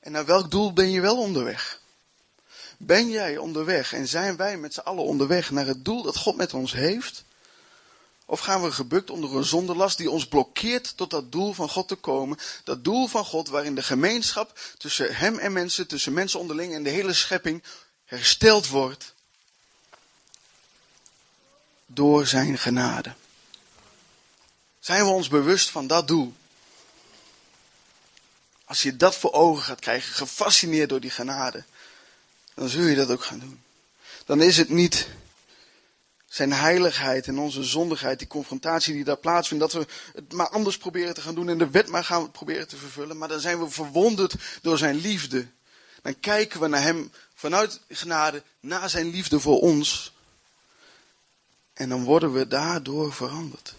En 0.00 0.12
naar 0.12 0.24
welk 0.24 0.50
doel 0.50 0.72
ben 0.72 0.90
je 0.90 1.00
wel 1.00 1.18
onderweg? 1.18 1.80
Ben 2.76 3.10
jij 3.10 3.36
onderweg 3.36 3.92
en 3.92 4.08
zijn 4.08 4.36
wij 4.36 4.56
met 4.56 4.74
z'n 4.74 4.80
allen 4.80 5.04
onderweg 5.04 5.50
naar 5.50 5.66
het 5.66 5.84
doel 5.84 6.02
dat 6.02 6.16
God 6.16 6.36
met 6.36 6.54
ons 6.54 6.72
heeft? 6.72 7.24
Of 8.24 8.40
gaan 8.40 8.62
we 8.62 8.72
gebukt 8.72 9.10
onder 9.10 9.36
een 9.36 9.44
zonderlast 9.44 9.98
die 9.98 10.10
ons 10.10 10.26
blokkeert 10.28 10.96
tot 10.96 11.10
dat 11.10 11.32
doel 11.32 11.52
van 11.52 11.68
God 11.68 11.88
te 11.88 11.94
komen? 11.94 12.38
Dat 12.64 12.84
doel 12.84 13.06
van 13.06 13.24
God 13.24 13.48
waarin 13.48 13.74
de 13.74 13.82
gemeenschap 13.82 14.58
tussen 14.78 15.16
Hem 15.16 15.38
en 15.38 15.52
mensen, 15.52 15.86
tussen 15.86 16.12
mensen 16.12 16.40
onderling 16.40 16.74
en 16.74 16.82
de 16.82 16.90
hele 16.90 17.12
schepping 17.12 17.62
hersteld 18.04 18.68
wordt 18.68 19.14
door 21.86 22.26
Zijn 22.26 22.58
genade. 22.58 23.14
Zijn 24.78 25.04
we 25.04 25.10
ons 25.10 25.28
bewust 25.28 25.70
van 25.70 25.86
dat 25.86 26.08
doel? 26.08 26.34
Als 28.70 28.82
je 28.82 28.96
dat 28.96 29.16
voor 29.16 29.32
ogen 29.32 29.62
gaat 29.62 29.80
krijgen, 29.80 30.14
gefascineerd 30.14 30.88
door 30.88 31.00
die 31.00 31.10
genade, 31.10 31.64
dan 32.54 32.68
zul 32.68 32.82
je 32.82 32.96
dat 32.96 33.10
ook 33.10 33.24
gaan 33.24 33.38
doen. 33.38 33.62
Dan 34.24 34.42
is 34.42 34.56
het 34.56 34.68
niet 34.68 35.08
zijn 36.26 36.52
heiligheid 36.52 37.26
en 37.26 37.38
onze 37.38 37.64
zondigheid, 37.64 38.18
die 38.18 38.28
confrontatie 38.28 38.94
die 38.94 39.04
daar 39.04 39.16
plaatsvindt, 39.16 39.62
dat 39.62 39.72
we 39.72 39.92
het 40.14 40.32
maar 40.32 40.48
anders 40.48 40.78
proberen 40.78 41.14
te 41.14 41.20
gaan 41.20 41.34
doen 41.34 41.48
en 41.48 41.58
de 41.58 41.70
wet 41.70 41.88
maar 41.88 42.04
gaan 42.04 42.30
proberen 42.30 42.68
te 42.68 42.76
vervullen, 42.76 43.18
maar 43.18 43.28
dan 43.28 43.40
zijn 43.40 43.60
we 43.60 43.70
verwonderd 43.70 44.34
door 44.62 44.78
zijn 44.78 44.96
liefde. 44.96 45.46
Dan 46.02 46.20
kijken 46.20 46.60
we 46.60 46.66
naar 46.66 46.82
hem 46.82 47.12
vanuit 47.34 47.80
genade, 47.88 48.42
naar 48.60 48.90
zijn 48.90 49.10
liefde 49.10 49.40
voor 49.40 49.60
ons. 49.60 50.12
En 51.72 51.88
dan 51.88 52.04
worden 52.04 52.32
we 52.32 52.46
daardoor 52.46 53.12
veranderd. 53.12 53.74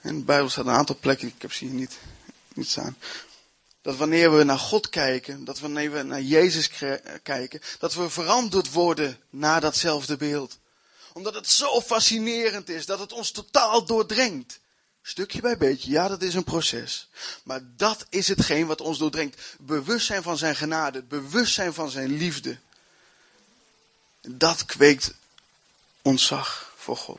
En 0.00 0.18
de 0.18 0.24
Bijbel 0.24 0.48
staat 0.48 0.66
een 0.66 0.72
aantal 0.72 0.96
plekken, 1.00 1.28
ik 1.28 1.42
heb 1.42 1.52
ze 1.52 1.64
hier 1.64 1.74
niet, 1.74 1.98
niet 2.54 2.68
staan. 2.68 2.96
Dat 3.86 3.96
wanneer 3.96 4.36
we 4.36 4.44
naar 4.44 4.58
God 4.58 4.88
kijken, 4.88 5.44
dat 5.44 5.58
wanneer 5.58 5.92
we 5.92 6.02
naar 6.02 6.20
Jezus 6.20 6.70
kijken, 7.22 7.60
dat 7.78 7.94
we 7.94 8.10
veranderd 8.10 8.72
worden 8.72 9.20
naar 9.30 9.60
datzelfde 9.60 10.16
beeld. 10.16 10.58
Omdat 11.12 11.34
het 11.34 11.48
zo 11.48 11.80
fascinerend 11.80 12.68
is, 12.68 12.86
dat 12.86 12.98
het 12.98 13.12
ons 13.12 13.30
totaal 13.30 13.84
doordrengt. 13.84 14.60
Stukje 15.02 15.40
bij 15.40 15.56
beetje, 15.56 15.90
ja 15.90 16.08
dat 16.08 16.22
is 16.22 16.34
een 16.34 16.44
proces. 16.44 17.08
Maar 17.42 17.60
dat 17.76 18.06
is 18.08 18.28
hetgeen 18.28 18.66
wat 18.66 18.80
ons 18.80 18.98
doordrengt. 18.98 19.40
Bewustzijn 19.58 20.22
van 20.22 20.38
zijn 20.38 20.56
genade, 20.56 21.02
bewustzijn 21.02 21.74
van 21.74 21.90
zijn 21.90 22.16
liefde. 22.16 22.58
Dat 24.20 24.64
kweekt 24.64 25.14
ontzag 26.02 26.74
voor 26.76 26.96
God. 26.96 27.18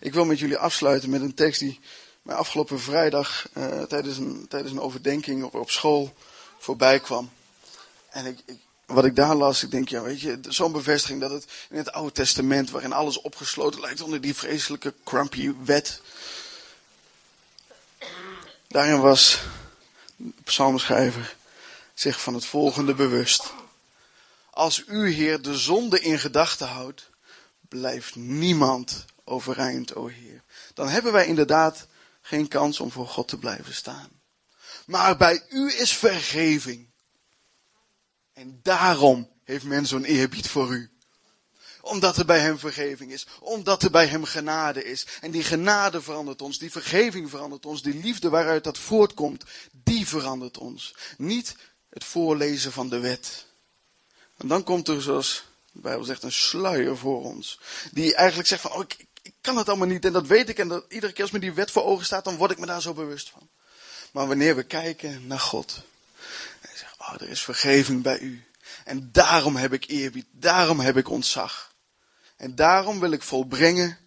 Ik 0.00 0.12
wil 0.12 0.24
met 0.24 0.38
jullie 0.38 0.58
afsluiten 0.58 1.10
met 1.10 1.20
een 1.20 1.34
tekst 1.34 1.60
die 1.60 1.80
afgelopen 2.34 2.80
vrijdag 2.80 3.48
uh, 3.54 3.82
tijdens, 3.82 4.16
een, 4.16 4.46
tijdens 4.48 4.72
een 4.72 4.80
overdenking 4.80 5.44
op, 5.44 5.54
op 5.54 5.70
school 5.70 6.14
voorbij 6.58 7.00
kwam. 7.00 7.30
En 8.10 8.26
ik, 8.26 8.38
wat 8.86 9.04
ik 9.04 9.16
daar 9.16 9.34
las, 9.34 9.62
ik 9.62 9.70
denk, 9.70 9.88
ja, 9.88 10.02
weet 10.02 10.20
je, 10.20 10.38
zo'n 10.48 10.72
bevestiging 10.72 11.20
dat 11.20 11.30
het 11.30 11.46
in 11.70 11.76
het 11.76 11.92
Oude 11.92 12.12
Testament, 12.12 12.70
waarin 12.70 12.92
alles 12.92 13.20
opgesloten 13.20 13.80
lijkt 13.80 14.00
onder 14.00 14.20
die 14.20 14.34
vreselijke 14.34 14.94
crumpy 15.04 15.52
wet. 15.64 16.00
Daarin 18.68 19.00
was 19.00 19.40
de 20.16 20.32
psalmschrijver 20.44 21.36
zich 21.94 22.20
van 22.20 22.34
het 22.34 22.44
volgende 22.44 22.94
bewust. 22.94 23.52
Als 24.50 24.84
u, 24.86 25.10
Heer, 25.10 25.42
de 25.42 25.58
zonde 25.58 26.00
in 26.00 26.18
gedachten 26.18 26.68
houdt, 26.68 27.08
blijft 27.68 28.14
niemand 28.14 29.04
overeind, 29.24 29.94
o 29.94 30.06
Heer. 30.06 30.42
Dan 30.74 30.88
hebben 30.88 31.12
wij 31.12 31.26
inderdaad 31.26 31.86
geen 32.30 32.48
kans 32.48 32.80
om 32.80 32.90
voor 32.90 33.08
God 33.08 33.28
te 33.28 33.38
blijven 33.38 33.74
staan. 33.74 34.10
Maar 34.86 35.16
bij 35.16 35.42
u 35.48 35.72
is 35.78 35.92
vergeving. 35.96 36.90
En 38.32 38.60
daarom 38.62 39.30
heeft 39.44 39.64
men 39.64 39.86
zo'n 39.86 40.04
eerbied 40.04 40.48
voor 40.48 40.72
u. 40.72 40.90
Omdat 41.80 42.16
er 42.16 42.24
bij 42.24 42.38
hem 42.38 42.58
vergeving 42.58 43.12
is. 43.12 43.26
Omdat 43.40 43.82
er 43.82 43.90
bij 43.90 44.06
hem 44.06 44.24
genade 44.24 44.84
is. 44.84 45.06
En 45.20 45.30
die 45.30 45.42
genade 45.42 46.02
verandert 46.02 46.42
ons. 46.42 46.58
Die 46.58 46.70
vergeving 46.70 47.30
verandert 47.30 47.66
ons. 47.66 47.82
Die 47.82 47.94
liefde 47.94 48.28
waaruit 48.28 48.64
dat 48.64 48.78
voortkomt. 48.78 49.44
Die 49.72 50.06
verandert 50.06 50.58
ons. 50.58 50.94
Niet 51.16 51.56
het 51.88 52.04
voorlezen 52.04 52.72
van 52.72 52.88
de 52.88 52.98
wet. 52.98 53.46
En 54.36 54.48
dan 54.48 54.64
komt 54.64 54.88
er, 54.88 55.02
zoals 55.02 55.44
de 55.72 55.80
Bijbel 55.80 56.04
zegt, 56.04 56.22
een 56.22 56.32
sluier 56.32 56.96
voor 56.96 57.24
ons. 57.24 57.60
Die 57.92 58.14
eigenlijk 58.14 58.48
zegt 58.48 58.62
van, 58.62 58.72
oh, 58.72 58.80
ik, 58.80 59.06
kan 59.40 59.56
het 59.56 59.68
allemaal 59.68 59.86
niet 59.86 60.04
en 60.04 60.12
dat 60.12 60.26
weet 60.26 60.48
ik. 60.48 60.58
En 60.58 60.68
dat, 60.68 60.84
iedere 60.88 61.12
keer 61.12 61.22
als 61.22 61.32
me 61.32 61.38
die 61.38 61.52
wet 61.52 61.70
voor 61.70 61.84
ogen 61.84 62.04
staat, 62.04 62.24
dan 62.24 62.36
word 62.36 62.50
ik 62.50 62.58
me 62.58 62.66
daar 62.66 62.82
zo 62.82 62.94
bewust 62.94 63.30
van. 63.30 63.48
Maar 64.12 64.26
wanneer 64.26 64.56
we 64.56 64.62
kijken 64.62 65.26
naar 65.26 65.40
God. 65.40 65.82
En 66.60 66.68
zeggen, 66.76 66.96
oh, 66.98 67.14
er 67.14 67.28
is 67.28 67.42
vergeving 67.42 68.02
bij 68.02 68.18
u. 68.18 68.44
En 68.84 69.08
daarom 69.12 69.56
heb 69.56 69.72
ik 69.72 69.84
eerbied. 69.86 70.26
Daarom 70.30 70.80
heb 70.80 70.96
ik 70.96 71.08
ontzag. 71.08 71.72
En 72.36 72.54
daarom 72.54 73.00
wil 73.00 73.10
ik 73.10 73.22
volbrengen 73.22 73.98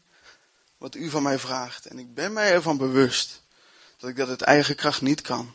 wat 0.77 0.95
u 0.95 1.09
van 1.09 1.23
mij 1.23 1.39
vraagt. 1.39 1.85
En 1.85 1.99
ik 1.99 2.13
ben 2.13 2.33
mij 2.33 2.51
ervan 2.51 2.77
bewust 2.77 3.41
dat 3.97 4.09
ik 4.09 4.15
dat 4.15 4.29
uit 4.29 4.41
eigen 4.41 4.75
kracht 4.75 5.01
niet 5.01 5.21
kan. 5.21 5.53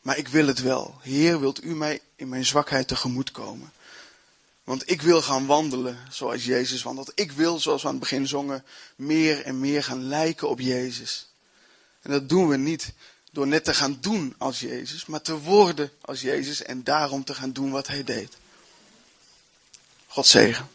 Maar 0.00 0.18
ik 0.18 0.28
wil 0.28 0.46
het 0.46 0.60
wel. 0.60 0.98
Heer, 1.00 1.40
wilt 1.40 1.64
u 1.64 1.74
mij 1.74 2.00
in 2.16 2.28
mijn 2.28 2.46
zwakheid 2.46 2.88
tegemoet 2.88 3.30
komen? 3.30 3.72
Want 4.70 4.90
ik 4.90 5.02
wil 5.02 5.22
gaan 5.22 5.46
wandelen 5.46 5.98
zoals 6.10 6.44
Jezus 6.44 6.82
wandelt. 6.82 7.12
Ik 7.14 7.32
wil, 7.32 7.58
zoals 7.58 7.82
we 7.82 7.88
aan 7.88 7.94
het 7.94 8.02
begin 8.02 8.26
zongen, 8.26 8.64
meer 8.96 9.42
en 9.42 9.60
meer 9.60 9.84
gaan 9.84 10.02
lijken 10.02 10.48
op 10.48 10.60
Jezus. 10.60 11.28
En 12.02 12.10
dat 12.10 12.28
doen 12.28 12.48
we 12.48 12.56
niet 12.56 12.92
door 13.32 13.46
net 13.46 13.64
te 13.64 13.74
gaan 13.74 13.98
doen 14.00 14.34
als 14.38 14.60
Jezus, 14.60 15.06
maar 15.06 15.22
te 15.22 15.38
worden 15.38 15.90
als 16.00 16.20
Jezus 16.20 16.62
en 16.62 16.84
daarom 16.84 17.24
te 17.24 17.34
gaan 17.34 17.52
doen 17.52 17.70
wat 17.70 17.86
Hij 17.86 18.04
deed. 18.04 18.36
God 20.06 20.26
zegen. 20.26 20.68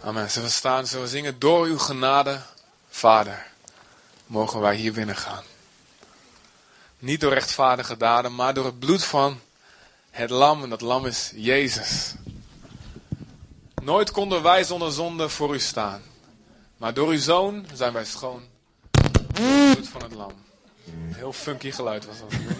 Amen. 0.00 0.30
Zullen 0.30 0.48
we 0.48 0.54
staan, 0.54 0.86
zullen 0.86 1.04
we 1.04 1.10
zingen, 1.10 1.38
door 1.38 1.66
uw 1.66 1.78
genade, 1.78 2.40
Vader, 2.88 3.46
mogen 4.26 4.60
wij 4.60 4.76
hier 4.76 4.92
binnen 4.92 5.16
gaan. 5.16 5.47
Niet 6.98 7.20
door 7.20 7.32
rechtvaardige 7.32 7.96
daden, 7.96 8.34
maar 8.34 8.54
door 8.54 8.64
het 8.64 8.78
bloed 8.78 9.04
van 9.04 9.40
het 10.10 10.30
lam. 10.30 10.62
En 10.62 10.70
dat 10.70 10.80
lam 10.80 11.06
is 11.06 11.32
Jezus. 11.34 12.14
Nooit 13.82 14.10
konden 14.10 14.42
wij 14.42 14.64
zonder 14.64 14.92
zonde 14.92 15.28
voor 15.28 15.54
u 15.54 15.60
staan. 15.60 16.02
Maar 16.76 16.94
door 16.94 17.08
uw 17.08 17.18
zoon 17.18 17.66
zijn 17.74 17.92
wij 17.92 18.04
schoon. 18.04 18.42
Het 19.00 19.74
bloed 19.74 19.88
van 19.88 20.02
het 20.02 20.14
lam. 20.14 20.32
Heel 21.14 21.32
funky 21.32 21.70
geluid 21.70 22.06
was 22.06 22.18
dat. 22.18 22.56